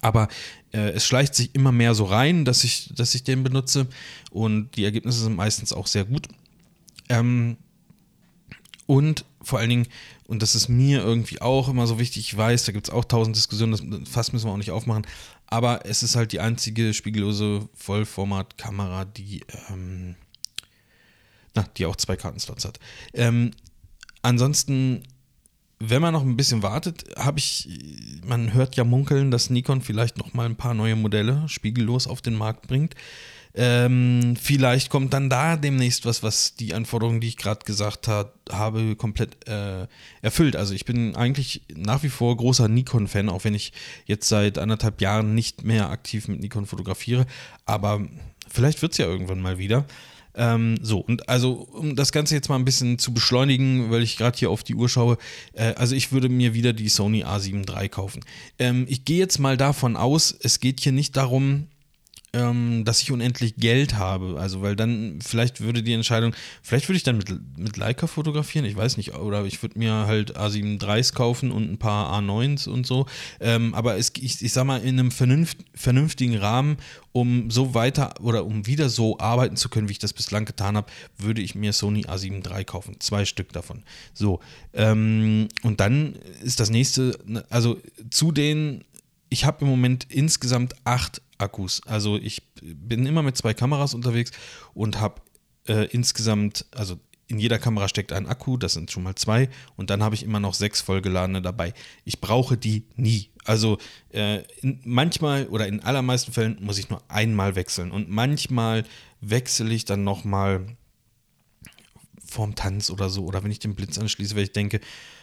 Aber 0.00 0.28
äh, 0.72 0.90
es 0.90 1.04
schleicht 1.04 1.34
sich 1.34 1.54
immer 1.54 1.72
mehr 1.72 1.94
so 1.94 2.04
rein, 2.04 2.44
dass 2.44 2.64
ich, 2.64 2.90
dass 2.94 3.14
ich 3.14 3.24
den 3.24 3.42
benutze. 3.42 3.86
Und 4.30 4.74
die 4.76 4.84
Ergebnisse 4.84 5.20
sind 5.20 5.36
meistens 5.36 5.72
auch 5.72 5.86
sehr 5.86 6.04
gut. 6.04 6.28
Ähm, 7.08 7.58
und 8.86 9.24
vor 9.42 9.58
allen 9.58 9.70
Dingen, 9.70 9.86
und 10.26 10.42
das 10.42 10.54
ist 10.54 10.68
mir 10.68 11.00
irgendwie 11.00 11.40
auch 11.40 11.68
immer 11.68 11.86
so 11.86 11.98
wichtig, 11.98 12.26
ich 12.26 12.36
weiß, 12.36 12.64
da 12.64 12.72
gibt 12.72 12.88
es 12.88 12.92
auch 12.92 13.04
tausend 13.04 13.36
Diskussionen, 13.36 13.72
das 13.72 14.08
fast 14.08 14.32
müssen 14.32 14.46
wir 14.46 14.52
auch 14.52 14.56
nicht 14.56 14.70
aufmachen, 14.70 15.06
aber 15.50 15.84
es 15.84 16.04
ist 16.04 16.14
halt 16.14 16.32
die 16.32 16.40
einzige 16.40 16.94
spiegellose 16.94 17.68
Vollformatkamera, 17.74 19.04
die, 19.04 19.42
ähm, 19.68 20.14
Na, 21.54 21.66
die 21.76 21.86
auch 21.86 21.96
zwei 21.96 22.16
Kartenslots 22.16 22.64
hat. 22.64 22.78
Ähm, 23.12 23.50
ansonsten, 24.22 25.02
wenn 25.80 26.00
man 26.00 26.12
noch 26.12 26.22
ein 26.22 26.36
bisschen 26.36 26.62
wartet, 26.62 27.04
habe 27.16 27.40
ich, 27.40 27.68
man 28.24 28.54
hört 28.54 28.76
ja 28.76 28.84
munkeln, 28.84 29.32
dass 29.32 29.50
Nikon 29.50 29.82
vielleicht 29.82 30.18
noch 30.18 30.34
mal 30.34 30.46
ein 30.46 30.56
paar 30.56 30.74
neue 30.74 30.94
Modelle 30.94 31.48
spiegellos 31.48 32.06
auf 32.06 32.22
den 32.22 32.36
Markt 32.36 32.68
bringt. 32.68 32.94
Ähm, 33.54 34.36
vielleicht 34.40 34.90
kommt 34.90 35.12
dann 35.12 35.28
da 35.28 35.56
demnächst 35.56 36.06
was, 36.06 36.22
was 36.22 36.54
die 36.54 36.72
Anforderungen, 36.72 37.20
die 37.20 37.28
ich 37.28 37.36
gerade 37.36 37.64
gesagt 37.64 38.06
hat, 38.06 38.32
habe, 38.50 38.94
komplett 38.96 39.48
äh, 39.48 39.86
erfüllt. 40.22 40.54
Also 40.56 40.74
ich 40.74 40.84
bin 40.84 41.16
eigentlich 41.16 41.62
nach 41.74 42.02
wie 42.02 42.08
vor 42.08 42.36
großer 42.36 42.68
Nikon-Fan, 42.68 43.28
auch 43.28 43.44
wenn 43.44 43.54
ich 43.54 43.72
jetzt 44.06 44.28
seit 44.28 44.58
anderthalb 44.58 45.00
Jahren 45.00 45.34
nicht 45.34 45.64
mehr 45.64 45.90
aktiv 45.90 46.28
mit 46.28 46.40
Nikon 46.40 46.66
fotografiere. 46.66 47.26
Aber 47.66 48.06
vielleicht 48.48 48.82
wird 48.82 48.92
es 48.92 48.98
ja 48.98 49.06
irgendwann 49.06 49.40
mal 49.40 49.58
wieder. 49.58 49.84
Ähm, 50.34 50.76
so, 50.80 51.00
und 51.00 51.28
also, 51.28 51.52
um 51.52 51.96
das 51.96 52.12
Ganze 52.12 52.36
jetzt 52.36 52.48
mal 52.48 52.56
ein 52.56 52.64
bisschen 52.64 52.98
zu 52.98 53.12
beschleunigen, 53.12 53.90
weil 53.90 54.02
ich 54.02 54.16
gerade 54.16 54.38
hier 54.38 54.50
auf 54.50 54.62
die 54.62 54.76
Uhr 54.76 54.88
schaue, 54.88 55.18
äh, 55.54 55.74
also 55.74 55.96
ich 55.96 56.12
würde 56.12 56.28
mir 56.28 56.54
wieder 56.54 56.72
die 56.72 56.88
Sony 56.88 57.24
A7 57.24 57.68
III 57.68 57.88
kaufen. 57.88 58.20
Ähm, 58.58 58.86
ich 58.88 59.04
gehe 59.04 59.18
jetzt 59.18 59.38
mal 59.38 59.56
davon 59.56 59.96
aus, 59.96 60.34
es 60.40 60.60
geht 60.60 60.80
hier 60.80 60.92
nicht 60.92 61.16
darum, 61.16 61.66
ähm, 62.32 62.84
dass 62.84 63.02
ich 63.02 63.10
unendlich 63.10 63.56
Geld 63.56 63.94
habe. 63.94 64.38
Also, 64.38 64.62
weil 64.62 64.76
dann 64.76 65.18
vielleicht 65.20 65.60
würde 65.60 65.82
die 65.82 65.92
Entscheidung, 65.92 66.34
vielleicht 66.62 66.88
würde 66.88 66.96
ich 66.96 67.02
dann 67.02 67.16
mit, 67.16 67.28
mit 67.58 67.76
Leica 67.76 68.06
fotografieren, 68.06 68.64
ich 68.64 68.76
weiß 68.76 68.96
nicht, 68.96 69.14
oder 69.14 69.44
ich 69.44 69.62
würde 69.62 69.78
mir 69.78 70.06
halt 70.06 70.36
A7 70.38 70.82
IIIs 70.82 71.12
kaufen 71.12 71.50
und 71.50 71.70
ein 71.70 71.78
paar 71.78 72.12
A9s 72.12 72.68
und 72.68 72.86
so. 72.86 73.06
Ähm, 73.40 73.74
aber 73.74 73.96
es, 73.96 74.12
ich, 74.20 74.42
ich 74.42 74.52
sag 74.52 74.64
mal, 74.64 74.80
in 74.80 74.98
einem 74.98 75.10
vernünft, 75.10 75.58
vernünftigen 75.74 76.36
Rahmen, 76.36 76.76
um 77.12 77.50
so 77.50 77.74
weiter 77.74 78.14
oder 78.20 78.44
um 78.46 78.66
wieder 78.66 78.88
so 78.88 79.18
arbeiten 79.18 79.56
zu 79.56 79.68
können, 79.68 79.88
wie 79.88 79.92
ich 79.92 79.98
das 79.98 80.12
bislang 80.12 80.44
getan 80.44 80.76
habe, 80.76 80.90
würde 81.18 81.40
ich 81.40 81.54
mir 81.54 81.72
Sony 81.72 82.06
A7 82.06 82.48
III 82.48 82.64
kaufen. 82.64 82.96
Zwei 83.00 83.24
Stück 83.24 83.52
davon. 83.52 83.82
So. 84.14 84.40
Ähm, 84.72 85.48
und 85.62 85.80
dann 85.80 86.14
ist 86.42 86.60
das 86.60 86.70
nächste, 86.70 87.18
also 87.50 87.78
zu 88.10 88.30
den 88.30 88.84
ich 89.30 89.44
habe 89.44 89.64
im 89.64 89.70
Moment 89.70 90.06
insgesamt 90.10 90.74
acht 90.84 91.22
Akkus. 91.38 91.80
Also 91.86 92.18
ich 92.18 92.42
bin 92.60 93.06
immer 93.06 93.22
mit 93.22 93.36
zwei 93.36 93.54
Kameras 93.54 93.94
unterwegs 93.94 94.32
und 94.74 95.00
habe 95.00 95.22
äh, 95.66 95.86
insgesamt, 95.86 96.66
also 96.72 96.98
in 97.28 97.38
jeder 97.38 97.60
Kamera 97.60 97.88
steckt 97.88 98.12
ein 98.12 98.26
Akku, 98.26 98.56
das 98.56 98.72
sind 98.72 98.90
schon 98.90 99.04
mal 99.04 99.14
zwei 99.14 99.48
und 99.76 99.88
dann 99.88 100.02
habe 100.02 100.16
ich 100.16 100.24
immer 100.24 100.40
noch 100.40 100.52
sechs 100.52 100.80
vollgeladene 100.80 101.40
dabei. 101.40 101.72
Ich 102.04 102.20
brauche 102.20 102.56
die 102.56 102.84
nie. 102.96 103.30
Also 103.44 103.78
äh, 104.10 104.40
manchmal 104.84 105.46
oder 105.46 105.68
in 105.68 105.80
allermeisten 105.80 106.32
Fällen 106.32 106.58
muss 106.60 106.78
ich 106.78 106.90
nur 106.90 107.02
einmal 107.08 107.54
wechseln 107.54 107.92
und 107.92 108.10
manchmal 108.10 108.84
wechsle 109.20 109.72
ich 109.72 109.84
dann 109.84 110.02
nochmal 110.02 110.76
vorm 112.26 112.56
Tanz 112.56 112.90
oder 112.90 113.08
so 113.08 113.24
oder 113.24 113.44
wenn 113.44 113.50
ich 113.50 113.60
den 113.60 113.76
Blitz 113.76 113.96
anschließe, 113.96 114.34
weil 114.34 114.44
ich 114.44 114.52
denke, 114.52 114.80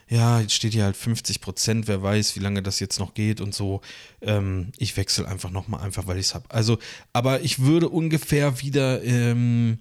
ja, 0.10 0.40
jetzt 0.40 0.54
steht 0.54 0.74
hier 0.74 0.86
halt 0.86 0.96
50 0.96 1.42
Prozent, 1.42 1.88
wer 1.88 2.02
weiß, 2.02 2.36
wie 2.36 2.40
lange 2.40 2.64
das 2.64 2.80
jetzt 2.80 3.00
noch 3.00 3.14
geht 3.14 3.42
und 3.42 3.54
so. 3.54 3.82
Ähm, 4.22 4.72
ich 4.78 4.96
wechsle 4.96 5.28
einfach 5.28 5.52
nochmal, 5.52 5.82
einfach 5.82 6.08
weil 6.08 6.18
ich 6.18 6.28
es 6.28 6.36
habe. 6.36 6.46
Also, 6.50 6.78
aber 7.14 7.42
ich 7.42 7.60
würde 7.60 7.90
ungefähr 7.90 8.62
wieder 8.62 9.04
ähm, 9.04 9.80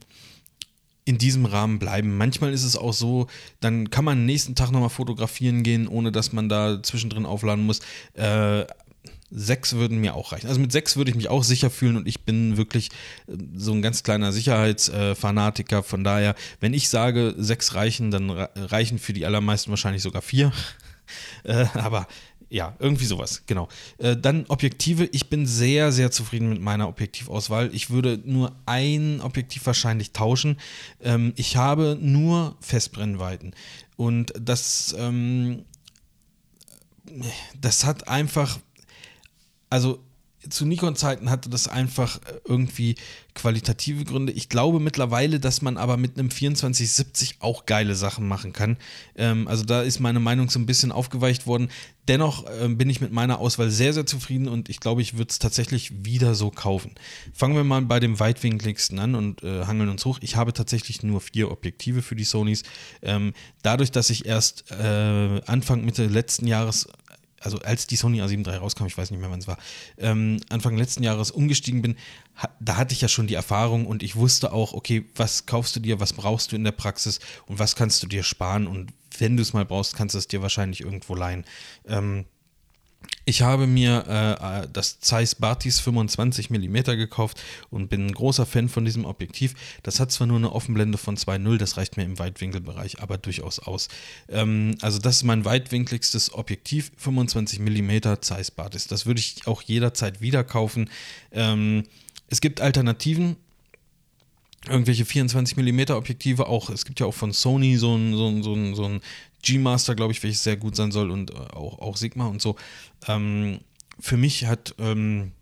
in 1.05 1.19
diesem 1.19 1.47
Rahmen 1.47 1.79
bleiben. 1.79 2.17
Manchmal 2.17 2.53
ist 2.53 2.65
es 2.65 2.77
auch 2.77 2.93
so, 2.93 3.29
dann 3.61 3.91
kann 3.91 4.05
man 4.05 4.27
nächsten 4.27 4.57
Tag 4.57 4.73
nochmal 4.73 4.91
fotografieren 4.91 5.63
gehen, 5.63 5.87
ohne 5.87 6.11
dass 6.11 6.33
man 6.33 6.49
da 6.49 6.83
zwischendrin 6.83 7.25
aufladen 7.25 7.65
muss. 7.65 7.79
Äh, 8.15 8.67
Sechs 9.31 9.73
würden 9.75 9.99
mir 9.99 10.15
auch 10.15 10.33
reichen. 10.33 10.47
Also 10.47 10.61
mit 10.61 10.71
sechs 10.71 10.97
würde 10.97 11.11
ich 11.11 11.17
mich 11.17 11.29
auch 11.29 11.43
sicher 11.43 11.69
fühlen 11.69 11.97
und 11.97 12.07
ich 12.07 12.21
bin 12.25 12.57
wirklich 12.57 12.91
äh, 13.27 13.37
so 13.57 13.73
ein 13.73 13.83
ganz 13.83 14.03
kleiner 14.03 14.33
Sicherheitsfanatiker. 14.33 15.83
Von 15.83 16.05
daher, 16.05 16.35
wenn 16.61 16.75
ich 16.75 16.89
sage, 16.89 17.35
sechs 17.37 17.75
reichen, 17.75 18.11
dann 18.11 18.31
reichen 18.31 18.99
für 18.99 19.13
die 19.13 19.27
allermeisten 19.27 19.71
wahrscheinlich 19.71 20.03
sogar 20.03 20.23
vier. 20.23 20.53
Äh, 21.45 21.67
aber 21.75 22.09
ja, 22.49 22.77
irgendwie 22.79 23.07
sowas, 23.07 23.43
genau. 23.47 23.69
Äh, 23.99 24.17
dann 24.17 24.47
Objektive. 24.47 25.09
Ich 25.13 25.29
bin 25.29 25.47
sehr, 25.47 25.91
sehr 25.91 26.11
zufrieden 26.11 26.49
mit 26.49 26.61
meiner 26.61 26.89
Objektivauswahl. 26.89 27.71
Ich 27.73 27.91
würde 27.91 28.21
nur 28.25 28.55
ein 28.67 29.21
Objektiv 29.21 29.67
wahrscheinlich 29.67 30.13
tauschen. 30.13 30.59
Ähm, 31.01 31.33
ich 31.37 31.57
habe 31.57 31.99
nur 32.01 32.57
Festbrennweiten. 32.61 33.55
Und 33.97 34.33
das, 34.41 34.95
ähm, 34.99 35.65
das 37.61 37.85
hat 37.85 38.07
einfach 38.09 38.59
also 39.71 40.01
zu 40.51 40.65
Nikon-Zeiten 40.65 41.31
hatte 41.31 41.49
das 41.49 41.69
einfach 41.69 42.19
äh, 42.19 42.41
irgendwie 42.45 42.97
qualitative 43.35 44.05
Gründe. 44.05 44.33
Ich 44.33 44.49
glaube 44.49 44.81
mittlerweile, 44.81 45.41
dass 45.41 45.63
man 45.63 45.77
aber 45.77 45.97
mit 45.97 46.19
einem 46.19 46.31
2470 46.31 47.37
auch 47.41 47.67
geile 47.67 47.95
Sachen 47.95 48.27
machen 48.27 48.53
kann. 48.53 48.77
Ähm, 49.15 49.47
also 49.49 49.65
da 49.65 49.83
ist 49.83 50.01
meine 50.01 50.21
Meinung 50.21 50.49
so 50.49 50.59
ein 50.59 50.67
bisschen 50.67 50.93
aufgeweicht 50.93 51.47
worden. 51.47 51.69
Dennoch 52.09 52.45
ähm, 52.61 52.79
bin 52.79 52.89
ich 52.89 53.01
mit 53.01 53.13
meiner 53.13 53.39
Auswahl 53.41 53.71
sehr, 53.71 53.93
sehr 53.93 54.07
zufrieden 54.07 54.49
und 54.49 54.69
ich 54.69 54.81
glaube, 54.81 55.03
ich 55.03 55.19
würde 55.19 55.31
es 55.31 55.39
tatsächlich 55.39 56.05
wieder 56.05 56.35
so 56.35 56.51
kaufen. 56.51 56.93
Fangen 57.35 57.57
wir 57.57 57.65
mal 57.65 57.83
bei 57.83 58.01
dem 58.01 58.21
weitwinkligsten 58.21 58.99
an 58.99 59.15
und 59.15 59.43
äh, 59.43 59.65
hangeln 59.65 59.89
uns 59.89 60.05
hoch. 60.05 60.19
Ich 60.23 60.37
habe 60.37 60.53
tatsächlich 60.53 61.03
nur 61.03 61.21
vier 61.21 61.51
Objektive 61.51 62.03
für 62.03 62.17
die 62.17 62.25
Sonys. 62.25 62.63
Ähm, 63.03 63.35
dadurch, 63.63 63.91
dass 63.91 64.11
ich 64.11 64.25
erst 64.25 64.71
äh, 64.71 65.41
Anfang, 65.47 65.85
Mitte 65.85 66.07
letzten 66.07 66.47
Jahres 66.47 66.89
also 67.47 67.61
als 67.61 67.87
die 67.87 67.95
Sony 67.95 68.21
A7 68.21 68.45
III 68.45 68.57
rauskam, 68.57 68.87
ich 68.87 68.99
weiß 68.99 69.13
nicht 69.13 69.21
mehr, 69.21 69.31
wann 69.31 69.39
es 69.39 69.47
war, 69.47 69.57
ähm, 69.99 70.41
Anfang 70.49 70.77
letzten 70.77 71.05
Jahres 71.05 71.31
umgestiegen 71.31 71.81
bin, 71.81 71.97
ha, 72.35 72.51
da 72.59 72.77
hatte 72.77 72.93
ich 72.93 73.01
ja 73.01 73.09
schon 73.09 73.29
die 73.29 73.35
Erfahrung 73.35 73.87
und 73.87 74.03
ich 74.03 74.17
wusste 74.17 74.53
auch, 74.53 74.73
okay, 74.73 75.07
was 75.15 75.47
kaufst 75.47 75.77
du 75.77 75.81
dir, 75.81 76.01
was 76.01 76.13
brauchst 76.13 76.51
du 76.51 76.57
in 76.57 76.65
der 76.65 76.73
Praxis 76.73 77.21
und 77.47 77.61
was 77.61 77.77
kannst 77.77 78.03
du 78.03 78.09
dir 78.09 78.25
sparen 78.25 78.67
und 78.67 78.93
wenn 79.19 79.37
du 79.37 79.43
es 79.43 79.53
mal 79.53 79.65
brauchst, 79.65 79.95
kannst 79.95 80.15
du 80.15 80.19
es 80.19 80.27
dir 80.27 80.43
wahrscheinlich 80.43 80.81
irgendwo 80.81 81.15
leihen. 81.15 81.45
Ähm, 81.87 82.27
ich 83.27 83.43
habe 83.43 83.67
mir 83.67 84.05
äh, 84.09 84.63
äh 84.63 84.69
das 84.73 85.01
Zeiss 85.01 85.35
Bartis 85.35 85.81
25 85.81 86.49
mm 86.49 86.77
gekauft 86.97 87.43
und 87.71 87.89
bin 87.89 88.07
ein 88.07 88.13
großer 88.13 88.47
Fan 88.47 88.69
von 88.69 88.85
diesem 88.85 89.05
Objektiv. 89.05 89.55
Das 89.83 90.01
hat 90.01 90.13
zwar 90.13 90.29
nur 90.29 90.39
eine 90.39 90.53
Offenblende 90.53 90.97
von 90.97 91.17
2.0, 91.17 91.59
das 91.59 91.77
reicht 91.77 91.97
mir 91.97 92.05
im 92.05 92.19
Weitwinkelbereich 92.19 93.03
aber 93.03 93.19
durchaus 93.19 93.59
aus. 93.59 93.89
Ähm, 94.29 94.77
also 94.81 94.99
das 94.99 95.17
ist 95.17 95.23
mein 95.25 95.45
weitwinkligstes 95.45 96.33
Objektiv, 96.33 96.93
25 96.97 97.59
mm 97.59 98.21
Zeiss 98.21 98.51
Bartis. 98.51 98.87
Das 98.87 99.07
würde 99.07 99.21
ich 99.21 99.47
auch 99.47 99.61
jederzeit 99.61 100.21
wieder 100.21 100.45
kaufen. 100.45 100.89
Ähm, 101.33 101.83
es 102.29 102.41
gibt 102.41 102.61
Alternativen, 102.61 103.37
irgendwelche 104.69 105.05
24 105.05 105.57
mm 105.57 105.93
Objektive 105.93 106.47
auch. 106.49 106.71
Es 106.71 106.85
gibt 106.85 107.01
ja 107.01 107.07
auch 107.07 107.15
von 107.15 107.33
Sony 107.33 107.77
so 107.77 107.97
ein, 107.97 108.15
so 108.15 108.29
ein, 108.29 108.43
so 108.43 108.55
ein, 108.55 108.75
so 108.75 108.85
ein 108.85 109.01
G-Master, 109.43 109.95
glaube 109.95 110.13
ich, 110.13 110.23
welches 110.23 110.43
sehr 110.43 110.57
gut 110.57 110.77
sein 110.77 110.91
soll 110.91 111.11
und 111.11 111.31
äh, 111.31 111.35
auch, 111.35 111.79
auch 111.79 111.97
Sigma 111.97 112.27
und 112.27 112.43
so. 112.43 112.57
Ähm, 113.07 113.61
für 114.01 114.17
mich 114.17 114.47
hat 114.47 114.75
ähm, 114.79 115.33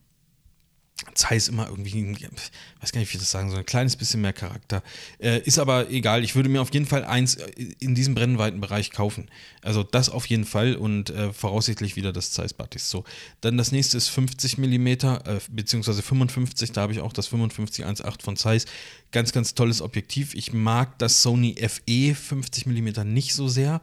Zeiss 1.15 1.49
immer 1.49 1.69
irgendwie, 1.69 2.13
ich 2.13 2.29
weiß 2.81 2.93
gar 2.93 3.01
nicht, 3.01 3.13
wie 3.13 3.17
ich 3.17 3.23
das 3.23 3.31
sagen 3.31 3.51
soll, 3.51 3.61
ein 3.61 3.67
kleines 3.67 3.97
bisschen 3.97 4.21
mehr 4.21 4.33
Charakter. 4.33 4.83
Äh, 5.19 5.41
ist 5.41 5.59
aber 5.59 5.91
egal, 5.91 6.25
ich 6.25 6.35
würde 6.35 6.49
mir 6.49 6.63
auf 6.63 6.73
jeden 6.73 6.87
Fall 6.87 7.05
eins 7.05 7.37
äh, 7.37 7.51
in 7.81 7.95
diesem 7.95 8.15
Brennweitenbereich 8.15 8.91
kaufen. 8.91 9.29
Also 9.63 9.83
das 9.83 10.09
auf 10.09 10.27
jeden 10.27 10.45
Fall 10.45 10.77
und 10.77 11.11
äh, 11.11 11.33
voraussichtlich 11.33 11.97
wieder 11.97 12.13
das 12.13 12.31
Zeiss 12.33 12.55
Batis. 12.55 12.91
So, 12.91 13.05
dann 13.41 13.59
das 13.59 13.73
nächste 13.73 13.97
ist 13.97 14.09
50 14.09 14.59
mm, 14.59 14.87
äh, 14.87 15.19
beziehungsweise 15.51 16.03
55, 16.03 16.73
da 16.73 16.83
habe 16.83 16.93
ich 16.93 17.01
auch 17.01 17.13
das 17.13 17.27
5518 17.27 18.25
von 18.25 18.37
Zeiss. 18.37 18.67
Ganz, 19.13 19.33
ganz 19.33 19.55
tolles 19.55 19.81
Objektiv. 19.81 20.35
Ich 20.35 20.53
mag 20.53 20.99
das 20.99 21.23
Sony 21.23 21.57
FE 21.57 22.15
50 22.15 22.67
mm 22.67 23.05
nicht 23.05 23.35
so 23.35 23.49
sehr. 23.49 23.81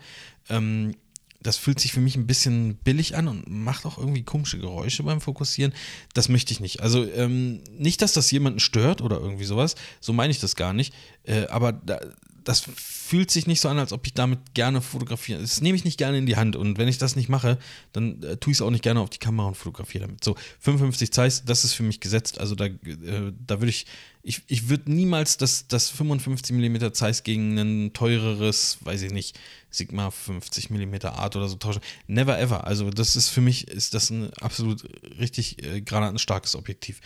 Ähm, 0.50 0.96
das 1.42 1.58
fühlt 1.58 1.80
sich 1.80 1.92
für 1.92 2.00
mich 2.00 2.16
ein 2.16 2.28
bisschen 2.28 2.76
billig 2.76 3.16
an 3.16 3.28
und 3.28 3.50
macht 3.50 3.86
auch 3.86 3.98
irgendwie 3.98 4.24
komische 4.24 4.60
Geräusche 4.60 5.04
beim 5.04 5.22
Fokussieren. 5.22 5.74
Das 6.14 6.30
möchte 6.30 6.54
ich 6.54 6.60
nicht. 6.60 6.82
Also 6.82 7.04
ähm, 7.04 7.62
nicht, 7.78 8.02
dass 8.02 8.14
das 8.14 8.30
jemanden 8.32 8.60
stört 8.60 9.02
oder 9.02 9.20
irgendwie 9.20 9.46
sowas. 9.46 9.76
So 10.00 10.14
meine 10.14 10.32
ich 10.32 10.40
das 10.40 10.56
gar 10.56 10.74
nicht. 10.74 10.94
Äh, 11.24 11.48
aber 11.48 11.72
da, 11.72 12.00
das 12.44 12.64
fühlt 12.76 13.30
sich 13.30 13.48
nicht 13.48 13.62
so 13.62 13.70
an, 13.70 13.78
als 13.78 13.94
ob 13.94 14.06
ich 14.06 14.14
damit 14.14 14.54
gerne 14.54 14.82
fotografiere. 14.82 15.42
Das 15.42 15.62
nehme 15.62 15.76
ich 15.76 15.84
nicht 15.84 15.98
gerne 15.98 16.18
in 16.18 16.26
die 16.26 16.38
Hand 16.38 16.56
und 16.56 16.78
wenn 16.78 16.88
ich 16.88 16.98
das 16.98 17.16
nicht 17.16 17.30
mache, 17.30 17.58
dann 17.94 18.24
äh, 18.24 18.38
tue 18.38 18.52
ich 18.52 18.58
es 18.58 18.62
auch 18.62 18.70
nicht 18.70 18.84
gerne 18.84 19.00
auf 19.00 19.10
die 19.10 19.18
Kamera 19.18 19.50
und 19.50 19.56
fotografiere 19.56 20.06
damit. 20.06 20.24
So, 20.24 20.36
55 20.60 21.12
Zeiss, 21.12 21.44
das 21.46 21.66
ist 21.66 21.74
für 21.74 21.84
mich 21.84 22.00
gesetzt. 22.00 22.40
Also 22.40 22.56
da, 22.56 22.66
äh, 22.66 23.34
da 23.46 23.60
würde 23.60 23.70
ich, 23.70 23.86
ich, 24.24 24.42
ich 24.48 24.70
würde 24.70 24.92
niemals 24.92 25.38
das, 25.38 25.68
das 25.68 25.90
55 25.90 26.56
mm 26.56 26.94
Zeiss 26.94 27.24
gegen 27.24 27.58
ein 27.58 27.94
teureres, 27.94 28.78
weiß 28.82 29.02
ich 29.02 29.12
nicht, 29.12 29.40
Sigma 29.70 30.12
50 30.12 30.70
mm 30.70 30.96
Art 31.06 31.36
oder 31.36 31.48
so 31.48 31.56
tauschen. 31.56 31.82
Never 32.08 32.40
ever. 32.40 32.66
Also 32.66 32.90
das 32.90 33.16
ist 33.16 33.30
für 33.30 33.42
mich, 33.42 33.68
ist 33.68 33.94
das 33.94 34.10
ein 34.10 34.34
absolut 34.36 34.84
richtig 35.20 35.64
äh, 35.64 35.82
gerade 35.82 36.08
ein 36.08 36.20
starkes 36.20 36.56
Objektiv. 36.56 37.02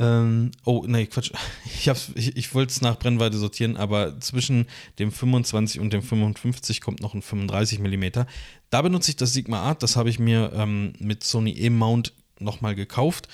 Ähm, 0.00 0.50
oh, 0.64 0.84
nee, 0.86 1.06
Quatsch. 1.06 1.30
Ich, 1.66 1.86
ich, 2.14 2.36
ich 2.36 2.54
wollte 2.54 2.72
es 2.72 2.80
nach 2.80 2.98
Brennweite 2.98 3.36
sortieren, 3.36 3.76
aber 3.76 4.18
zwischen 4.20 4.66
dem 4.98 5.12
25 5.12 5.80
und 5.80 5.92
dem 5.92 6.02
55 6.02 6.80
kommt 6.80 7.00
noch 7.00 7.14
ein 7.14 7.22
35 7.22 7.78
mm. 7.78 8.24
Da 8.70 8.82
benutze 8.82 9.10
ich 9.10 9.16
das 9.16 9.32
Sigma 9.32 9.60
Art. 9.60 9.82
Das 9.82 9.96
habe 9.96 10.10
ich 10.10 10.18
mir 10.18 10.52
ähm, 10.54 10.94
mit 10.98 11.22
Sony 11.22 11.52
E-Mount 11.52 12.14
nochmal 12.38 12.74
gekauft, 12.74 13.28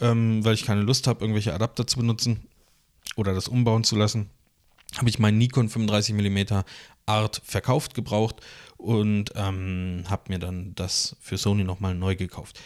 ähm, 0.00 0.44
weil 0.44 0.54
ich 0.54 0.64
keine 0.64 0.82
Lust 0.82 1.06
habe, 1.06 1.20
irgendwelche 1.20 1.54
Adapter 1.54 1.86
zu 1.86 1.98
benutzen 1.98 2.46
oder 3.16 3.34
das 3.34 3.48
umbauen 3.48 3.84
zu 3.84 3.96
lassen. 3.96 4.28
habe 4.96 5.08
ich 5.08 5.18
meinen 5.18 5.38
Nikon 5.38 5.68
35mm 5.68 6.64
Art 7.06 7.40
verkauft, 7.44 7.94
gebraucht 7.94 8.36
und 8.76 9.32
ähm, 9.36 10.04
habe 10.08 10.24
mir 10.28 10.38
dann 10.38 10.74
das 10.74 11.16
für 11.20 11.38
Sony 11.38 11.64
nochmal 11.64 11.94
neu 11.94 12.14
gekauft. 12.14 12.60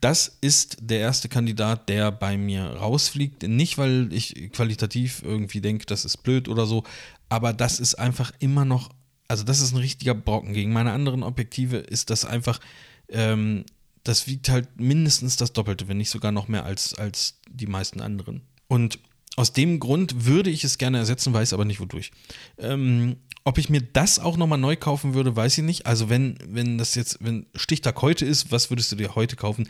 Das 0.00 0.36
ist 0.40 0.76
der 0.80 1.00
erste 1.00 1.28
Kandidat, 1.28 1.88
der 1.88 2.12
bei 2.12 2.36
mir 2.36 2.64
rausfliegt. 2.64 3.42
Nicht, 3.44 3.78
weil 3.78 4.12
ich 4.12 4.52
qualitativ 4.52 5.22
irgendwie 5.24 5.60
denke, 5.60 5.86
das 5.86 6.04
ist 6.04 6.18
blöd 6.18 6.48
oder 6.48 6.66
so, 6.66 6.84
aber 7.28 7.52
das 7.52 7.80
ist 7.80 7.94
einfach 7.94 8.32
immer 8.38 8.64
noch, 8.64 8.90
also 9.28 9.44
das 9.44 9.60
ist 9.60 9.72
ein 9.72 9.78
richtiger 9.78 10.14
Brocken. 10.14 10.52
Gegen 10.52 10.72
meine 10.72 10.92
anderen 10.92 11.22
Objektive 11.22 11.78
ist 11.78 12.10
das 12.10 12.24
einfach, 12.24 12.60
ähm, 13.08 13.64
das 14.02 14.26
wiegt 14.26 14.48
halt 14.50 14.78
mindestens 14.78 15.36
das 15.36 15.52
Doppelte, 15.52 15.88
wenn 15.88 15.96
nicht 15.96 16.10
sogar 16.10 16.32
noch 16.32 16.48
mehr 16.48 16.64
als, 16.64 16.94
als 16.94 17.40
die 17.48 17.66
meisten 17.66 18.00
anderen. 18.00 18.42
Und 18.68 18.98
aus 19.36 19.52
dem 19.52 19.80
Grund 19.80 20.26
würde 20.26 20.50
ich 20.50 20.64
es 20.64 20.78
gerne 20.78 20.98
ersetzen, 20.98 21.32
weiß 21.32 21.52
aber 21.52 21.64
nicht 21.64 21.80
wodurch. 21.80 22.12
Ähm, 22.58 23.16
ob 23.44 23.58
ich 23.58 23.68
mir 23.68 23.82
das 23.82 24.18
auch 24.18 24.36
nochmal 24.36 24.58
neu 24.58 24.76
kaufen 24.76 25.14
würde, 25.14 25.36
weiß 25.36 25.58
ich 25.58 25.64
nicht. 25.64 25.86
Also 25.86 26.08
wenn, 26.08 26.38
wenn 26.46 26.78
das 26.78 26.94
jetzt, 26.94 27.18
wenn 27.20 27.46
Stichtag 27.54 28.00
heute 28.00 28.24
ist, 28.24 28.52
was 28.52 28.70
würdest 28.70 28.92
du 28.92 28.96
dir 28.96 29.14
heute 29.14 29.36
kaufen? 29.36 29.68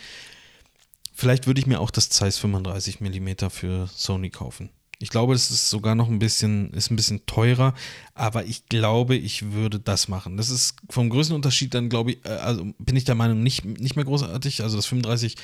Vielleicht 1.13 1.47
würde 1.47 1.61
ich 1.61 1.67
mir 1.67 1.81
auch 1.81 1.91
das 1.91 2.09
Zeiss 2.09 2.39
35 2.39 3.01
mm 3.01 3.49
für 3.49 3.89
Sony 3.95 4.31
kaufen. 4.31 4.71
Ich 5.01 5.11
glaube, 5.11 5.35
es 5.35 5.51
ist 5.51 5.71
sogar 5.71 5.95
noch 5.95 6.09
ein 6.09 6.19
bisschen, 6.19 6.73
ist 6.73 6.91
ein 6.91 6.97
bisschen 6.97 7.27
teurer, 7.27 7.75
aber 8.15 8.45
ich 8.45 8.67
glaube, 8.69 9.17
ich 9.17 9.53
würde 9.53 9.81
das 9.81 10.09
machen. 10.09 10.37
Das 10.37 10.51
ist 10.51 10.77
vom 10.89 11.11
Größenunterschied 11.11 11.75
dann, 11.75 11.89
glaube 11.89 12.13
ich, 12.13 12.25
äh, 12.25 12.31
also 12.31 12.65
bin 12.79 12.97
ich 12.97 13.05
der 13.05 13.15
Meinung, 13.15 13.43
nicht, 13.43 13.65
nicht 13.65 13.97
mehr 13.97 14.05
großartig. 14.05 14.63
Also 14.63 14.77
das 14.77 14.87
35 14.87 15.37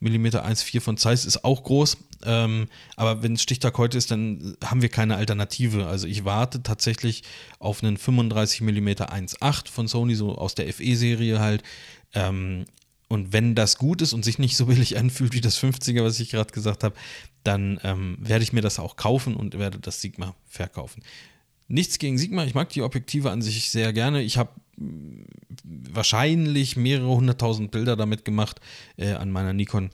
mm 0.00 0.26
1.4 0.26 0.80
von 0.80 0.96
Zeiss 0.96 1.24
ist 1.24 1.44
auch 1.44 1.62
groß. 1.62 1.98
Ähm, 2.24 2.68
aber 2.96 3.22
wenn 3.22 3.36
Stichtag 3.36 3.78
heute 3.78 3.96
ist, 3.96 4.10
dann 4.10 4.56
haben 4.64 4.82
wir 4.82 4.88
keine 4.88 5.16
Alternative. 5.16 5.86
Also 5.86 6.06
ich 6.06 6.24
warte 6.24 6.62
tatsächlich 6.62 7.22
auf 7.58 7.82
einen 7.82 7.96
35 7.96 8.62
mm 8.62 8.88
1.8 8.88 9.68
von 9.70 9.88
Sony, 9.88 10.14
so 10.14 10.34
aus 10.36 10.54
der 10.54 10.72
FE-Serie 10.72 11.40
halt. 11.40 11.62
Ähm, 12.14 12.64
und 13.08 13.32
wenn 13.32 13.54
das 13.54 13.76
gut 13.76 14.02
ist 14.02 14.12
und 14.12 14.24
sich 14.24 14.38
nicht 14.38 14.56
so 14.56 14.66
billig 14.66 14.96
anfühlt 14.98 15.32
wie 15.34 15.40
das 15.40 15.58
50er, 15.58 16.02
was 16.02 16.20
ich 16.20 16.30
gerade 16.30 16.52
gesagt 16.52 16.84
habe, 16.84 16.94
dann 17.44 17.80
ähm, 17.82 18.18
werde 18.20 18.42
ich 18.42 18.52
mir 18.52 18.62
das 18.62 18.78
auch 18.78 18.96
kaufen 18.96 19.34
und 19.34 19.58
werde 19.58 19.78
das 19.78 20.00
Sigma 20.00 20.34
verkaufen. 20.46 21.02
Nichts 21.68 21.98
gegen 21.98 22.18
Sigma, 22.18 22.44
ich 22.44 22.54
mag 22.54 22.68
die 22.70 22.82
Objektive 22.82 23.30
an 23.30 23.42
sich 23.42 23.70
sehr 23.70 23.92
gerne. 23.92 24.22
Ich 24.22 24.36
habe 24.36 24.50
wahrscheinlich 25.62 26.76
mehrere 26.76 27.08
hunderttausend 27.08 27.70
Bilder 27.70 27.96
damit 27.96 28.24
gemacht 28.24 28.60
äh, 28.96 29.12
an 29.12 29.30
meiner 29.30 29.52
Nikon 29.52 29.90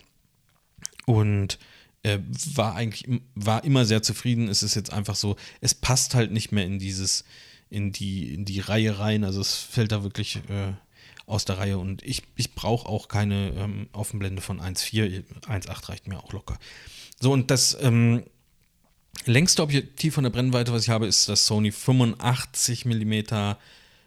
und 1.06 1.58
äh, 2.02 2.18
war 2.54 2.74
eigentlich 2.74 3.20
war 3.34 3.64
immer 3.64 3.84
sehr 3.84 4.02
zufrieden. 4.02 4.48
Es 4.48 4.62
ist 4.62 4.74
jetzt 4.74 4.92
einfach 4.92 5.16
so, 5.16 5.36
es 5.60 5.74
passt 5.74 6.14
halt 6.14 6.30
nicht 6.30 6.52
mehr 6.52 6.64
in 6.64 6.78
dieses 6.78 7.24
in 7.68 7.92
die 7.92 8.32
in 8.32 8.44
die 8.44 8.60
Reihe 8.60 8.98
rein. 8.98 9.24
Also 9.24 9.40
es 9.40 9.54
fällt 9.56 9.92
da 9.92 10.02
wirklich 10.02 10.36
äh, 10.48 10.72
aus 11.26 11.44
der 11.44 11.58
Reihe 11.58 11.78
und 11.78 12.02
ich, 12.02 12.22
ich 12.36 12.54
brauche 12.54 12.88
auch 12.88 13.08
keine 13.08 13.50
ähm, 13.56 13.88
Offenblende 13.92 14.40
von 14.40 14.60
1.4, 14.60 15.24
1.8 15.48 15.88
reicht 15.88 16.06
mir 16.06 16.22
auch 16.22 16.32
locker. 16.32 16.58
So 17.20 17.32
und 17.32 17.50
das 17.50 17.76
ähm, 17.80 18.22
längste 19.24 19.62
Objektiv 19.62 20.14
von 20.14 20.22
der 20.24 20.30
Brennweite, 20.30 20.72
was 20.72 20.84
ich 20.84 20.90
habe, 20.90 21.06
ist 21.06 21.28
das 21.28 21.46
Sony 21.46 21.72
85 21.72 22.84
mm 22.84 23.14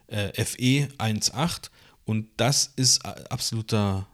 äh, 0.10 0.45
FE 0.45 0.88
1.8 0.98 1.69
und 2.06 2.28
das 2.38 2.72
ist 2.76 3.06
absoluter, 3.06 4.08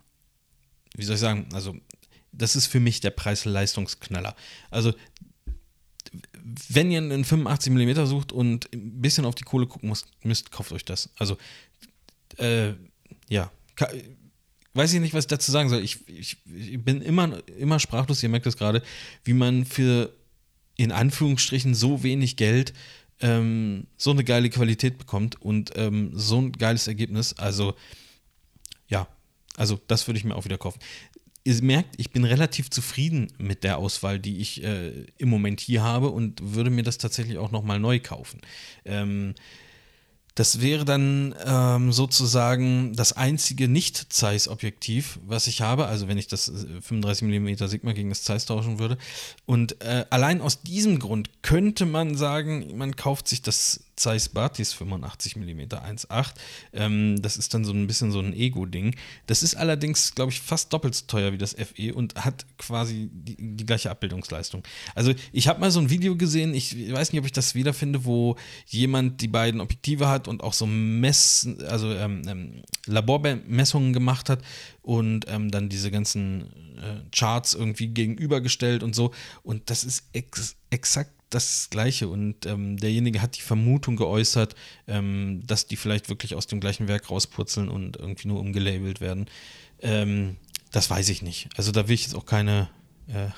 wie 0.96 1.04
soll 1.04 1.16
ich 1.16 1.22
sagen, 1.22 1.48
also 1.54 1.76
das 2.32 2.56
ist 2.56 2.68
für 2.68 2.80
mich 2.80 3.00
der 3.00 3.12
Preis-Leistungsknaller. 3.12 4.36
Also 4.70 4.94
wenn 6.70 6.92
ihr 6.92 7.00
einen 7.00 7.26
85 7.26 7.74
mm 7.74 8.06
sucht 8.06 8.32
und 8.32 8.72
ein 8.74 9.02
bisschen 9.02 9.26
auf 9.26 9.36
die 9.36 9.44
Kohle 9.44 9.68
gucken 9.68 9.94
müsst, 10.24 10.52
kauft 10.52 10.72
euch 10.72 10.86
das. 10.86 11.10
Also, 11.18 11.38
äh, 12.38 12.74
ja, 13.30 13.52
weiß 14.74 14.94
ich 14.94 15.00
nicht, 15.00 15.14
was 15.14 15.26
ich 15.26 15.30
dazu 15.30 15.52
sagen 15.52 15.70
soll. 15.70 15.84
Ich, 15.84 16.08
ich, 16.08 16.38
ich 16.46 16.84
bin 16.84 17.02
immer, 17.02 17.42
immer 17.58 17.80
sprachlos, 17.80 18.22
ihr 18.22 18.30
merkt 18.30 18.46
das 18.46 18.58
gerade, 18.58 18.84
wie 19.24 19.34
man 19.34 19.66
für 19.66 20.14
in 20.78 20.92
Anführungsstrichen 20.92 21.74
so 21.74 22.04
wenig 22.04 22.36
Geld 22.36 22.74
ähm, 23.22 23.88
so 23.98 24.12
eine 24.12 24.24
geile 24.24 24.50
Qualität 24.50 24.98
bekommt 24.98 25.42
und 25.42 25.72
ähm, 25.76 26.12
so 26.14 26.40
ein 26.40 26.52
geiles 26.52 26.88
Ergebnis. 26.88 27.34
Also, 27.34 27.76
ja, 28.88 29.08
also 29.56 29.80
das 29.88 30.08
würde 30.08 30.18
ich 30.18 30.26
mir 30.26 30.36
auch 30.36 30.46
wieder 30.46 30.58
kaufen. 30.58 30.80
Ihr 31.44 31.62
merkt, 31.62 31.96
ich 31.98 32.10
bin 32.10 32.24
relativ 32.24 32.72
zufrieden 32.72 33.32
mit 33.38 33.64
der 33.64 33.78
Auswahl, 33.78 34.20
die 34.20 34.40
ich 34.40 34.64
äh, 34.64 35.06
im 35.18 35.30
Moment 35.30 35.60
hier 35.60 35.84
habe 35.84 36.10
und 36.10 36.56
würde 36.56 36.72
mir 36.72 36.84
das 36.84 36.98
tatsächlich 36.98 37.38
auch 37.38 37.52
nochmal 37.52 37.80
neu 37.80 38.00
kaufen. 38.00 38.42
Ähm, 38.84 39.36
das 40.36 40.60
wäre 40.60 40.84
dann 40.84 41.34
ähm, 41.46 41.94
sozusagen 41.94 42.94
das 42.94 43.14
einzige 43.14 43.70
Nicht-Zeiss-Objektiv, 43.70 45.18
was 45.26 45.48
ich 45.48 45.62
habe. 45.62 45.86
Also 45.88 46.10
wenn 46.10 46.18
ich 46.18 46.28
das 46.28 46.52
35 46.82 47.24
äh, 47.24 47.40
mm 47.40 47.68
Sigma 47.68 47.94
gegen 47.94 48.10
das 48.10 48.24
Zeiss 48.24 48.46
tauschen 48.46 48.78
würde. 48.78 48.98
Und 49.46 49.82
äh, 49.82 50.06
allein 50.10 50.42
aus 50.42 50.62
diesem 50.62 51.00
Grund 51.00 51.30
könnte 51.42 51.86
man 51.86 52.16
sagen, 52.16 52.78
man 52.78 52.98
kauft 52.98 53.30
sich 53.30 53.42
das 53.42 53.85
Zeiss 53.96 54.30
Batis 54.30 54.74
85 54.74 55.36
mm 55.38 55.62
1.8. 55.62 56.34
Ähm, 56.74 57.22
das 57.22 57.38
ist 57.38 57.54
dann 57.54 57.64
so 57.64 57.72
ein 57.72 57.88
bisschen 57.88 58.12
so 58.12 58.20
ein 58.20 58.34
Ego-Ding. 58.34 58.96
Das 59.28 59.44
ist 59.44 59.56
allerdings, 59.56 60.16
glaube 60.16 60.32
ich, 60.32 60.42
fast 60.42 60.74
doppelt 60.74 60.96
so 60.96 61.06
teuer 61.08 61.32
wie 61.32 61.38
das 61.38 61.54
FE 61.54 61.94
und 61.94 62.16
hat 62.16 62.46
quasi 62.58 63.10
die, 63.12 63.38
die 63.40 63.66
gleiche 63.66 63.90
Abbildungsleistung. 63.90 64.64
Also 64.96 65.14
ich 65.32 65.48
habe 65.48 65.60
mal 65.60 65.72
so 65.72 65.80
ein 65.80 65.90
Video 65.90 66.16
gesehen, 66.16 66.54
ich 66.54 66.92
weiß 66.92 67.12
nicht, 67.12 67.20
ob 67.20 67.26
ich 67.26 67.32
das 67.32 67.56
wiederfinde, 67.56 68.06
wo 68.06 68.36
jemand 68.68 69.22
die 69.22 69.28
beiden 69.28 69.62
Objektive 69.62 70.08
hat 70.08 70.28
und 70.28 70.44
auch 70.44 70.54
so 70.54 70.66
Mess, 70.66 71.48
also 71.68 71.92
ähm, 71.94 72.22
ähm, 72.28 72.64
Labormessungen 72.86 73.94
gemacht 73.94 74.30
hat 74.30 74.42
und 74.82 75.26
ähm, 75.28 75.52
dann 75.52 75.70
diese 75.70 75.92
ganzen 75.92 76.65
äh, 76.78 77.02
Charts 77.12 77.54
irgendwie 77.54 77.88
gegenübergestellt 77.88 78.84
und 78.84 78.96
so. 78.96 79.12
Und 79.44 79.70
das 79.70 79.84
ist 79.84 80.06
ex 80.14 80.56
exakt 80.70 81.12
das 81.30 81.70
Gleiche. 81.70 82.08
Und 82.08 82.46
ähm, 82.46 82.78
derjenige 82.78 83.22
hat 83.22 83.38
die 83.38 83.42
Vermutung 83.42 83.96
geäußert, 83.96 84.56
ähm, 84.88 85.42
dass 85.46 85.68
die 85.68 85.76
vielleicht 85.76 86.10
wirklich 86.10 86.36
aus 86.36 86.48
dem 86.48 86.60
gleichen 86.60 86.88
Werk 86.88 87.10
rauspurzeln 87.10 87.70
und 87.70 87.98
irgendwie 87.98 88.28
nur 88.28 88.40
umgelabelt 88.40 89.02
werden. 89.02 89.28
Ähm, 89.82 90.38
das 90.72 90.90
weiß 90.90 91.10
ich 91.10 91.22
nicht. 91.22 91.50
Also 91.56 91.72
da 91.72 91.88
will 91.88 91.96
ich 91.96 92.04
jetzt 92.04 92.16
auch 92.16 92.26
keine 92.26 92.70
äh, 93.08 93.30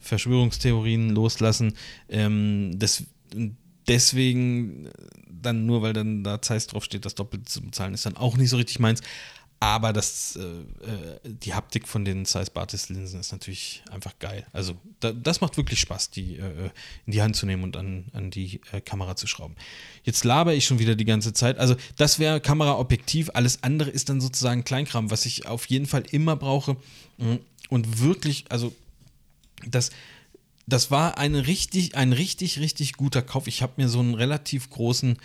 Verschwörungstheorien 0.00 1.10
loslassen. 1.10 1.74
Ähm, 2.08 2.78
das, 2.78 3.04
deswegen 3.86 4.88
dann 5.26 5.66
nur, 5.66 5.82
weil 5.82 5.92
dann 5.92 6.24
da 6.24 6.42
Zeiss 6.42 6.66
draufsteht, 6.66 7.04
das 7.04 7.14
doppelt 7.14 7.48
zu 7.48 7.62
bezahlen, 7.62 7.94
ist 7.94 8.06
dann 8.06 8.16
auch 8.16 8.36
nicht 8.36 8.50
so 8.50 8.56
richtig 8.56 8.78
meins. 8.78 9.02
Aber 9.60 9.92
das, 9.92 10.36
äh, 10.36 10.40
äh, 10.42 11.18
die 11.24 11.52
Haptik 11.52 11.88
von 11.88 12.04
den 12.04 12.24
Zeiss 12.24 12.48
Batis 12.48 12.90
Linsen 12.90 13.18
ist 13.18 13.32
natürlich 13.32 13.82
einfach 13.90 14.16
geil. 14.20 14.46
Also 14.52 14.76
da, 15.00 15.10
das 15.10 15.40
macht 15.40 15.56
wirklich 15.56 15.80
Spaß, 15.80 16.10
die 16.10 16.36
äh, 16.36 16.70
in 17.06 17.12
die 17.12 17.22
Hand 17.22 17.34
zu 17.34 17.44
nehmen 17.44 17.64
und 17.64 17.76
an, 17.76 18.04
an 18.12 18.30
die 18.30 18.60
äh, 18.70 18.80
Kamera 18.80 19.16
zu 19.16 19.26
schrauben. 19.26 19.56
Jetzt 20.04 20.22
laber 20.24 20.54
ich 20.54 20.64
schon 20.64 20.78
wieder 20.78 20.94
die 20.94 21.04
ganze 21.04 21.32
Zeit. 21.32 21.58
Also 21.58 21.74
das 21.96 22.20
wäre 22.20 22.40
Kameraobjektiv. 22.40 23.30
Alles 23.34 23.64
andere 23.64 23.90
ist 23.90 24.08
dann 24.08 24.20
sozusagen 24.20 24.62
Kleinkram, 24.62 25.10
was 25.10 25.26
ich 25.26 25.46
auf 25.46 25.66
jeden 25.66 25.86
Fall 25.86 26.04
immer 26.12 26.36
brauche. 26.36 26.76
Mm, 27.16 27.36
und 27.68 28.00
wirklich, 28.00 28.44
also 28.50 28.72
das, 29.66 29.90
das 30.68 30.92
war 30.92 31.18
eine 31.18 31.48
richtig, 31.48 31.96
ein 31.96 32.12
richtig, 32.12 32.60
richtig 32.60 32.92
guter 32.92 33.22
Kauf. 33.22 33.48
Ich 33.48 33.60
habe 33.62 33.72
mir 33.76 33.88
so 33.88 33.98
einen 33.98 34.14
relativ 34.14 34.70
großen 34.70 35.18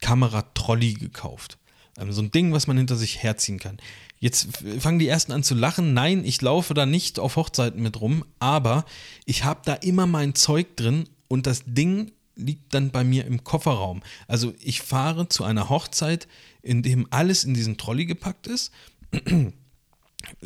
Kameratrolley 0.00 0.94
gekauft. 0.94 1.58
Ähm, 2.00 2.12
so 2.12 2.22
ein 2.22 2.30
Ding, 2.30 2.52
was 2.52 2.66
man 2.66 2.76
hinter 2.76 2.96
sich 2.96 3.22
herziehen 3.22 3.58
kann. 3.58 3.78
Jetzt 4.18 4.48
fangen 4.78 4.98
die 4.98 5.08
ersten 5.08 5.32
an 5.32 5.42
zu 5.42 5.54
lachen. 5.54 5.94
Nein, 5.94 6.24
ich 6.24 6.42
laufe 6.42 6.74
da 6.74 6.86
nicht 6.86 7.18
auf 7.18 7.36
Hochzeiten 7.36 7.82
mit 7.82 8.00
rum, 8.00 8.24
aber 8.38 8.84
ich 9.24 9.44
habe 9.44 9.60
da 9.64 9.74
immer 9.74 10.06
mein 10.06 10.34
Zeug 10.34 10.76
drin 10.76 11.08
und 11.28 11.46
das 11.46 11.62
Ding 11.64 12.12
liegt 12.36 12.74
dann 12.74 12.90
bei 12.90 13.04
mir 13.04 13.24
im 13.26 13.44
Kofferraum. 13.44 14.02
Also 14.26 14.54
ich 14.60 14.82
fahre 14.82 15.28
zu 15.28 15.44
einer 15.44 15.68
Hochzeit, 15.68 16.26
in 16.62 16.82
dem 16.82 17.06
alles 17.10 17.44
in 17.44 17.54
diesen 17.54 17.76
Trolley 17.76 18.06
gepackt 18.06 18.46
ist. 18.46 18.72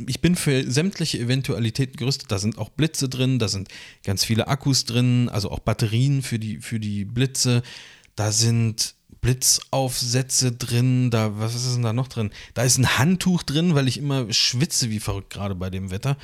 Ich 0.07 0.21
bin 0.21 0.37
für 0.37 0.71
sämtliche 0.71 1.19
Eventualitäten 1.19 1.97
gerüstet. 1.97 2.31
Da 2.31 2.39
sind 2.39 2.59
auch 2.59 2.69
Blitze 2.69 3.09
drin, 3.09 3.41
da 3.41 3.49
sind 3.49 3.69
ganz 4.05 4.25
viele 4.25 4.47
Akkus 4.47 4.85
drin, 4.85 5.29
also 5.29 5.51
auch 5.51 5.59
Batterien 5.59 6.23
für 6.23 6.39
die, 6.39 6.59
für 6.59 6.79
die 6.79 7.05
Blitze. 7.05 7.65
Da 8.15 8.31
sind 8.31 8.95
Blitzaufsätze 9.25 10.53
drin, 10.53 11.11
da, 11.11 11.39
was 11.39 11.55
ist 11.55 11.75
denn 11.75 11.83
da 11.83 11.95
noch 11.95 12.09
drin? 12.09 12.31
Da 12.53 12.63
ist 12.63 12.77
ein 12.77 12.99
Handtuch 12.99 13.43
drin, 13.43 13.75
weil 13.75 13.89
ich 13.89 13.97
immer 13.97 14.31
schwitze 14.31 14.91
wie 14.91 15.01
verrückt, 15.01 15.31
gerade 15.33 15.55
bei 15.55 15.71
dem 15.71 15.91
Wetter. 15.91 16.19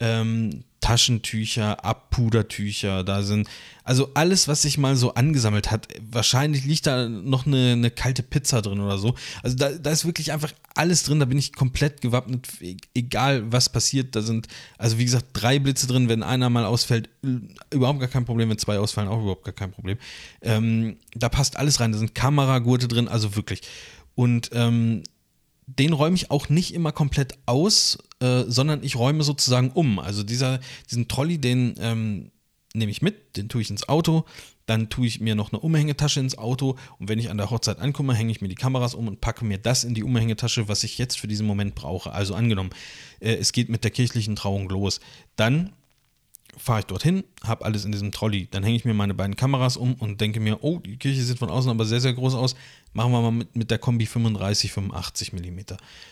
ähm, 0.00 0.64
Taschentücher, 0.80 1.84
Abpudertücher, 1.84 3.02
da 3.02 3.22
sind, 3.22 3.48
also 3.82 4.10
alles, 4.14 4.46
was 4.46 4.62
sich 4.62 4.78
mal 4.78 4.94
so 4.96 5.14
angesammelt 5.14 5.70
hat, 5.70 5.88
wahrscheinlich 6.00 6.64
liegt 6.64 6.86
da 6.86 7.08
noch 7.08 7.46
eine, 7.46 7.72
eine 7.72 7.90
kalte 7.90 8.22
Pizza 8.22 8.62
drin 8.62 8.80
oder 8.80 8.98
so. 8.98 9.14
Also 9.42 9.56
da, 9.56 9.70
da, 9.70 9.90
ist 9.90 10.04
wirklich 10.04 10.32
einfach 10.32 10.52
alles 10.74 11.02
drin, 11.02 11.18
da 11.18 11.24
bin 11.26 11.38
ich 11.38 11.52
komplett 11.52 12.02
gewappnet, 12.02 12.48
e-, 12.60 12.76
egal 12.94 13.50
was 13.50 13.68
passiert. 13.68 14.14
Da 14.14 14.22
sind, 14.22 14.48
also 14.78 14.98
wie 14.98 15.04
gesagt, 15.04 15.26
drei 15.32 15.58
Blitze 15.58 15.86
drin, 15.86 16.08
wenn 16.08 16.22
einer 16.22 16.50
mal 16.50 16.64
ausfällt, 16.64 17.08
überhaupt 17.70 18.00
gar 18.00 18.08
kein 18.08 18.24
Problem, 18.24 18.50
wenn 18.50 18.58
zwei 18.58 18.78
ausfallen, 18.78 19.08
auch 19.08 19.20
überhaupt 19.20 19.44
gar 19.44 19.54
kein 19.54 19.72
Problem. 19.72 19.98
Ähm, 20.42 20.98
da 21.14 21.28
passt 21.28 21.56
alles 21.56 21.80
rein, 21.80 21.92
da 21.92 21.98
sind 21.98 22.14
Kameragurte 22.14 22.86
drin, 22.86 23.08
also 23.08 23.34
wirklich. 23.34 23.62
Und 24.14 24.50
ähm, 24.52 25.02
den 25.66 25.92
räume 25.92 26.14
ich 26.14 26.30
auch 26.30 26.48
nicht 26.48 26.74
immer 26.74 26.92
komplett 26.92 27.38
aus, 27.46 27.98
äh, 28.20 28.44
sondern 28.46 28.82
ich 28.82 28.96
räume 28.96 29.22
sozusagen 29.22 29.70
um. 29.70 29.98
Also 29.98 30.22
dieser, 30.22 30.60
diesen 30.90 31.08
Trolley, 31.08 31.38
den 31.38 31.74
ähm, 31.78 32.30
nehme 32.74 32.90
ich 32.90 33.02
mit, 33.02 33.36
den 33.36 33.48
tue 33.48 33.62
ich 33.62 33.70
ins 33.70 33.88
Auto, 33.88 34.24
dann 34.66 34.88
tue 34.88 35.06
ich 35.06 35.20
mir 35.20 35.34
noch 35.34 35.52
eine 35.52 35.60
Umhängetasche 35.60 36.20
ins 36.20 36.36
Auto 36.36 36.76
und 36.98 37.08
wenn 37.08 37.18
ich 37.18 37.30
an 37.30 37.38
der 37.38 37.50
Hochzeit 37.50 37.78
ankomme, 37.78 38.14
hänge 38.14 38.30
ich 38.30 38.40
mir 38.40 38.48
die 38.48 38.54
Kameras 38.54 38.94
um 38.94 39.08
und 39.08 39.20
packe 39.20 39.44
mir 39.44 39.58
das 39.58 39.84
in 39.84 39.94
die 39.94 40.02
Umhängetasche, 40.02 40.68
was 40.68 40.84
ich 40.84 40.98
jetzt 40.98 41.18
für 41.18 41.28
diesen 41.28 41.46
Moment 41.46 41.74
brauche. 41.74 42.12
Also 42.12 42.34
angenommen, 42.34 42.70
äh, 43.20 43.34
es 43.34 43.52
geht 43.52 43.68
mit 43.68 43.84
der 43.84 43.90
kirchlichen 43.90 44.36
Trauung 44.36 44.68
los. 44.68 45.00
Dann 45.36 45.72
fahre 46.56 46.80
ich 46.80 46.86
dorthin, 46.86 47.24
habe 47.44 47.64
alles 47.64 47.84
in 47.84 47.92
diesem 47.92 48.12
Trolley. 48.12 48.48
Dann 48.50 48.64
hänge 48.64 48.76
ich 48.76 48.84
mir 48.84 48.94
meine 48.94 49.14
beiden 49.14 49.36
Kameras 49.36 49.76
um 49.76 49.94
und 49.94 50.20
denke 50.20 50.40
mir, 50.40 50.64
oh, 50.64 50.78
die 50.78 50.96
Kirche 50.96 51.22
sieht 51.22 51.38
von 51.38 51.50
außen 51.50 51.70
aber 51.70 51.84
sehr, 51.84 52.00
sehr 52.00 52.14
groß 52.14 52.34
aus. 52.34 52.56
Machen 52.92 53.12
wir 53.12 53.20
mal 53.20 53.30
mit, 53.30 53.54
mit 53.56 53.70
der 53.70 53.78
Kombi 53.78 54.06
35, 54.06 54.72
85 54.72 55.32
mm. 55.34 55.58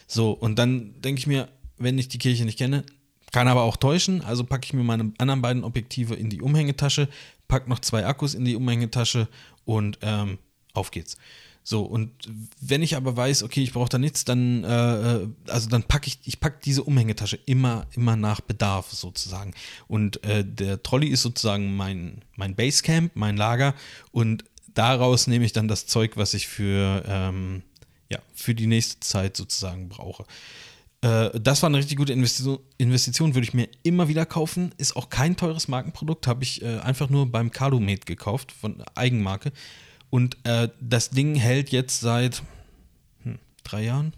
So, 0.06 0.32
und 0.32 0.58
dann 0.58 1.00
denke 1.00 1.18
ich 1.18 1.26
mir, 1.26 1.48
wenn 1.78 1.98
ich 1.98 2.08
die 2.08 2.18
Kirche 2.18 2.44
nicht 2.44 2.58
kenne, 2.58 2.84
kann 3.32 3.48
aber 3.48 3.62
auch 3.62 3.76
täuschen. 3.76 4.22
Also 4.22 4.44
packe 4.44 4.64
ich 4.66 4.72
mir 4.72 4.84
meine 4.84 5.12
anderen 5.18 5.42
beiden 5.42 5.64
Objektive 5.64 6.14
in 6.14 6.30
die 6.30 6.40
Umhängetasche, 6.40 7.08
packe 7.48 7.68
noch 7.68 7.80
zwei 7.80 8.06
Akkus 8.06 8.34
in 8.34 8.44
die 8.44 8.56
Umhängetasche 8.56 9.28
und 9.64 9.98
ähm, 10.02 10.38
auf 10.72 10.90
geht's. 10.90 11.16
So, 11.66 11.82
und 11.82 12.10
wenn 12.60 12.82
ich 12.82 12.94
aber 12.94 13.16
weiß, 13.16 13.42
okay, 13.42 13.62
ich 13.62 13.72
brauche 13.72 13.88
da 13.88 13.96
nichts, 13.96 14.26
dann, 14.26 14.64
äh, 14.64 15.26
also 15.50 15.68
dann 15.70 15.82
packe 15.82 16.08
ich, 16.08 16.18
ich 16.24 16.38
packe 16.38 16.60
diese 16.62 16.84
Umhängetasche 16.84 17.38
immer, 17.46 17.86
immer 17.94 18.16
nach 18.16 18.42
Bedarf 18.42 18.92
sozusagen. 18.92 19.54
Und 19.88 20.22
äh, 20.24 20.44
der 20.44 20.82
Trolley 20.82 21.08
ist 21.08 21.22
sozusagen 21.22 21.74
mein, 21.74 22.22
mein 22.36 22.54
Basecamp, 22.54 23.12
mein 23.14 23.38
Lager 23.38 23.74
und 24.12 24.44
daraus 24.74 25.26
nehme 25.26 25.46
ich 25.46 25.52
dann 25.52 25.66
das 25.66 25.86
Zeug, 25.86 26.18
was 26.18 26.34
ich 26.34 26.48
für, 26.48 27.02
ähm, 27.08 27.62
ja, 28.10 28.18
für 28.34 28.54
die 28.54 28.66
nächste 28.66 29.00
Zeit 29.00 29.34
sozusagen 29.36 29.88
brauche. 29.88 30.26
Äh, 31.04 31.38
das 31.38 31.62
war 31.62 31.68
eine 31.68 31.76
richtig 31.76 31.98
gute 31.98 32.14
Investition, 32.14 32.58
Investition, 32.78 33.34
würde 33.34 33.46
ich 33.46 33.52
mir 33.52 33.68
immer 33.82 34.08
wieder 34.08 34.24
kaufen. 34.24 34.72
Ist 34.78 34.96
auch 34.96 35.10
kein 35.10 35.36
teures 35.36 35.68
Markenprodukt, 35.68 36.26
habe 36.26 36.42
ich 36.42 36.62
äh, 36.62 36.78
einfach 36.78 37.10
nur 37.10 37.30
beim 37.30 37.50
Calumet 37.50 38.06
gekauft, 38.06 38.52
von 38.52 38.82
Eigenmarke. 38.94 39.52
Und 40.08 40.38
äh, 40.44 40.70
das 40.80 41.10
Ding 41.10 41.34
hält 41.34 41.70
jetzt 41.70 42.00
seit 42.00 42.42
hm, 43.22 43.38
drei 43.64 43.84
Jahren. 43.84 44.14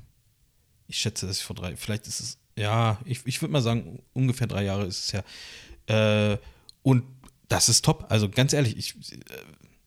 Ich 0.86 0.98
schätze, 0.98 1.26
dass 1.26 1.38
ich 1.38 1.42
vor 1.42 1.56
drei, 1.56 1.74
vielleicht 1.74 2.06
ist 2.06 2.20
es, 2.20 2.38
ja, 2.56 3.00
ich, 3.04 3.26
ich 3.26 3.42
würde 3.42 3.52
mal 3.52 3.62
sagen, 3.62 4.00
ungefähr 4.12 4.46
drei 4.46 4.62
Jahre 4.62 4.86
ist 4.86 5.06
es 5.06 5.12
ja. 5.12 6.32
Äh, 6.32 6.38
und 6.84 7.02
das 7.48 7.68
ist 7.68 7.84
top. 7.84 8.06
Also 8.10 8.28
ganz 8.28 8.52
ehrlich, 8.52 8.76
ich, 8.76 8.94
äh, 9.12 9.18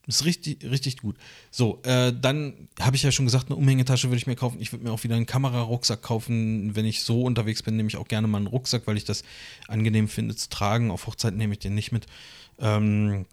ist 0.09 0.25
richtig, 0.25 0.63
richtig 0.63 0.97
gut. 0.97 1.15
So, 1.51 1.79
äh, 1.83 2.11
dann 2.13 2.67
habe 2.79 2.95
ich 2.95 3.03
ja 3.03 3.11
schon 3.11 3.25
gesagt, 3.25 3.47
eine 3.47 3.55
Umhängetasche 3.55 4.09
würde 4.09 4.17
ich 4.17 4.27
mir 4.27 4.35
kaufen. 4.35 4.59
Ich 4.59 4.71
würde 4.71 4.83
mir 4.83 4.91
auch 4.91 5.03
wieder 5.03 5.15
einen 5.15 5.25
Kamerarucksack 5.25 6.01
kaufen. 6.01 6.75
Wenn 6.75 6.85
ich 6.85 7.03
so 7.03 7.23
unterwegs 7.23 7.63
bin, 7.63 7.75
nehme 7.75 7.89
ich 7.89 7.97
auch 7.97 8.07
gerne 8.07 8.27
mal 8.27 8.37
einen 8.37 8.47
Rucksack, 8.47 8.87
weil 8.87 8.97
ich 8.97 9.05
das 9.05 9.23
angenehm 9.67 10.07
finde 10.07 10.35
zu 10.35 10.49
tragen. 10.49 10.91
Auf 10.91 11.07
Hochzeit 11.07 11.35
nehme 11.35 11.53
ich 11.53 11.59
den 11.59 11.75
nicht 11.75 11.91
mit. 11.91 12.07
Ähm, 12.59 13.25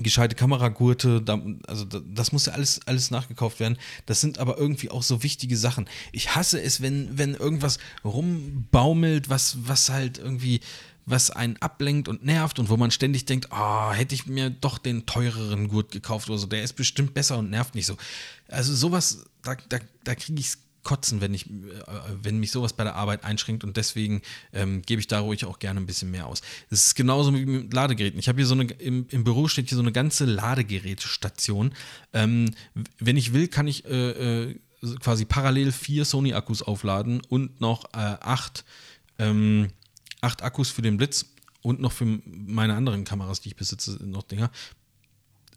gescheite 0.00 0.34
Kameragurte, 0.34 1.22
da, 1.22 1.40
also 1.66 1.84
das 1.84 2.32
muss 2.32 2.46
ja 2.46 2.52
alles, 2.52 2.80
alles 2.86 3.10
nachgekauft 3.10 3.60
werden. 3.60 3.78
Das 4.06 4.20
sind 4.20 4.38
aber 4.38 4.58
irgendwie 4.58 4.90
auch 4.90 5.02
so 5.02 5.22
wichtige 5.22 5.56
Sachen. 5.56 5.88
Ich 6.12 6.34
hasse 6.34 6.60
es, 6.60 6.80
wenn, 6.80 7.16
wenn 7.16 7.34
irgendwas 7.34 7.78
rumbaumelt, 8.04 9.28
was, 9.28 9.56
was 9.68 9.90
halt 9.90 10.18
irgendwie, 10.18 10.60
was 11.06 11.30
einen 11.30 11.56
ablenkt 11.58 12.08
und 12.08 12.24
nervt 12.24 12.58
und 12.58 12.68
wo 12.68 12.76
man 12.76 12.90
ständig 12.90 13.26
denkt, 13.26 13.48
oh, 13.50 13.92
hätte 13.92 14.14
ich 14.14 14.26
mir 14.26 14.50
doch 14.50 14.78
den 14.78 15.06
teureren 15.06 15.68
Gurt 15.68 15.92
gekauft 15.92 16.28
oder 16.28 16.38
so, 16.38 16.46
der 16.46 16.62
ist 16.62 16.74
bestimmt 16.74 17.14
besser 17.14 17.38
und 17.38 17.50
nervt 17.50 17.74
nicht 17.74 17.86
so. 17.86 17.96
Also 18.48 18.74
sowas, 18.74 19.24
da, 19.42 19.56
da, 19.68 19.78
da 20.04 20.14
kriege 20.14 20.40
ich 20.40 20.46
es 20.46 20.58
kotzen, 20.84 21.20
wenn, 21.20 21.34
ich, 21.34 21.46
äh, 21.46 21.52
wenn 22.22 22.38
mich 22.38 22.52
sowas 22.52 22.74
bei 22.74 22.84
der 22.84 22.94
Arbeit 22.94 23.24
einschränkt 23.24 23.64
und 23.64 23.76
deswegen 23.76 24.22
ähm, 24.52 24.82
gebe 24.82 25.00
ich 25.00 25.08
da 25.08 25.20
ruhig 25.20 25.44
auch 25.46 25.58
gerne 25.58 25.80
ein 25.80 25.86
bisschen 25.86 26.10
mehr 26.10 26.26
aus. 26.26 26.42
Es 26.70 26.86
ist 26.86 26.94
genauso 26.94 27.34
wie 27.34 27.44
mit 27.44 27.72
Ladegeräten. 27.72 28.20
Ich 28.20 28.28
habe 28.28 28.36
hier 28.36 28.46
so 28.46 28.54
eine, 28.54 28.64
im, 28.64 29.06
im, 29.10 29.24
Büro 29.24 29.48
steht 29.48 29.68
hier 29.68 29.76
so 29.76 29.82
eine 29.82 29.92
ganze 29.92 30.26
Ladegerätestation. 30.26 31.74
Ähm, 32.12 32.54
wenn 32.98 33.16
ich 33.16 33.32
will, 33.32 33.48
kann 33.48 33.66
ich 33.66 33.84
äh, 33.86 34.44
äh, 34.44 34.54
quasi 35.00 35.24
parallel 35.24 35.72
vier 35.72 36.04
Sony-Akkus 36.04 36.62
aufladen 36.62 37.22
und 37.28 37.60
noch 37.60 37.86
äh, 37.94 38.16
acht, 38.20 38.64
ähm, 39.18 39.70
acht 40.24 40.42
Akkus 40.42 40.70
für 40.70 40.82
den 40.82 40.96
Blitz 40.96 41.26
und 41.62 41.80
noch 41.80 41.92
für 41.92 42.20
meine 42.24 42.74
anderen 42.74 43.04
Kameras, 43.04 43.40
die 43.40 43.48
ich 43.50 43.56
besitze, 43.56 43.98
noch 44.04 44.22
Dinger 44.22 44.50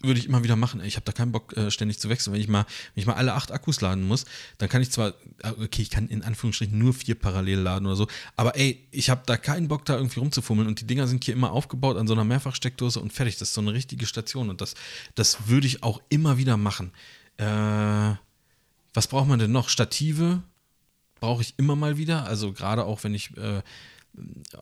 würde 0.03 0.19
ich 0.19 0.27
immer 0.27 0.43
wieder 0.43 0.55
machen. 0.55 0.81
Ich 0.83 0.95
habe 0.95 1.05
da 1.05 1.11
keinen 1.11 1.31
Bock, 1.31 1.55
äh, 1.57 1.71
ständig 1.71 1.99
zu 1.99 2.09
wechseln. 2.09 2.33
Wenn 2.33 2.41
ich, 2.41 2.47
mal, 2.47 2.65
wenn 2.93 3.01
ich 3.01 3.07
mal 3.07 3.15
alle 3.15 3.33
acht 3.33 3.51
Akkus 3.51 3.81
laden 3.81 4.03
muss, 4.03 4.25
dann 4.57 4.69
kann 4.69 4.81
ich 4.81 4.91
zwar, 4.91 5.09
äh, 5.43 5.49
okay, 5.63 5.81
ich 5.81 5.89
kann 5.89 6.07
in 6.07 6.23
Anführungsstrichen 6.23 6.77
nur 6.77 6.93
vier 6.93 7.15
parallel 7.15 7.59
laden 7.59 7.85
oder 7.85 7.95
so, 7.95 8.07
aber 8.35 8.55
ey, 8.55 8.85
ich 8.91 9.09
habe 9.09 9.23
da 9.25 9.37
keinen 9.37 9.67
Bock, 9.67 9.85
da 9.85 9.95
irgendwie 9.95 10.19
rumzufummeln 10.19 10.67
und 10.67 10.81
die 10.81 10.87
Dinger 10.87 11.07
sind 11.07 11.23
hier 11.23 11.33
immer 11.33 11.51
aufgebaut 11.51 11.97
an 11.97 12.07
so 12.07 12.13
einer 12.13 12.23
Mehrfachsteckdose 12.23 12.99
und 12.99 13.11
fertig. 13.11 13.37
Das 13.37 13.49
ist 13.49 13.53
so 13.55 13.61
eine 13.61 13.73
richtige 13.73 14.05
Station 14.05 14.49
und 14.49 14.61
das, 14.61 14.75
das 15.15 15.47
würde 15.47 15.67
ich 15.67 15.83
auch 15.83 16.01
immer 16.09 16.37
wieder 16.37 16.57
machen. 16.57 16.91
Äh, 17.37 18.15
was 18.93 19.07
braucht 19.07 19.27
man 19.27 19.39
denn 19.39 19.51
noch? 19.51 19.69
Stative 19.69 20.43
brauche 21.19 21.41
ich 21.41 21.55
immer 21.57 21.75
mal 21.75 21.97
wieder, 21.97 22.25
also 22.25 22.53
gerade 22.53 22.85
auch, 22.85 23.03
wenn 23.03 23.15
ich 23.15 23.35
äh, 23.37 23.63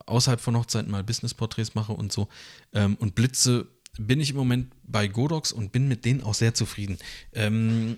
außerhalb 0.05 0.41
von 0.41 0.57
Hochzeiten 0.57 0.91
mal 0.91 1.03
Business-Porträts 1.03 1.75
mache 1.75 1.93
und 1.93 2.11
so. 2.11 2.27
Ähm, 2.73 2.95
und 2.99 3.15
Blitze 3.15 3.67
bin 3.97 4.19
ich 4.19 4.31
im 4.31 4.35
Moment 4.35 4.73
bei 4.83 5.07
Godox 5.07 5.51
und 5.51 5.71
bin 5.71 5.87
mit 5.87 6.05
denen 6.05 6.21
auch 6.21 6.33
sehr 6.33 6.53
zufrieden. 6.53 6.97
Ähm, 7.33 7.97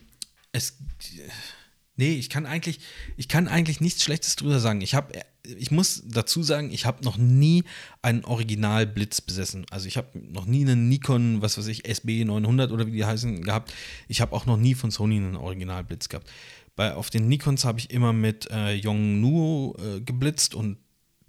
es, 0.52 0.78
nee, 1.96 2.14
ich 2.14 2.30
kann 2.30 2.46
eigentlich, 2.46 2.80
ich 3.16 3.28
kann 3.28 3.48
eigentlich 3.48 3.82
nichts 3.82 4.04
Schlechtes 4.04 4.36
drüber 4.36 4.60
sagen. 4.60 4.82
Ich 4.82 4.94
habe, 4.94 5.14
ich 5.44 5.72
muss 5.72 6.04
dazu 6.06 6.44
sagen, 6.44 6.72
ich 6.72 6.86
habe 6.86 7.04
noch 7.04 7.18
nie 7.18 7.64
einen 8.02 8.24
Original-Blitz 8.26 9.22
besessen. 9.22 9.66
Also 9.72 9.88
ich 9.88 9.98
habe 9.98 10.10
noch 10.20 10.46
nie 10.46 10.62
einen 10.62 10.90
Nikon, 10.90 11.42
was 11.42 11.58
weiß 11.58 11.68
ich, 11.68 11.88
SB 11.88 12.26
900 12.26 12.72
oder 12.72 12.88
wie 12.88 12.92
die 12.92 13.06
heißen, 13.06 13.44
gehabt. 13.44 13.74
Ich 14.08 14.22
habe 14.22 14.36
auch 14.36 14.46
noch 14.46 14.58
nie 14.58 14.76
von 14.76 14.92
Sony 14.92 15.18
einen 15.18 15.36
Original-Blitz 15.36 16.10
gehabt. 16.10 16.30
Bei, 16.76 16.94
auf 16.94 17.10
den 17.10 17.28
Nikons 17.28 17.66
habe 17.66 17.80
ich 17.80 17.90
immer 17.90 18.14
mit 18.14 18.50
äh, 18.52 18.76
Yongnuo 18.76 19.76
äh, 19.80 20.02
geblitzt 20.02 20.54
und 20.54 20.78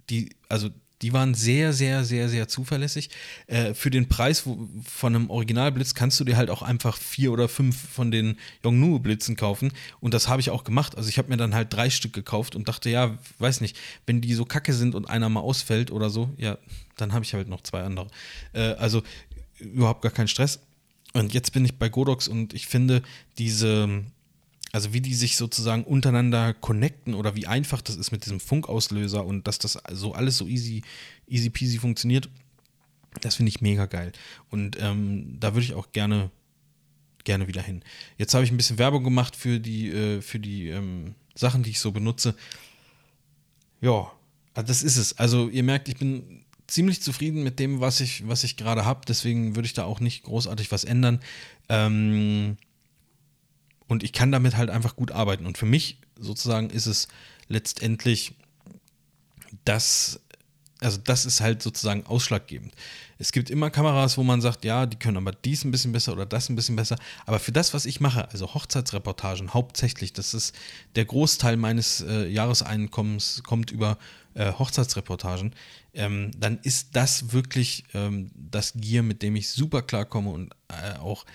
die, 0.09 0.29
also 0.47 0.69
die 1.01 1.13
waren 1.13 1.33
sehr, 1.33 1.71
sehr, 1.71 2.03
sehr, 2.03 2.27
sehr 2.27 2.47
zuverlässig. 2.47 3.09
Äh, 3.47 3.73
für 3.73 3.89
den 3.89 4.09
Preis 4.09 4.41
von 4.41 5.15
einem 5.15 5.29
Originalblitz 5.29 5.93
kannst 5.93 6.19
du 6.19 6.25
dir 6.25 6.35
halt 6.35 6.49
auch 6.49 6.61
einfach 6.61 6.97
vier 6.97 7.31
oder 7.31 7.47
fünf 7.47 7.77
von 7.77 8.11
den 8.11 8.37
Yongnuo-Blitzen 8.63 9.37
kaufen. 9.37 9.71
Und 10.01 10.13
das 10.13 10.27
habe 10.27 10.41
ich 10.41 10.49
auch 10.49 10.63
gemacht. 10.63 10.97
Also 10.97 11.09
ich 11.09 11.17
habe 11.17 11.29
mir 11.29 11.37
dann 11.37 11.55
halt 11.55 11.73
drei 11.73 11.89
Stück 11.89 12.13
gekauft 12.13 12.55
und 12.55 12.67
dachte, 12.67 12.89
ja, 12.89 13.17
weiß 13.37 13.61
nicht, 13.61 13.77
wenn 14.05 14.19
die 14.19 14.33
so 14.33 14.43
kacke 14.43 14.73
sind 14.73 14.93
und 14.93 15.09
einer 15.09 15.29
mal 15.29 15.39
ausfällt 15.39 15.91
oder 15.91 16.09
so, 16.09 16.33
ja, 16.37 16.57
dann 16.97 17.13
habe 17.13 17.23
ich 17.23 17.33
halt 17.33 17.47
noch 17.47 17.61
zwei 17.61 17.83
andere. 17.83 18.07
Äh, 18.51 18.73
also 18.73 19.01
überhaupt 19.59 20.01
gar 20.01 20.11
kein 20.11 20.27
Stress. 20.27 20.59
Und 21.13 21.33
jetzt 21.33 21.53
bin 21.53 21.65
ich 21.65 21.77
bei 21.77 21.89
Godox 21.89 22.27
und 22.27 22.53
ich 22.53 22.67
finde 22.67 23.01
diese 23.37 24.03
also 24.71 24.93
wie 24.93 25.01
die 25.01 25.15
sich 25.15 25.37
sozusagen 25.37 25.83
untereinander 25.83 26.53
connecten 26.53 27.13
oder 27.13 27.35
wie 27.35 27.47
einfach 27.47 27.81
das 27.81 27.95
ist 27.95 28.11
mit 28.11 28.25
diesem 28.25 28.39
Funkauslöser 28.39 29.25
und 29.25 29.47
dass 29.47 29.59
das 29.59 29.77
so 29.91 30.13
alles 30.13 30.37
so 30.37 30.47
easy, 30.47 30.83
easy 31.27 31.49
peasy 31.49 31.79
funktioniert, 31.79 32.29
das 33.21 33.35
finde 33.35 33.49
ich 33.49 33.61
mega 33.61 33.85
geil. 33.85 34.11
Und 34.49 34.77
ähm, 34.79 35.37
da 35.39 35.53
würde 35.53 35.65
ich 35.65 35.73
auch 35.73 35.91
gerne, 35.91 36.29
gerne 37.23 37.47
wieder 37.47 37.61
hin. 37.61 37.81
Jetzt 38.17 38.33
habe 38.33 38.43
ich 38.43 38.51
ein 38.51 38.57
bisschen 38.57 38.77
Werbung 38.77 39.03
gemacht 39.03 39.35
für 39.35 39.59
die, 39.59 39.89
äh, 39.89 40.21
für 40.21 40.39
die 40.39 40.69
ähm, 40.69 41.15
Sachen, 41.35 41.63
die 41.63 41.71
ich 41.71 41.79
so 41.79 41.91
benutze. 41.91 42.35
Ja, 43.81 44.11
also 44.53 44.67
das 44.67 44.83
ist 44.83 44.97
es. 44.97 45.17
Also 45.17 45.49
ihr 45.49 45.63
merkt, 45.63 45.89
ich 45.89 45.97
bin 45.97 46.43
ziemlich 46.67 47.01
zufrieden 47.01 47.43
mit 47.43 47.59
dem, 47.59 47.79
was 47.79 47.99
ich, 47.99 48.27
was 48.27 48.43
ich 48.43 48.57
gerade 48.57 48.85
habe. 48.85 49.01
Deswegen 49.07 49.55
würde 49.55 49.65
ich 49.65 49.73
da 49.73 49.85
auch 49.85 49.99
nicht 49.99 50.23
großartig 50.23 50.71
was 50.71 50.83
ändern. 50.83 51.19
Ähm, 51.67 52.57
und 53.89 54.03
ich 54.03 54.13
kann 54.13 54.31
damit 54.31 54.55
halt 54.55 54.69
einfach 54.69 54.95
gut 54.95 55.11
arbeiten. 55.11 55.45
Und 55.45 55.57
für 55.57 55.65
mich 55.65 55.97
sozusagen 56.17 56.69
ist 56.69 56.85
es 56.85 57.09
letztendlich 57.47 58.35
das, 59.65 60.21
also 60.79 60.99
das 61.03 61.25
ist 61.25 61.41
halt 61.41 61.61
sozusagen 61.61 62.05
ausschlaggebend. 62.05 62.71
Es 63.17 63.31
gibt 63.31 63.49
immer 63.49 63.71
Kameras, 63.71 64.17
wo 64.17 64.23
man 64.23 64.41
sagt, 64.41 64.63
ja, 64.63 64.85
die 64.85 64.97
können 64.97 65.17
aber 65.17 65.31
dies 65.31 65.65
ein 65.65 65.71
bisschen 65.71 65.91
besser 65.91 66.13
oder 66.13 66.27
das 66.27 66.49
ein 66.49 66.55
bisschen 66.55 66.75
besser. 66.75 66.97
Aber 67.25 67.39
für 67.39 67.51
das, 67.51 67.73
was 67.73 67.85
ich 67.85 67.99
mache, 67.99 68.29
also 68.29 68.53
Hochzeitsreportagen 68.53 69.55
hauptsächlich, 69.55 70.13
das 70.13 70.35
ist 70.35 70.55
der 70.95 71.05
Großteil 71.05 71.57
meines 71.57 72.01
äh, 72.01 72.27
Jahreseinkommens 72.27 73.41
kommt 73.43 73.71
über 73.71 73.97
äh, 74.35 74.53
Hochzeitsreportagen, 74.53 75.53
ähm, 75.95 76.31
dann 76.37 76.59
ist 76.59 76.95
das 76.95 77.33
wirklich 77.33 77.85
ähm, 77.95 78.29
das 78.35 78.73
Gear, 78.75 79.03
mit 79.03 79.23
dem 79.23 79.35
ich 79.35 79.49
super 79.49 79.81
klarkomme 79.81 80.29
und 80.29 80.53
äh, 80.69 80.97
auch 80.99 81.25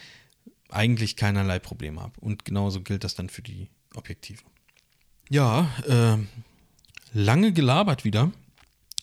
eigentlich 0.70 1.16
keinerlei 1.16 1.58
Probleme 1.58 2.00
habe. 2.00 2.18
Und 2.20 2.44
genauso 2.44 2.80
gilt 2.80 3.04
das 3.04 3.14
dann 3.14 3.28
für 3.28 3.42
die 3.42 3.68
Objektive. 3.94 4.42
Ja, 5.30 5.70
äh, 5.86 6.18
lange 7.12 7.52
gelabert 7.52 8.04
wieder 8.04 8.32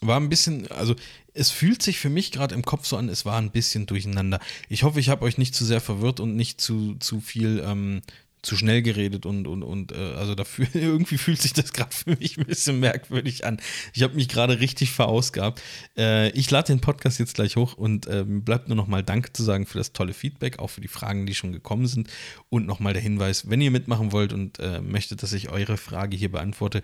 war 0.02 0.20
ein 0.20 0.30
bisschen, 0.30 0.70
also 0.72 0.96
es 1.34 1.52
fühlt 1.52 1.82
sich 1.82 2.00
für 2.00 2.10
mich 2.10 2.32
gerade 2.32 2.56
im 2.56 2.64
Kopf 2.64 2.86
so 2.86 2.98
an, 2.98 3.08
es 3.08 3.24
war 3.24 3.38
ein 3.38 3.52
bisschen 3.52 3.86
durcheinander. 3.86 4.40
Ich 4.68 4.84
hoffe, 4.84 5.00
ich 5.00 5.10
habe 5.10 5.24
euch 5.24 5.38
nicht 5.38 5.56
zu 5.56 5.64
sehr 5.64 5.80
verwirrt 5.80 6.20
und 6.20 6.36
nicht 6.36 6.60
zu, 6.60 6.96
zu 6.96 7.22
viel 7.22 7.64
ähm, 7.66 8.02
zu 8.42 8.56
schnell 8.56 8.82
geredet 8.82 9.26
und, 9.26 9.48
und, 9.48 9.64
und 9.64 9.92
äh, 9.92 10.14
also 10.16 10.36
dafür, 10.36 10.68
irgendwie 10.74 11.18
fühlt 11.18 11.42
sich 11.42 11.54
das 11.54 11.74
gerade 11.74 11.94
für 11.94 12.16
mich 12.16 12.38
ein 12.38 12.46
bisschen 12.46 12.80
merkwürdig 12.80 13.46
an. 13.46 13.62
Ich 13.94 14.04
habe 14.04 14.16
mich 14.16 14.28
gerade 14.28 14.60
richtig 14.60 14.92
verausgabt. 14.92 15.62
Äh, 15.98 16.30
ich 16.32 16.50
lade 16.50 16.68
den 16.68 16.82
Podcast 16.82 17.20
jetzt 17.20 17.36
gleich 17.36 17.56
hoch 17.56 17.74
und 17.74 18.08
äh, 18.08 18.24
bleibt 18.26 18.68
nur 18.68 18.78
noch 18.78 18.88
mal 18.88 19.04
Danke 19.04 19.32
zu 19.34 19.44
sagen 19.44 19.66
für 19.66 19.78
das 19.78 19.94
tolle 19.94 20.14
Feedback, 20.14 20.60
auch 20.60 20.70
für 20.70 20.82
die 20.82 20.88
Fragen, 20.88 21.26
die 21.26 21.36
schon 21.36 21.52
gekommen 21.52 21.88
sind. 21.88 22.10
Und 22.50 22.66
nochmal 22.66 22.94
der 22.94 23.02
Hinweis, 23.02 23.50
wenn 23.50 23.62
ihr 23.62 23.72
mitmachen 23.72 24.12
wollt 24.12 24.34
und 24.34 24.60
äh, 24.60 24.82
möchtet, 24.82 25.22
dass 25.24 25.34
ich 25.34 25.50
eure 25.50 25.78
Frage 25.78 26.18
hier 26.18 26.32
beantworte, 26.32 26.82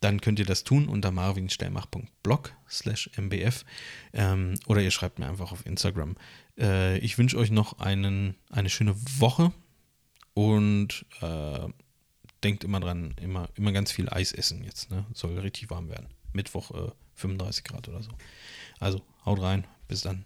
dann 0.00 0.20
könnt 0.20 0.38
ihr 0.38 0.46
das 0.46 0.64
tun 0.64 0.88
unter 0.88 1.10
marvinstellmach.blog 1.10 2.52
slash 2.68 3.10
mbf 3.16 3.64
ähm, 4.12 4.54
oder 4.66 4.80
ihr 4.80 4.90
schreibt 4.90 5.18
mir 5.18 5.28
einfach 5.28 5.52
auf 5.52 5.66
Instagram. 5.66 6.16
Äh, 6.58 6.98
ich 6.98 7.18
wünsche 7.18 7.36
euch 7.36 7.50
noch 7.50 7.80
einen, 7.80 8.34
eine 8.48 8.70
schöne 8.70 8.94
Woche 9.18 9.52
und 10.34 11.04
äh, 11.20 11.68
denkt 12.42 12.64
immer 12.64 12.80
dran, 12.80 13.14
immer, 13.20 13.48
immer 13.54 13.72
ganz 13.72 13.92
viel 13.92 14.08
Eis 14.08 14.32
essen 14.32 14.64
jetzt. 14.64 14.90
Ne? 14.90 15.04
Soll 15.14 15.38
richtig 15.38 15.70
warm 15.70 15.88
werden. 15.88 16.08
Mittwoch 16.32 16.70
äh, 16.70 16.90
35 17.14 17.64
Grad 17.64 17.88
oder 17.88 18.02
so. 18.02 18.10
Also 18.78 19.02
haut 19.24 19.40
rein, 19.40 19.66
bis 19.88 20.02
dann. 20.02 20.24